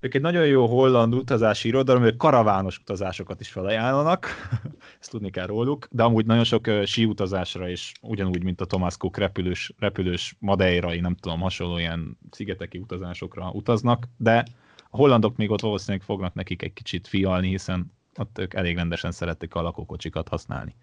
ők 0.00 0.14
egy 0.14 0.20
nagyon 0.20 0.46
jó 0.46 0.66
holland 0.66 1.14
utazási 1.14 1.68
irodalom, 1.68 2.04
ők 2.04 2.16
karavános 2.16 2.78
utazásokat 2.78 3.40
is 3.40 3.48
felajánlanak, 3.48 4.28
ezt 5.00 5.10
tudni 5.10 5.30
kell 5.30 5.46
róluk, 5.46 5.88
de 5.90 6.02
amúgy 6.02 6.26
nagyon 6.26 6.44
sok 6.44 6.66
uh, 6.66 6.84
síutazásra 6.84 7.68
is, 7.68 7.92
ugyanúgy, 8.00 8.42
mint 8.42 8.60
a 8.60 8.66
Thomas 8.66 8.96
Cook 8.96 9.16
repülős, 9.16 9.72
repülős 9.78 10.36
madeirai, 10.38 11.00
nem 11.00 11.14
tudom, 11.14 11.40
hasonló 11.40 11.78
ilyen 11.78 12.18
szigeteki 12.30 12.78
utazásokra 12.78 13.50
utaznak, 13.50 14.08
de 14.16 14.44
a 14.90 14.96
hollandok 14.96 15.36
még 15.36 15.50
ott 15.50 15.60
valószínűleg 15.60 16.06
fognak 16.06 16.34
nekik 16.34 16.62
egy 16.62 16.72
kicsit 16.72 17.08
fialni, 17.08 17.48
hiszen 17.48 17.92
ott 18.16 18.38
ők 18.38 18.54
elég 18.54 18.76
rendesen 18.76 19.12
szeretik 19.12 19.54
a 19.54 19.62
lakókocsikat 19.62 20.28
használni. 20.28 20.74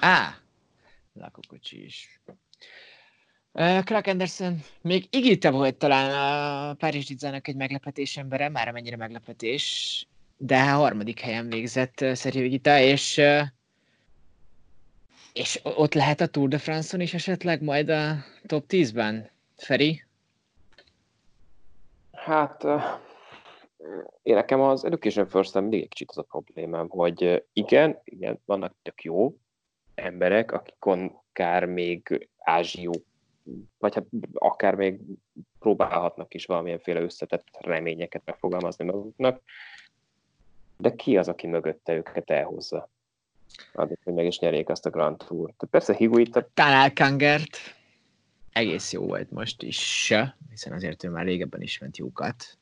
Á, 0.00 0.34
lakókocsi 1.12 1.84
is. 1.84 2.20
Clark 3.52 4.06
Anderson 4.06 4.60
még 4.80 5.08
ígérte 5.10 5.50
volt 5.50 5.76
talán 5.76 6.10
a 6.10 6.74
Párizs 6.74 7.06
Dizzának 7.06 7.48
egy 7.48 7.56
meglepetés 7.56 8.16
embere, 8.16 8.48
már 8.48 8.68
amennyire 8.68 8.96
meglepetés, 8.96 10.06
de 10.36 10.56
a 10.56 10.76
harmadik 10.76 11.20
helyen 11.20 11.48
végzett 11.48 12.04
Sergio 12.14 12.48
Gita, 12.48 12.78
és 12.78 13.20
és 15.32 15.60
ott 15.62 15.94
lehet 15.94 16.20
a 16.20 16.26
Tour 16.26 16.48
de 16.48 16.58
France-on 16.58 17.00
is 17.00 17.14
esetleg 17.14 17.62
majd 17.62 17.88
a 17.88 18.16
top 18.46 18.64
10-ben, 18.68 19.30
Feri? 19.56 20.04
Hát 22.12 22.64
én 24.22 24.34
nekem 24.34 24.60
az 24.60 24.84
Education 24.84 25.26
first 25.26 25.54
mindig 25.54 25.80
egy 25.80 25.88
kicsit 25.88 26.10
az 26.10 26.18
a 26.18 26.22
problémám, 26.22 26.88
hogy 26.88 27.44
igen, 27.52 27.98
igen, 28.04 28.40
vannak 28.44 28.74
tök 28.82 29.02
jó 29.02 29.36
emberek, 29.94 30.52
akik 30.52 30.84
akár 31.30 31.64
még 31.64 32.28
ázsió, 32.38 32.92
vagy 33.78 33.94
hát 33.94 34.04
akár 34.32 34.74
még 34.74 35.00
próbálhatnak 35.58 36.34
is 36.34 36.46
valamilyenféle 36.46 37.00
összetett 37.00 37.46
reményeket 37.60 38.22
megfogalmazni 38.24 38.84
maguknak, 38.84 39.42
de 40.76 40.94
ki 40.94 41.16
az, 41.16 41.28
aki 41.28 41.46
mögötte 41.46 41.94
őket 41.94 42.30
elhozza? 42.30 42.88
Addig, 43.72 43.98
hogy 44.04 44.14
meg 44.14 44.26
is 44.26 44.38
nyerjék 44.38 44.68
azt 44.68 44.86
a 44.86 44.90
Grand 44.90 45.16
Tour. 45.16 45.44
Tehát 45.44 45.68
persze 45.70 45.94
Higuita... 45.94 46.48
Kanál 46.54 46.92
Kangert 46.92 47.58
egész 48.52 48.92
jó 48.92 49.06
volt 49.06 49.30
most 49.30 49.62
is, 49.62 50.12
hiszen 50.50 50.72
azért 50.72 51.04
ő 51.04 51.08
már 51.08 51.24
régebben 51.24 51.62
is 51.62 51.78
ment 51.78 51.96
jókat. 51.96 52.58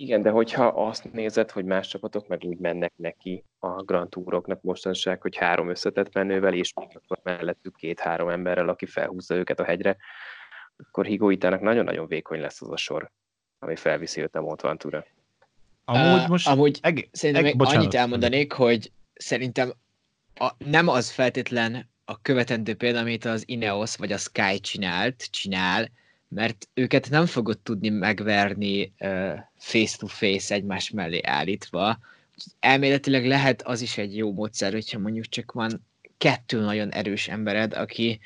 Igen, 0.00 0.22
de 0.22 0.30
hogyha 0.30 0.66
azt 0.66 1.12
nézed, 1.12 1.50
hogy 1.50 1.64
más 1.64 1.88
csapatok 1.88 2.28
meg 2.28 2.42
úgy 2.44 2.58
mennek 2.58 2.92
neki 2.96 3.44
a 3.58 3.82
Grand 3.82 4.08
Touroknak 4.08 4.62
mostanság, 4.62 5.20
hogy 5.20 5.36
három 5.36 5.68
összetett 5.68 6.14
menővel, 6.14 6.54
és 6.54 6.72
még 6.74 6.88
akkor 6.92 7.18
mellettük 7.22 7.76
két-három 7.76 8.28
emberrel, 8.28 8.68
aki 8.68 8.86
felhúzza 8.86 9.34
őket 9.34 9.60
a 9.60 9.64
hegyre, 9.64 9.96
akkor 10.88 11.06
Higuitának 11.06 11.60
nagyon-nagyon 11.60 12.06
vékony 12.06 12.40
lesz 12.40 12.62
az 12.62 12.70
a 12.70 12.76
sor, 12.76 13.10
ami 13.58 13.76
felviszi 13.76 14.20
őt 14.20 14.36
a 14.36 14.40
Mont 14.40 14.60
Ventura. 14.60 15.04
Amúgy 15.84 16.28
most... 16.28 16.46
Uh, 16.46 16.52
amúgy 16.52 16.78
eg- 16.82 17.08
szerintem 17.12 17.44
eg- 17.44 17.56
bocsánat, 17.56 17.80
annyit 17.80 17.94
elmondanék, 17.94 18.52
hogy 18.52 18.92
szerintem 19.14 19.72
a, 20.34 20.50
nem 20.58 20.88
az 20.88 21.10
feltétlen 21.10 21.88
a 22.04 22.20
követendő 22.22 22.74
példa, 22.74 22.98
amit 22.98 23.24
az 23.24 23.42
Ineos 23.46 23.96
vagy 23.96 24.12
a 24.12 24.18
Sky 24.18 24.60
csinált, 24.60 25.30
csinál, 25.30 25.88
mert 26.34 26.68
őket 26.74 27.10
nem 27.10 27.26
fogod 27.26 27.58
tudni 27.58 27.88
megverni 27.88 28.92
face-to-face 29.56 30.54
egymás 30.54 30.90
mellé 30.90 31.20
állítva. 31.22 31.98
Elméletileg 32.60 33.26
lehet 33.26 33.62
az 33.62 33.80
is 33.80 33.98
egy 33.98 34.16
jó 34.16 34.32
módszer, 34.32 34.72
hogyha 34.72 34.98
mondjuk 34.98 35.26
csak 35.26 35.52
van 35.52 35.86
kettő 36.18 36.60
nagyon 36.60 36.92
erős 36.92 37.28
embered, 37.28 37.74
aki 37.74 38.20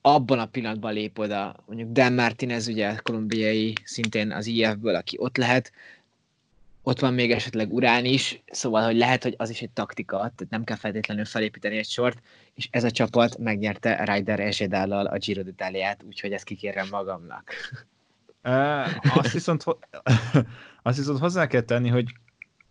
abban 0.00 0.38
a 0.38 0.46
pillanatban 0.46 0.92
lép 0.92 1.18
oda, 1.18 1.64
mondjuk 1.66 1.92
Dan 1.92 2.12
Martinez, 2.12 2.66
ugye 2.68 2.94
kolumbiai, 3.02 3.72
szintén 3.84 4.32
az 4.32 4.46
IF-ből, 4.46 4.94
aki 4.94 5.16
ott 5.18 5.36
lehet, 5.36 5.72
ott 6.88 7.00
van 7.00 7.14
még 7.14 7.32
esetleg 7.32 7.72
Urán 7.72 8.04
is, 8.04 8.42
szóval, 8.50 8.84
hogy 8.84 8.96
lehet, 8.96 9.22
hogy 9.22 9.34
az 9.36 9.50
is 9.50 9.62
egy 9.62 9.70
taktika, 9.70 10.16
tehát 10.16 10.46
nem 10.48 10.64
kell 10.64 10.76
feltétlenül 10.76 11.24
felépíteni 11.24 11.76
egy 11.76 11.88
sort, 11.88 12.18
és 12.54 12.68
ez 12.70 12.84
a 12.84 12.90
csapat 12.90 13.38
megnyerte 13.38 14.04
Ryder 14.04 14.40
Ezedállal 14.40 15.06
a 15.06 15.18
Giro 15.18 15.42
d'Italiát, 15.44 15.96
úgyhogy 16.06 16.32
ezt 16.32 16.44
kikérem 16.44 16.86
magamnak. 16.90 17.52
Uh, 18.44 19.16
azt, 19.16 19.32
viszont, 19.32 19.64
azt 20.82 20.96
viszont 20.96 21.18
hozzá 21.18 21.46
kell 21.46 21.60
tenni, 21.60 21.88
hogy 21.88 22.12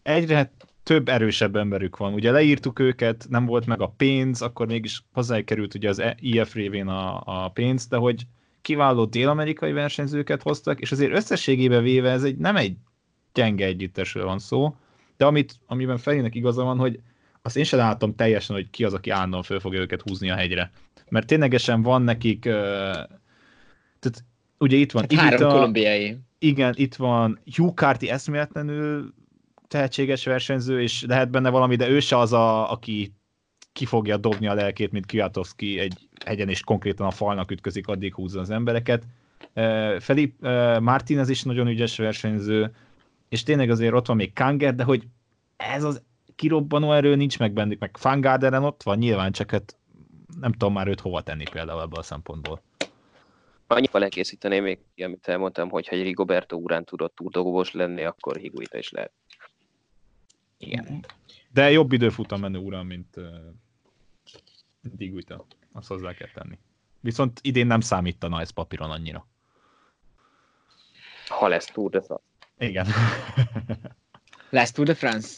egyre 0.04 0.52
több 0.84 1.10
erősebb 1.10 1.56
emberük 1.56 1.98
van. 1.98 2.14
Ugye 2.14 2.32
leírtuk 2.32 2.80
őket, 2.80 3.26
nem 3.30 3.46
volt 3.46 3.66
meg 3.66 3.82
a 3.82 3.94
pénz, 3.98 4.42
akkor 4.42 4.68
mégis 4.68 5.04
hozzákerült 5.14 5.74
ugye 5.74 5.90
az 5.90 6.04
IF 6.20 6.54
révén 6.54 6.88
a, 6.88 7.22
a 7.26 7.50
pénz, 7.50 7.88
de 7.88 7.98
hogy 7.98 8.24
kiváló 8.62 9.06
dél-amerikai 9.06 9.72
versenyzőket 9.72 10.42
hoztak, 10.42 10.80
és 10.80 10.92
azért 10.92 11.16
összességében 11.16 11.84
véve 11.84 12.12
ez 12.12 12.24
egy, 12.24 12.38
nem 12.38 12.56
egy 12.56 12.76
gyenge 13.36 13.66
együttesről 13.66 14.26
van 14.26 14.40
szó, 14.40 14.76
de 15.18 15.26
amit, 15.26 15.60
amiben 15.66 15.98
Felének 15.98 16.36
igaza 16.36 16.64
van, 16.64 16.78
hogy 16.78 17.00
azt 17.42 17.58
én 17.58 17.64
sem 17.64 17.80
látom 17.80 18.16
teljesen, 18.16 18.56
hogy 18.56 18.70
ki 18.70 18.84
az, 18.84 18.94
aki 18.94 19.10
állandóan 19.10 19.44
föl 19.44 19.60
fogja 19.60 19.80
őket 19.80 20.02
húzni 20.02 20.30
a 20.30 20.36
hegyre. 20.36 20.72
Mert 21.10 21.28
ténylegesen 21.28 21.82
van 21.82 22.02
nekik, 22.02 22.46
uh, 22.46 22.54
tehát 24.00 24.24
ugye 24.58 24.78
itt 24.78 24.92
van... 24.92 25.02
Hát 25.02 25.14
három 25.14 25.34
Igita, 25.34 25.52
kolumbiai. 25.52 26.18
Igen, 26.40 26.74
itt 26.78 26.96
van 26.96 27.40
Hugh 27.56 27.74
Carty 27.74 28.10
eszméletlenül 28.10 29.14
tehetséges 29.68 30.26
versenyző, 30.26 30.82
és 30.82 31.04
lehet 31.08 31.30
benne 31.30 31.50
valami, 31.50 31.76
de 31.76 31.90
ő 31.90 32.00
se 32.00 32.18
az, 32.18 32.34
a, 32.34 32.72
aki 32.72 33.14
ki 33.74 33.86
fogja 33.86 34.18
dobni 34.18 34.48
a 34.48 34.54
lelkét, 34.54 34.92
mint 34.92 35.06
Kwiatkowski 35.06 35.80
egy 35.80 36.08
hegyen, 36.26 36.50
és 36.50 36.62
konkrétan 36.62 37.08
a 37.08 37.12
falnak 37.12 37.52
ütközik, 37.52 37.88
addig 37.88 38.14
húzza 38.14 38.40
az 38.40 38.50
embereket. 38.50 39.04
Uh, 39.54 40.00
Felip 40.00 40.34
uh, 40.42 40.80
Martinez 40.80 41.30
is 41.30 41.44
nagyon 41.44 41.68
ügyes 41.68 41.98
versenyző, 41.98 42.72
és 43.30 43.44
tényleg 43.44 43.70
azért 43.70 43.94
ott 43.94 44.08
van 44.08 44.16
még 44.16 44.34
Kanger, 44.34 44.76
de 44.76 44.84
hogy 44.84 45.08
ez 45.58 45.84
az 45.84 46.02
kirobbanó 46.36 46.92
erő 46.92 47.16
nincs 47.16 47.40
meg 47.40 47.54
bennük, 47.54 47.80
meg 47.80 47.98
Fangarderen 47.98 48.64
ott 48.64 48.84
van, 48.84 48.98
nyilván 48.98 49.32
csak 49.32 49.52
hát 49.52 49.78
nem 50.40 50.52
tudom 50.52 50.74
már 50.74 50.88
őt 50.88 51.00
hova 51.00 51.22
tenni 51.22 51.44
például 51.52 51.82
ebből 51.82 52.00
a 52.00 52.04
szempontból. 52.04 52.62
Annyival 53.68 54.04
elkészíteném 54.04 54.64
még, 54.64 54.80
amit 54.98 55.28
elmondtam, 55.28 55.70
hogy 55.70 55.88
ha 55.88 55.96
egy 55.96 56.02
Rigoberto 56.02 56.56
Urán 56.56 56.86
tudott 56.86 57.16
túldogós 57.16 57.72
lenni, 57.72 58.04
akkor 58.04 58.38
Higuita 58.38 58.78
is 58.78 58.92
lehet. 58.92 59.12
Igen. 60.58 61.06
De 61.50 61.72
jobb 61.72 61.92
időfutam 61.92 62.40
menő 62.40 62.58
Urán, 62.58 62.86
mint, 62.86 63.16
mint 64.82 64.98
Higuita. 64.98 65.46
Azt 65.72 65.88
hozzá 65.88 66.14
kell 66.14 66.30
tenni. 66.34 66.58
Viszont 67.00 67.40
idén 67.44 67.68
nem 67.68 67.80
számítana 67.80 68.42
ez 68.42 68.50
papíron 68.50 68.92
annyira. 68.92 69.28
Ha 71.28 71.48
lesz 71.48 71.66
Tour 71.66 71.90
de 71.90 72.02
France. 72.02 72.24
Igen. 72.58 72.88
Lesz 74.50 74.72
Tour 74.72 74.88
de 74.88 74.94
France? 74.94 75.38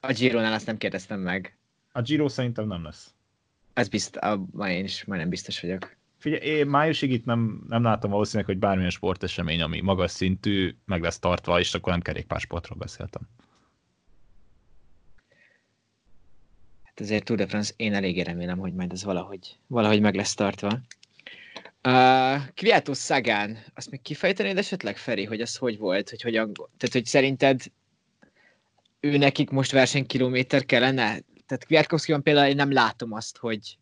A 0.00 0.12
Giro-nál 0.12 0.52
azt 0.52 0.66
nem 0.66 0.78
kérdeztem 0.78 1.20
meg. 1.20 1.56
A 1.92 2.02
Giro 2.02 2.28
szerintem 2.28 2.66
nem 2.66 2.84
lesz. 2.84 3.14
Ez 3.72 3.88
bizt, 3.88 4.18
ma 4.52 4.70
én 4.70 4.84
is 4.84 5.04
majdnem 5.04 5.28
biztos 5.28 5.60
vagyok. 5.60 5.96
Figyelj, 6.18 6.42
én 6.42 6.66
májusig 6.66 7.10
itt 7.10 7.24
nem, 7.24 7.64
nem 7.68 7.82
látom 7.82 8.10
valószínűleg, 8.10 8.46
hogy 8.46 8.58
bármilyen 8.58 8.90
sportesemény, 8.90 9.62
ami 9.62 9.80
magas 9.80 10.10
szintű, 10.10 10.76
meg 10.84 11.02
lesz 11.02 11.18
tartva, 11.18 11.58
és 11.58 11.74
akkor 11.74 11.92
nem 11.92 12.00
kerékpársportról 12.00 12.78
beszéltem. 12.78 13.22
Hát 16.82 17.00
azért 17.00 17.24
Tour 17.24 17.38
de 17.38 17.46
France 17.46 17.72
én 17.76 17.94
eléggé 17.94 18.20
remélem, 18.20 18.58
hogy 18.58 18.74
majd 18.74 18.92
ez 18.92 19.04
valahogy, 19.04 19.56
valahogy 19.66 20.00
meg 20.00 20.14
lesz 20.14 20.34
tartva. 20.34 20.78
Uh, 21.84 22.46
Kviato 22.54 22.94
Szagán, 22.94 23.58
azt 23.74 23.90
még 23.90 24.02
kifejtenéd 24.02 24.58
esetleg, 24.58 24.96
Feri, 24.96 25.24
hogy 25.24 25.40
az 25.40 25.56
hogy 25.56 25.78
volt, 25.78 26.10
hogy 26.10 26.22
hogyan, 26.22 26.52
tehát 26.52 26.92
hogy 26.92 27.04
szerinted 27.04 27.60
ő 29.00 29.16
nekik 29.16 29.50
most 29.50 29.72
versenykilométer 29.72 30.64
kellene? 30.64 31.06
Tehát 31.46 31.66
Kwiatkowski-ban 31.66 32.22
például 32.22 32.48
én 32.48 32.56
nem 32.56 32.72
látom 32.72 33.12
azt, 33.12 33.38
hogy 33.38 33.78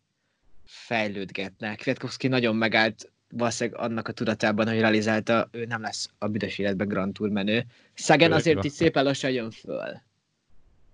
fejlődgetne. 0.65 1.75
Kwiatkowski 1.75 2.29
nagyon 2.29 2.57
megállt 2.57 3.11
valószínűleg 3.29 3.81
annak 3.81 4.09
a 4.09 4.13
tudatában, 4.13 4.69
hogy 4.69 4.81
realizálta, 4.81 5.49
ő 5.53 5.65
nem 5.65 5.81
lesz 5.81 6.11
a 6.19 6.27
büdös 6.27 6.59
életben 6.59 6.89
Grand 6.89 7.15
Tour 7.15 7.31
menő. 7.31 7.65
Szegen 7.95 8.33
azért 8.33 8.65
így 8.65 8.73
szépen 8.73 9.05
lassan 9.05 9.31
jön 9.31 9.51
föl. 9.51 10.01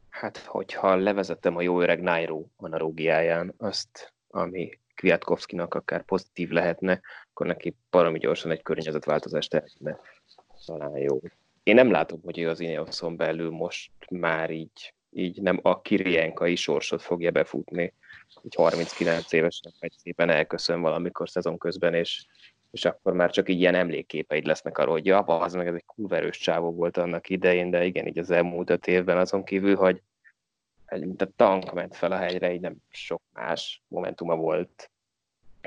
Hát, 0.08 0.38
hogyha 0.38 0.96
levezettem 0.96 1.56
a 1.56 1.62
jó 1.62 1.80
öreg 1.80 2.00
Nairo 2.00 2.44
analógiáján, 2.56 3.54
azt, 3.56 4.12
ami 4.28 4.78
Kwiatkowskinak 4.96 5.74
akár 5.74 6.04
pozitív 6.04 6.50
lehetne, 6.50 7.00
akkor 7.30 7.46
neki 7.46 7.74
valami 7.90 8.18
gyorsan 8.18 8.50
egy 8.50 8.62
környezetváltozást 8.62 9.50
tehetne. 9.50 9.98
Talán 10.66 10.96
jó. 10.96 11.20
Én 11.62 11.74
nem 11.74 11.90
látom, 11.90 12.20
hogy 12.24 12.38
ő 12.38 12.48
az 12.48 12.60
Ineoson 12.60 13.16
belül 13.16 13.50
most 13.50 13.92
már 14.10 14.50
így, 14.50 14.94
így 15.10 15.42
nem 15.42 15.58
a 15.62 15.80
kirienkai 15.80 16.56
sorsot 16.56 17.02
fogja 17.02 17.30
befutni. 17.30 17.94
Így 18.42 18.54
39 18.54 19.32
évesen 19.32 19.72
vagy 19.80 19.92
szépen 19.96 20.30
elköszön 20.30 20.80
valamikor 20.80 21.28
szezon 21.28 21.58
közben, 21.58 21.94
és 21.94 22.26
és 22.72 22.84
akkor 22.84 23.12
már 23.12 23.30
csak 23.30 23.48
így 23.48 23.60
ilyen 23.60 23.74
emlékképeid 23.74 24.46
lesznek 24.46 24.78
arról, 24.78 24.92
hogy 24.92 25.06
ja, 25.06 25.18
az 25.18 25.54
meg 25.54 25.66
ez 25.66 25.74
egy 25.74 25.84
kurverős 25.84 26.38
csávó 26.38 26.72
volt 26.72 26.96
annak 26.96 27.28
idején, 27.28 27.70
de 27.70 27.84
igen, 27.84 28.06
így 28.06 28.18
az 28.18 28.30
elmúlt 28.30 28.70
öt 28.70 28.86
évben 28.86 29.18
azon 29.18 29.44
kívül, 29.44 29.76
hogy 29.76 30.02
egy, 30.92 31.04
mint 31.06 31.22
a 31.22 31.30
tank 31.36 31.72
ment 31.72 31.96
fel 31.96 32.12
a 32.12 32.16
hegyre, 32.16 32.52
így 32.52 32.60
nem 32.60 32.76
sok 32.88 33.22
más 33.32 33.82
momentuma 33.88 34.36
volt. 34.36 34.90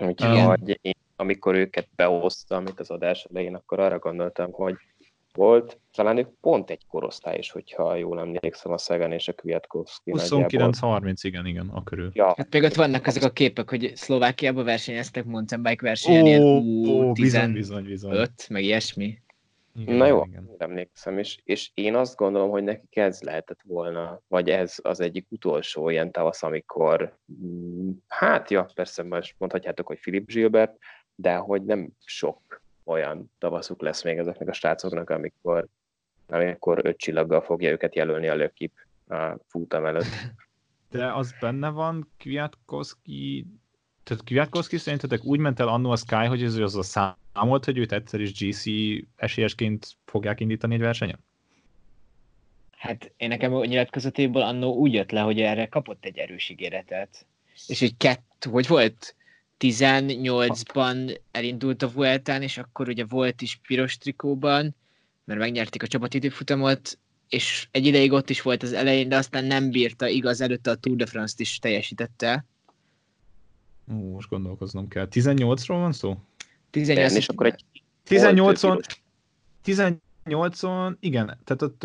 Úgyhogy 0.01 0.79
én, 0.81 0.93
amikor 1.15 1.55
őket 1.55 1.87
behoztam 1.95 2.65
itt 2.65 2.79
az 2.79 2.89
adás 2.89 3.27
elején, 3.31 3.55
akkor 3.55 3.79
arra 3.79 3.99
gondoltam, 3.99 4.51
hogy 4.51 4.75
volt, 5.33 5.79
talán 5.93 6.17
ők 6.17 6.29
pont 6.41 6.69
egy 6.69 6.85
korosztály 6.87 7.37
is, 7.37 7.51
hogyha 7.51 7.95
jól 7.95 8.19
emlékszem 8.19 8.71
a 8.71 8.77
Szegan 8.77 9.11
és 9.11 9.27
a 9.27 9.33
Kwiatkowski 9.33 10.11
29-30, 10.15 11.15
igen, 11.21 11.45
igen, 11.45 11.69
a 11.73 11.83
körül. 11.83 12.09
Ja. 12.13 12.33
Hát 12.37 12.53
még 12.53 12.63
ott 12.63 12.73
vannak 12.73 13.07
ezek 13.07 13.23
a 13.23 13.29
képek, 13.29 13.69
hogy 13.69 13.91
Szlovákiában 13.95 14.63
versenyeztek 14.63 15.25
mountain 15.25 15.61
bike 15.61 15.85
versenyen, 15.85 16.41
ó, 16.41 16.61
ó, 16.87 17.11
bizony, 17.11 17.51
bizony, 17.51 17.83
bizony. 17.83 18.15
5, 18.15 18.49
meg 18.49 18.63
ilyesmi. 18.63 19.17
Igen, 19.77 19.95
Na 19.95 20.05
jó, 20.05 20.23
igen. 20.25 20.49
emlékszem, 20.57 21.17
és, 21.17 21.39
és 21.43 21.71
én 21.73 21.95
azt 21.95 22.15
gondolom, 22.15 22.49
hogy 22.49 22.63
nekik 22.63 22.95
ez 22.95 23.21
lehetett 23.21 23.59
volna, 23.63 24.21
vagy 24.27 24.49
ez 24.49 24.75
az 24.81 24.99
egyik 24.99 25.25
utolsó 25.29 25.89
ilyen 25.89 26.11
tavasz, 26.11 26.43
amikor, 26.43 27.17
mm, 27.43 27.91
hát 28.07 28.49
ja, 28.49 28.69
persze 28.73 29.03
most 29.03 29.35
mondhatjátok, 29.37 29.87
hogy 29.87 29.99
Philip 29.99 30.25
Gilbert, 30.27 30.77
de 31.15 31.35
hogy 31.35 31.63
nem 31.63 31.89
sok 32.03 32.61
olyan 32.83 33.31
tavaszuk 33.37 33.81
lesz 33.81 34.03
még 34.03 34.17
ezeknek 34.17 34.47
a 34.47 34.53
srácoknak, 34.53 35.09
amikor, 35.09 35.67
amikor 36.27 36.79
öt 36.83 36.97
csillaggal 36.97 37.41
fogja 37.41 37.71
őket 37.71 37.95
jelölni 37.95 38.27
a 38.27 38.35
lökip 38.35 38.73
a 39.07 39.37
futam 39.47 39.85
előtt. 39.85 40.05
De 40.89 41.13
az 41.13 41.33
benne 41.39 41.69
van, 41.69 42.11
Kwiatkowski, 42.19 43.47
tehát 44.03 44.23
Kwiatkowski 44.23 44.77
szerintetek 44.77 45.23
úgy 45.23 45.39
ment 45.39 45.59
el 45.59 45.67
annó 45.67 45.91
a 45.91 45.95
Sky, 45.95 46.25
hogy 46.25 46.43
ez 46.43 46.55
az 46.55 46.75
a 46.95 47.17
számolt, 47.35 47.65
hogy 47.65 47.77
őt 47.77 47.91
egyszer 47.91 48.19
is 48.19 48.31
GC 48.33 48.63
esélyesként 49.15 49.95
fogják 50.05 50.39
indítani 50.39 50.73
egy 50.73 50.79
versenyen? 50.79 51.19
Hát 52.71 53.11
én 53.17 53.27
nekem 53.27 53.53
a 53.53 53.65
nyilatkozatéből 53.65 54.41
annó 54.41 54.73
úgy 54.73 54.93
jött 54.93 55.11
le, 55.11 55.19
hogy 55.19 55.41
erre 55.41 55.67
kapott 55.67 56.05
egy 56.05 56.17
erős 56.17 56.49
ígéretet. 56.49 57.25
És 57.67 57.81
egy 57.81 57.97
kettő, 57.97 58.49
hogy 58.49 58.67
volt 58.67 59.15
18-ban 59.59 61.19
elindult 61.31 61.83
a 61.83 61.91
Vueltán, 61.91 62.41
és 62.41 62.57
akkor 62.57 62.87
ugye 62.87 63.05
volt 63.05 63.41
is 63.41 63.59
piros 63.67 63.97
trikóban, 63.97 64.75
mert 65.23 65.39
megnyerték 65.39 65.83
a 65.83 65.87
csapatidőfutamot, 65.87 66.97
és 67.29 67.67
egy 67.71 67.85
ideig 67.85 68.11
ott 68.11 68.29
is 68.29 68.41
volt 68.41 68.63
az 68.63 68.73
elején, 68.73 69.09
de 69.09 69.17
aztán 69.17 69.45
nem 69.45 69.71
bírta, 69.71 70.07
igaz, 70.07 70.41
előtte 70.41 70.71
a 70.71 70.75
Tour 70.75 70.95
de 70.95 71.05
France-t 71.05 71.39
is 71.39 71.59
teljesítette. 71.59 72.45
Ó, 73.93 74.11
most 74.11 74.29
gondolkoznom 74.29 74.87
kell. 74.87 75.07
18-ról 75.11 75.65
van 75.67 75.91
szó? 75.91 76.17
18 76.75 77.15
és 77.15 77.27
akkor 77.27 77.45
egy 77.45 77.63
18-on, 78.09 78.81
18-on, 79.65 80.95
igen, 80.99 81.37
tehát 81.43 81.61
ott, 81.61 81.83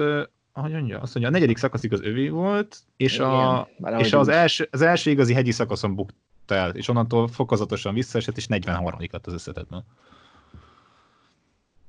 ahogy 0.53 0.73
mondja, 0.73 1.01
azt 1.01 1.15
mondja, 1.15 1.33
a 1.33 1.35
negyedik 1.35 1.57
szakaszig 1.57 1.93
az 1.93 2.01
övé 2.03 2.29
volt, 2.29 2.79
és, 2.97 3.15
igen, 3.15 3.27
a, 3.27 3.69
és 3.99 4.13
az, 4.13 4.29
első, 4.29 4.69
az 4.71 4.83
első 4.83 5.11
igazi 5.11 5.35
hegyi 5.35 5.51
szakaszon 5.51 5.95
bukt 5.95 6.15
el, 6.47 6.71
és 6.71 6.89
onnantól 6.89 7.29
fokozatosan 7.29 7.95
visszaesett, 7.95 8.37
és 8.37 8.47
43 8.47 8.99
lett 9.11 9.27
az 9.27 9.33
összetetben. 9.33 9.85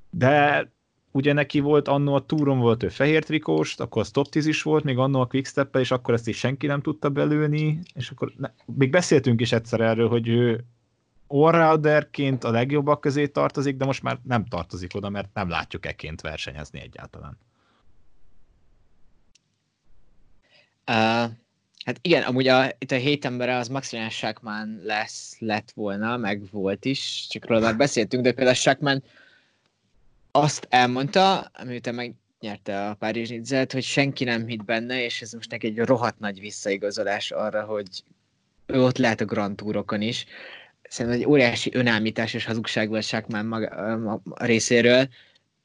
De 0.10 0.68
ugye 1.12 1.34
neki 1.34 1.60
volt 1.60 1.88
annó 1.88 2.14
a 2.14 2.26
túron 2.26 2.60
volt 2.60 2.84
ő 2.84 2.90
fehér 2.90 3.24
trikós, 3.24 3.76
akkor 3.76 4.02
az 4.02 4.12
top 4.12 4.30
10 4.30 4.46
is 4.46 4.62
volt, 4.62 4.84
még 4.84 4.98
annó 4.98 5.20
a 5.20 5.26
quickstep 5.26 5.76
és 5.76 5.92
akkor 5.92 6.14
ezt 6.14 6.28
is 6.28 6.38
senki 6.38 6.68
nem 6.68 6.82
tudta 6.82 7.10
belőni, 7.10 7.80
és 7.94 8.10
akkor 8.10 8.34
ne, 8.38 8.50
még 8.66 8.90
beszéltünk 8.90 9.42
is 9.42 9.52
egyszer 9.52 9.82
erről, 9.82 10.08
hogy 10.08 10.28
ő 10.28 10.66
allrouderként 11.32 12.44
a 12.44 12.52
legjobbak 12.52 13.02
közé 13.02 13.28
tartozik, 13.28 13.78
de 13.78 13.86
most 13.86 14.04
már 14.04 14.20
nem 14.24 14.46
tartozik 14.46 14.96
oda, 14.96 15.10
mert 15.10 15.30
nem 15.34 15.50
látjuk 15.50 15.86
eként 15.86 16.22
versenyezni 16.22 16.80
egyáltalán. 16.80 17.38
Uh, 20.88 21.32
Hát 21.86 22.00
igen, 22.02 22.24
amúgy 22.24 22.48
a, 22.48 22.66
itt 22.78 22.92
a 22.92 22.96
hét 22.96 23.26
embere 23.26 23.56
az 23.56 23.68
Maximilian 23.68 24.12
Shackman 24.12 24.80
lesz, 24.84 25.36
lett 25.40 25.72
volna, 25.72 26.18
meg 26.18 26.42
volt 26.52 26.86
is, 26.86 27.28
csak 27.30 27.48
róla 27.48 27.62
már 27.62 27.78
beszéltünk, 27.78 28.24
de 28.24 28.32
például 28.32 28.56
Shackman 28.56 29.04
azt 30.32 30.68
elmondta, 30.70 31.52
miután 31.66 31.96
megnyerte 31.96 32.88
a 32.88 32.94
Párizs 32.94 33.30
Nidzet, 33.30 33.72
hogy 33.72 33.84
senki 33.84 34.24
nem 34.24 34.46
hitt 34.46 34.64
benne, 34.64 35.04
és 35.04 35.22
ez 35.22 35.32
most 35.32 35.52
neki 35.52 35.68
egy 35.68 35.78
rohadt 35.78 36.20
nagy 36.20 36.40
visszaigazolás 36.40 37.32
arra, 37.32 37.64
hogy 37.64 37.88
ő 38.66 38.84
ott 38.84 38.98
lehet 38.98 39.22
a 39.22 39.26
Grand 39.26 39.56
Tourokon 39.56 40.02
is. 40.02 40.26
Szerintem 40.92 41.22
egy 41.22 41.28
óriási 41.28 41.70
önállítás 41.74 42.34
és 42.34 42.46
hazugság 42.46 42.90
volt 42.90 43.04
Shackman 43.04 43.46
maga, 43.46 43.68
a 44.30 44.46
részéről, 44.46 45.08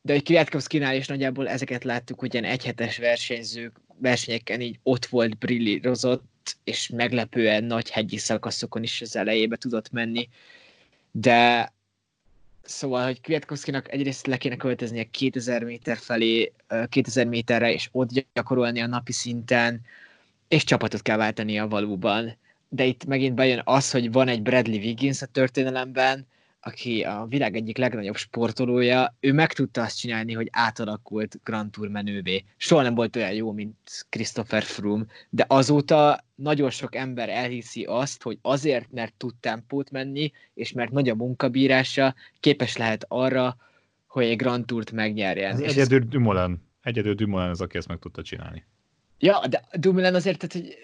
de 0.02 0.12
hogy 0.12 0.24
Kwiatkowski-nál 0.24 0.94
is 0.96 1.06
nagyjából 1.06 1.48
ezeket 1.48 1.84
láttuk, 1.84 2.18
hogy 2.18 2.34
ilyen 2.34 2.46
egyhetes 2.46 2.98
versenyzők 2.98 3.80
versenyeken 3.98 4.60
így 4.60 4.78
ott 4.82 5.06
volt, 5.06 5.38
brillírozott, 5.38 6.56
és 6.64 6.88
meglepően 6.88 7.64
nagy 7.64 7.90
hegyi 7.90 8.16
szakaszokon 8.16 8.82
is 8.82 9.00
az 9.00 9.16
elejébe 9.16 9.56
tudott 9.56 9.90
menni, 9.90 10.28
de 11.10 11.72
szóval, 12.62 13.04
hogy 13.04 13.20
Kwiatkowski-nak 13.20 13.92
egyrészt 13.92 14.26
le 14.26 14.36
kéne 14.36 14.56
költöznie 14.56 15.04
2000 15.04 15.64
méter 15.64 15.96
felé, 15.96 16.52
2000 16.88 17.26
méterre, 17.26 17.72
és 17.72 17.88
ott 17.92 18.24
gyakorolni 18.34 18.80
a 18.80 18.86
napi 18.86 19.12
szinten, 19.12 19.80
és 20.48 20.64
csapatot 20.64 21.02
kell 21.02 21.16
váltania 21.16 21.68
valóban. 21.68 22.36
De 22.68 22.84
itt 22.84 23.04
megint 23.04 23.34
bejön 23.34 23.60
az, 23.64 23.90
hogy 23.90 24.12
van 24.12 24.28
egy 24.28 24.42
Bradley 24.42 24.78
Wiggins 24.78 25.22
a 25.22 25.26
történelemben, 25.26 26.26
aki 26.60 27.02
a 27.02 27.26
világ 27.28 27.56
egyik 27.56 27.76
legnagyobb 27.76 28.16
sportolója, 28.16 29.16
ő 29.20 29.32
meg 29.32 29.52
tudta 29.52 29.82
azt 29.82 29.98
csinálni, 29.98 30.32
hogy 30.32 30.48
átalakult 30.52 31.40
Grand 31.44 31.70
Tour 31.70 31.88
menővé. 31.88 32.44
Soha 32.56 32.82
nem 32.82 32.94
volt 32.94 33.16
olyan 33.16 33.32
jó, 33.32 33.52
mint 33.52 33.76
Christopher 34.08 34.62
Froome, 34.62 35.04
de 35.30 35.44
azóta 35.48 36.24
nagyon 36.34 36.70
sok 36.70 36.94
ember 36.94 37.28
elhiszi 37.28 37.84
azt, 37.84 38.22
hogy 38.22 38.38
azért, 38.42 38.92
mert 38.92 39.14
tud 39.14 39.34
tempót 39.40 39.90
menni, 39.90 40.32
és 40.54 40.72
mert 40.72 40.90
nagy 40.90 41.08
a 41.08 41.14
munkabírása, 41.14 42.14
képes 42.40 42.76
lehet 42.76 43.04
arra, 43.08 43.56
hogy 44.06 44.24
egy 44.24 44.36
Grand 44.36 44.66
Tourt 44.66 44.92
megnyerjen. 44.92 45.52
Ez 45.52 45.60
egyedül 45.60 45.98
Dumoulin. 45.98 46.62
Egyedül 46.82 47.14
Dumoulin 47.14 47.50
az, 47.50 47.60
aki 47.60 47.76
ezt 47.76 47.88
meg 47.88 47.98
tudta 47.98 48.22
csinálni. 48.22 48.64
Ja, 49.18 49.42
de 49.48 49.64
Dumoulin 49.72 50.14
azért, 50.14 50.38
tehát, 50.38 50.66
hogy 50.66 50.76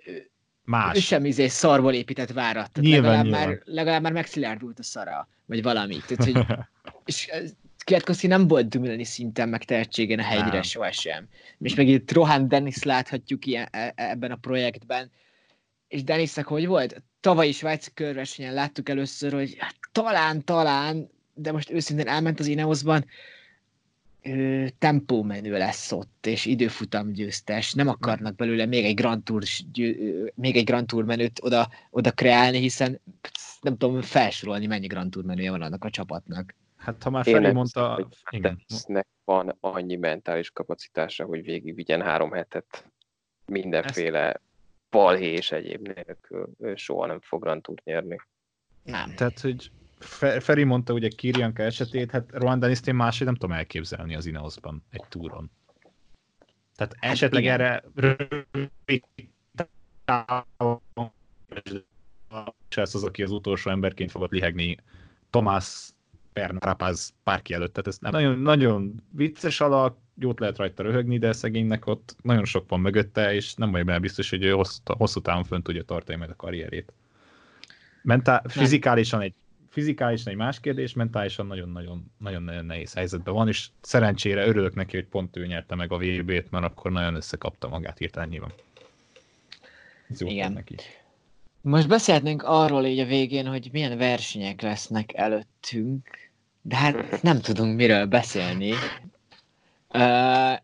Más. 0.64 0.96
Ő 0.96 1.00
sem 1.00 1.24
izé 1.24 1.46
szarból 1.48 1.92
épített 1.92 2.32
várat. 2.32 2.70
Nyilván, 2.80 3.02
legalább, 3.02 3.24
nyilván. 3.24 3.48
Már, 3.48 3.62
legalább 3.64 4.02
már 4.02 4.12
megszilárdult 4.12 4.78
a 4.78 4.82
szara, 4.82 5.28
vagy 5.46 5.62
valami. 5.62 5.96
Tehát, 6.06 6.24
hogy, 6.24 6.56
és 7.04 7.30
Kwiatkowski 7.84 8.26
nem 8.26 8.48
volt 8.48 8.68
Dumilani 8.68 9.04
szinten 9.04 9.48
meg 9.48 9.64
tehetségen 9.64 10.18
a 10.18 10.22
hegyre 10.22 10.52
nem. 10.52 10.62
sohasem. 10.62 11.28
És 11.58 11.74
meg 11.74 11.88
itt 11.88 12.12
Rohan 12.12 12.48
Dennis 12.48 12.82
láthatjuk 12.82 13.46
ilyen, 13.46 13.68
e, 13.70 13.92
e, 13.94 14.10
ebben 14.10 14.30
a 14.30 14.36
projektben. 14.36 15.10
És 15.88 16.04
Dennisnek 16.04 16.46
hogy 16.46 16.66
volt? 16.66 17.02
Tavaly 17.20 17.48
is 17.48 17.56
Svájci 17.56 17.90
körversenyen 17.94 18.54
láttuk 18.54 18.88
először, 18.88 19.32
hogy 19.32 19.56
hát, 19.58 19.74
talán, 19.92 20.44
talán, 20.44 21.10
de 21.34 21.52
most 21.52 21.70
őszintén 21.70 22.08
elment 22.08 22.40
az 22.40 22.46
Ineosban, 22.46 23.04
tempómenő 24.78 25.58
lesz 25.58 25.92
ott, 25.92 26.26
és 26.26 26.46
időfutam 26.46 27.12
győztes. 27.12 27.72
Nem 27.72 27.88
akarnak 27.88 28.34
belőle 28.34 28.66
még 28.66 28.84
egy 28.84 28.94
Grand 28.94 29.22
Tour, 29.22 29.42
még 30.34 30.56
egy 30.56 30.64
Grand 30.64 30.86
Tour 30.86 31.04
menőt 31.04 31.40
oda, 31.42 31.68
oda 31.90 32.10
kreálni, 32.10 32.58
hiszen 32.58 33.00
nem 33.60 33.76
tudom 33.76 34.00
felsorolni, 34.00 34.66
mennyi 34.66 34.86
Grand 34.86 35.10
Tour 35.10 35.24
menője 35.24 35.50
van 35.50 35.62
annak 35.62 35.84
a 35.84 35.90
csapatnak. 35.90 36.54
Hát 36.76 37.02
ha 37.02 37.10
már 37.10 37.24
Feri 37.24 37.52
mondta... 37.52 37.94
Hogy 37.94 38.06
igen. 38.30 38.64
van 39.24 39.56
annyi 39.60 39.96
mentális 39.96 40.50
kapacitása, 40.50 41.24
hogy 41.24 41.42
végigvigyen 41.44 42.02
három 42.02 42.32
hetet 42.32 42.90
mindenféle 43.46 44.26
Ezt... 44.26 44.40
balhé 44.90 45.32
és 45.32 45.52
egyéb 45.52 45.88
nélkül. 45.88 46.48
Ő 46.58 46.74
soha 46.76 47.06
nem 47.06 47.20
fog 47.20 47.42
Grand 47.42 47.62
Tour 47.62 47.78
nyerni. 47.84 48.20
Nem. 48.82 49.14
Tehát, 49.14 49.40
hogy 49.40 49.70
Feri 50.40 50.64
mondta 50.64 50.92
ugye 50.92 51.08
Kirianka 51.08 51.62
esetét, 51.62 52.10
hát 52.10 52.58
Dennis-t 52.58 52.86
én 52.86 52.94
máshogy 52.94 53.26
nem 53.26 53.36
tudom 53.36 53.56
elképzelni 53.56 54.14
az 54.14 54.26
Ineosban 54.26 54.82
egy 54.90 55.04
túron. 55.08 55.50
Tehát 56.76 56.96
hát 57.00 57.12
esetleg 57.12 57.42
igen. 57.42 57.60
erre 57.60 57.84
ez 62.68 62.94
az, 62.94 63.04
aki 63.04 63.22
az 63.22 63.30
utolsó 63.30 63.70
emberként 63.70 64.10
fogott 64.10 64.30
lihegni 64.30 64.76
Tomás 65.30 65.90
Pernapaz 66.32 67.14
párki 67.24 67.54
előtt. 67.54 67.72
Tehát 67.72 67.86
ez 67.86 67.98
nem, 67.98 68.12
nagyon, 68.12 68.38
nagyon 68.38 69.02
vicces 69.10 69.60
alak, 69.60 69.96
jót 70.18 70.40
lehet 70.40 70.56
rajta 70.56 70.82
röhögni, 70.82 71.18
de 71.18 71.32
szegénynek 71.32 71.86
ott 71.86 72.16
nagyon 72.22 72.44
sok 72.44 72.68
van 72.68 72.80
mögötte, 72.80 73.34
és 73.34 73.54
nem 73.54 73.70
vagy 73.70 73.84
benne 73.84 73.98
biztos, 73.98 74.30
hogy 74.30 74.44
ő 74.44 74.50
hosszú, 74.50 74.80
hosszú 74.84 75.20
távon 75.20 75.44
fönn 75.44 75.62
tudja 75.62 75.82
tartani 75.82 76.18
majd 76.18 76.30
a 76.30 76.36
karrierét. 76.36 76.92
Mentál, 78.02 78.42
fizikálisan 78.48 79.20
egy 79.20 79.34
fizikálisan 79.72 80.32
egy 80.32 80.38
más 80.38 80.60
kérdés, 80.60 80.92
mentálisan 80.92 81.46
nagyon-nagyon 81.46 82.12
nagyon 82.18 82.42
nehéz 82.64 82.94
helyzetben 82.94 83.34
van, 83.34 83.48
és 83.48 83.68
szerencsére 83.80 84.46
örülök 84.46 84.74
neki, 84.74 84.96
hogy 84.96 85.06
pont 85.06 85.36
ő 85.36 85.46
nyerte 85.46 85.74
meg 85.74 85.92
a 85.92 85.96
VB-t, 85.96 86.50
mert 86.50 86.64
akkor 86.64 86.90
nagyon 86.90 87.14
összekapta 87.14 87.68
magát 87.68 87.98
hirtelen 87.98 88.28
nyilván. 88.28 88.52
Igen. 90.18 90.52
Neki. 90.52 90.74
Most 91.60 91.88
beszélhetnénk 91.88 92.42
arról 92.42 92.84
így 92.84 92.98
a 92.98 93.04
végén, 93.04 93.46
hogy 93.46 93.68
milyen 93.72 93.98
versenyek 93.98 94.60
lesznek 94.60 95.14
előttünk, 95.14 96.08
de 96.62 96.76
hát 96.76 97.22
nem 97.22 97.40
tudunk 97.40 97.76
miről 97.76 98.06
beszélni. 98.06 98.72
Uh, 99.94 100.58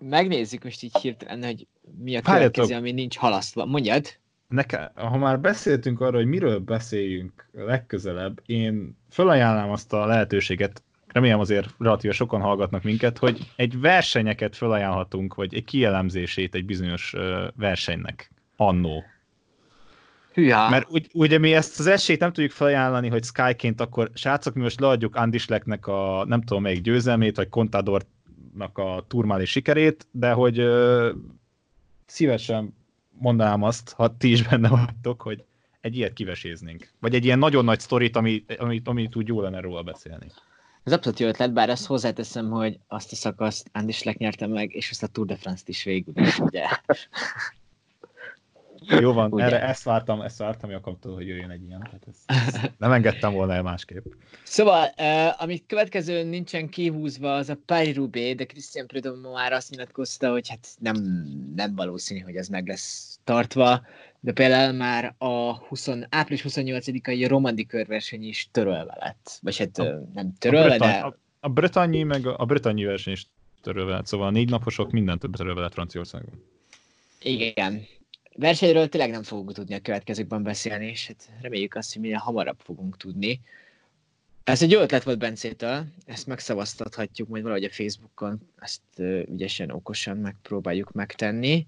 megnézzük 0.00 0.64
most 0.64 0.82
így 0.82 0.96
hirtelen, 0.96 1.44
hogy 1.44 1.66
mi 1.98 2.16
a 2.16 2.20
következő, 2.20 2.74
ami 2.74 2.92
nincs 2.92 3.16
halasztva. 3.16 3.64
Mondjad? 3.64 4.19
Nekem, 4.50 4.88
ha 4.94 5.16
már 5.16 5.40
beszéltünk 5.40 6.00
arról, 6.00 6.20
hogy 6.20 6.30
miről 6.30 6.58
beszéljünk 6.58 7.48
legközelebb, 7.52 8.40
én 8.46 8.96
felajánlám 9.10 9.70
azt 9.70 9.92
a 9.92 10.06
lehetőséget, 10.06 10.82
remélem 11.06 11.40
azért 11.40 11.74
relatíve 11.78 12.12
sokan 12.12 12.40
hallgatnak 12.40 12.82
minket, 12.82 13.18
hogy 13.18 13.52
egy 13.56 13.80
versenyeket 13.80 14.56
felajánlhatunk, 14.56 15.34
vagy 15.34 15.54
egy 15.54 15.64
kielemzését 15.64 16.54
egy 16.54 16.64
bizonyos 16.64 17.14
versenynek 17.56 18.30
annó. 18.56 19.04
Hűha. 20.32 20.70
Mert 20.70 20.90
ugy, 20.90 21.10
ugye 21.12 21.38
mi 21.38 21.54
ezt 21.54 21.78
az 21.78 21.86
esélyt 21.86 22.20
nem 22.20 22.32
tudjuk 22.32 22.52
felajánlani, 22.52 23.08
hogy 23.08 23.24
Skyként 23.24 23.80
akkor 23.80 24.10
srácok, 24.14 24.54
mi 24.54 24.62
most 24.62 24.80
leadjuk 24.80 25.16
Andisleknek 25.16 25.86
a 25.86 26.24
nem 26.26 26.42
tudom 26.42 26.62
melyik 26.62 26.82
győzelmét, 26.82 27.36
vagy 27.36 27.48
Contadornak 27.48 28.78
a 28.78 29.04
turmáli 29.08 29.44
sikerét, 29.44 30.06
de 30.10 30.32
hogy 30.32 30.58
ö, 30.58 31.10
szívesen 32.06 32.78
mondanám 33.20 33.62
azt, 33.62 33.92
ha 33.92 34.16
ti 34.16 34.30
is 34.30 34.42
benne 34.42 34.68
vagytok, 34.68 35.22
hogy 35.22 35.44
egy 35.80 35.96
ilyet 35.96 36.12
kiveséznénk. 36.12 36.92
Vagy 37.00 37.14
egy 37.14 37.24
ilyen 37.24 37.38
nagyon 37.38 37.64
nagy 37.64 37.80
sztorit, 37.80 38.16
amit, 38.16 38.56
amit, 38.58 38.88
amit 38.88 39.16
úgy 39.16 39.28
jó 39.28 39.40
lenne 39.40 39.60
róla 39.60 39.82
beszélni. 39.82 40.26
Ez 40.84 40.92
abszolút 40.92 41.18
jó 41.18 41.26
ötlet, 41.26 41.52
bár 41.52 41.70
azt 41.70 41.86
hozzáteszem, 41.86 42.50
hogy 42.50 42.78
azt 42.88 43.12
a 43.12 43.16
szakaszt 43.16 43.70
Andy 43.72 43.92
Schleck 43.92 44.18
nyerte 44.18 44.46
meg, 44.46 44.74
és 44.74 44.90
azt 44.90 45.02
a 45.02 45.06
Tour 45.06 45.26
de 45.26 45.36
France-t 45.36 45.68
is 45.68 45.84
végül 45.84 46.14
ugye. 46.38 46.66
Jó 48.98 49.12
van, 49.12 49.32
Ugye? 49.32 49.44
erre 49.44 49.62
ezt 49.62 49.82
vártam, 49.82 50.20
ezt 50.20 50.38
vártam 50.38 50.70
Jakabtól, 50.70 51.14
hogy 51.14 51.26
jöjjön 51.26 51.50
egy 51.50 51.62
ilyen. 51.62 51.80
Tehát 51.80 52.06
ezt, 52.08 52.72
nem 52.78 52.92
engedtem 52.92 53.32
volna 53.32 53.52
el 53.52 53.62
másképp. 53.62 54.04
Szóval, 54.42 54.94
uh, 54.98 55.42
amit 55.42 55.64
következő 55.66 56.24
nincsen 56.24 56.68
kihúzva, 56.68 57.34
az 57.34 57.48
a 57.48 57.58
Rubé, 57.94 58.32
de 58.32 58.44
Christian 58.44 58.86
Prudhomme 58.86 59.28
már 59.28 59.52
azt 59.52 59.70
nyilatkozta, 59.70 60.30
hogy 60.30 60.48
hát 60.48 60.68
nem, 60.78 60.96
nem 61.56 61.74
valószínű, 61.74 62.20
hogy 62.20 62.36
ez 62.36 62.48
meg 62.48 62.68
lesz 62.68 63.18
tartva, 63.24 63.82
de 64.20 64.32
például 64.32 64.72
már 64.72 65.14
a 65.18 65.56
20, 65.56 65.88
április 66.08 66.44
28-ai 66.48 67.24
romandi 67.28 67.66
körverseny 67.66 68.24
is 68.24 68.48
törölve 68.50 68.96
lett. 69.00 69.38
Vagy 69.42 69.58
hát 69.58 69.78
a, 69.78 70.02
nem 70.14 70.32
törölve, 70.38 70.74
a 70.74 70.78
Bretan, 70.78 70.88
de... 70.88 71.06
A, 71.06 71.16
a 71.40 71.48
bretanyi, 71.48 72.02
meg 72.02 72.26
a, 72.26 72.34
a 72.38 72.44
bretanyi 72.44 72.84
verseny 72.84 73.12
is 73.12 73.26
törölve 73.62 73.92
lett, 73.92 74.06
szóval 74.06 74.26
a 74.26 74.30
négy 74.30 74.50
naposok 74.50 74.90
mindent 74.90 75.26
törölve 75.32 75.60
lett 75.60 75.72
Franciaországban. 75.72 76.44
Igen, 77.22 77.86
versenyről 78.40 78.88
tényleg 78.88 79.10
nem 79.10 79.22
fogunk 79.22 79.52
tudni 79.52 79.74
a 79.74 79.80
következőkben 79.80 80.42
beszélni, 80.42 80.86
és 80.86 81.06
hát 81.06 81.30
reméljük 81.40 81.74
azt, 81.74 81.92
hogy 81.92 82.02
minél 82.02 82.18
hamarabb 82.18 82.58
fogunk 82.58 82.96
tudni. 82.96 83.40
Ez 84.44 84.62
egy 84.62 84.70
jó 84.70 84.80
ötlet 84.80 85.02
volt 85.02 85.18
Bencétől, 85.18 85.84
ezt 86.06 86.26
megszavaztathatjuk 86.26 87.28
majd 87.28 87.42
valahogy 87.42 87.64
a 87.64 87.70
Facebookon, 87.70 88.40
ezt 88.58 88.80
ügyesen, 89.30 89.70
okosan 89.70 90.16
megpróbáljuk 90.16 90.92
megtenni. 90.92 91.66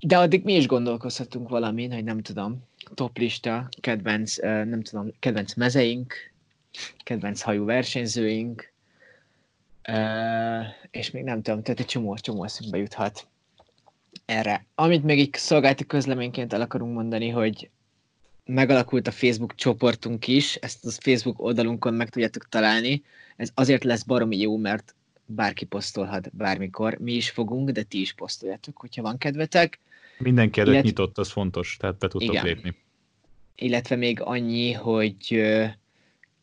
De 0.00 0.18
addig 0.18 0.44
mi 0.44 0.54
is 0.54 0.66
gondolkozhatunk 0.66 1.48
valamin, 1.48 1.92
hogy 1.92 2.04
nem 2.04 2.22
tudom, 2.22 2.62
toplista, 2.94 3.68
kedvenc, 3.80 4.36
nem 4.42 4.82
tudom, 4.82 5.12
kedvenc 5.18 5.54
mezeink, 5.54 6.14
kedvenc 7.04 7.40
hajú 7.40 7.64
versenyzőink, 7.64 8.72
és 10.90 11.10
még 11.10 11.24
nem 11.24 11.42
tudom, 11.42 11.62
tehát 11.62 11.80
egy 11.80 11.86
csomó, 11.86 12.16
csomó 12.16 12.44
eszünkbe 12.44 12.78
juthat 12.78 13.26
erre. 14.24 14.66
Amit 14.74 15.04
még 15.04 15.18
így 15.18 15.34
szolgálti 15.34 15.86
közleményként 15.86 16.52
el 16.52 16.60
akarunk 16.60 16.94
mondani, 16.94 17.28
hogy 17.28 17.70
megalakult 18.44 19.06
a 19.06 19.10
Facebook 19.10 19.54
csoportunk 19.54 20.26
is, 20.26 20.54
ezt 20.54 20.86
a 20.86 20.90
Facebook 20.90 21.42
oldalunkon 21.42 21.94
meg 21.94 22.08
tudjátok 22.08 22.48
találni. 22.48 23.02
Ez 23.36 23.50
azért 23.54 23.84
lesz 23.84 24.02
baromi 24.02 24.38
jó, 24.38 24.56
mert 24.56 24.94
bárki 25.26 25.64
posztolhat 25.64 26.36
bármikor, 26.36 26.98
mi 26.98 27.12
is 27.12 27.30
fogunk, 27.30 27.70
de 27.70 27.82
ti 27.82 28.00
is 28.00 28.12
posztoljátok, 28.12 28.76
hogyha 28.76 29.02
van 29.02 29.18
kedvetek. 29.18 29.78
Mindenki 30.18 30.60
előtt 30.60 30.72
Illet... 30.72 30.84
nyitott, 30.84 31.18
az 31.18 31.30
fontos, 31.30 31.76
tehát 31.80 31.98
be 31.98 32.08
tudtok 32.08 32.32
Igen. 32.32 32.44
lépni. 32.44 32.74
Illetve 33.54 33.96
még 33.96 34.20
annyi, 34.20 34.72
hogy 34.72 35.42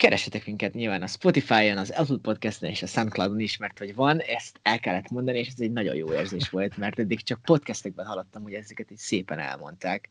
keresetek 0.02 0.45
minket 0.45 0.74
nyilván 0.74 1.02
a 1.02 1.08
Spotify-on, 1.08 1.78
az 1.78 1.89
Apple 1.89 2.18
Podcast-en 2.22 2.70
és 2.70 2.82
a 2.82 2.88
Soundcloud-on 2.88 3.39
is, 3.39 3.58
mert 3.58 3.78
hogy 3.78 3.95
van, 3.95 4.20
ezt 4.20 4.60
el 4.62 4.80
kellett 4.80 5.10
mondani, 5.10 5.39
és 5.39 5.47
ez 5.47 5.60
egy 5.60 5.72
nagyon 5.72 5.95
jó 5.95 6.14
érzés 6.14 6.49
volt, 6.49 6.78
mert 6.78 6.99
eddig 6.99 7.24
csak 7.24 7.41
podcastekben 7.41 8.06
hallottam, 8.06 8.43
hogy 8.43 8.54
ezeket 8.54 8.91
így 8.91 8.97
szépen 8.97 9.39
elmondták. 9.39 10.10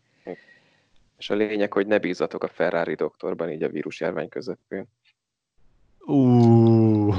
És 1.19 1.31
a 1.31 1.35
lényeg, 1.35 1.73
hogy 1.73 1.87
ne 1.87 1.99
bízatok 1.99 2.45
a 2.45 2.49
Ferrari 2.49 2.95
doktorban 2.95 3.51
így 3.51 3.63
a 3.63 3.69
vírusjárvány 3.69 4.29
közepén. 4.29 4.87
Uh, 5.99 7.15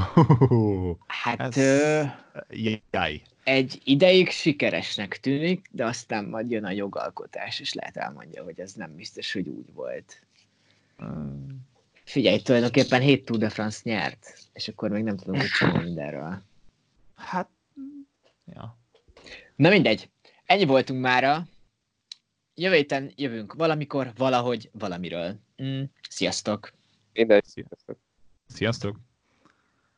hát 1.08 1.40
ez... 1.40 1.58
ö, 1.58 2.02
jaj. 2.92 3.22
egy 3.44 3.82
ideig 3.84 4.30
sikeresnek 4.30 5.20
tűnik, 5.20 5.68
de 5.72 5.86
aztán 5.86 6.26
majd 6.26 6.52
jön 6.52 6.66
a 6.66 6.72
jogalkotás, 6.72 7.60
és 7.60 7.74
lehet 7.74 7.98
elmondja, 7.98 8.44
hogy 8.44 8.60
ez 8.60 8.74
nem 8.74 8.96
biztos, 8.96 9.34
hogy 9.34 9.48
úgy 9.48 9.74
volt. 9.74 10.22
Hmm. 10.98 11.70
Figyelj, 12.12 12.42
tulajdonképpen 12.42 13.02
7 13.02 13.26
Tour 13.26 13.40
de 13.40 13.50
France 13.50 13.80
nyert, 13.84 14.50
és 14.54 14.68
akkor 14.68 14.90
még 14.90 15.04
nem 15.04 15.18
tudom, 15.18 15.40
hogy 15.40 15.48
csinálni 15.48 15.84
mindenről. 15.84 16.42
Hát, 17.16 17.50
ja. 18.46 18.78
Na 19.56 19.70
mindegy. 19.70 20.10
Ennyi 20.46 20.66
voltunk 20.66 21.02
mára. 21.02 21.48
Jövő 22.56 22.76
héten 22.76 23.12
jövünk 23.16 23.54
valamikor, 23.54 24.12
valahogy, 24.16 24.70
valamiről. 24.74 25.40
Mm, 25.64 25.84
sziasztok! 26.10 26.74
Mindegy, 27.14 27.46
sziasztok! 27.46 27.98
Sziasztok! 28.48 29.00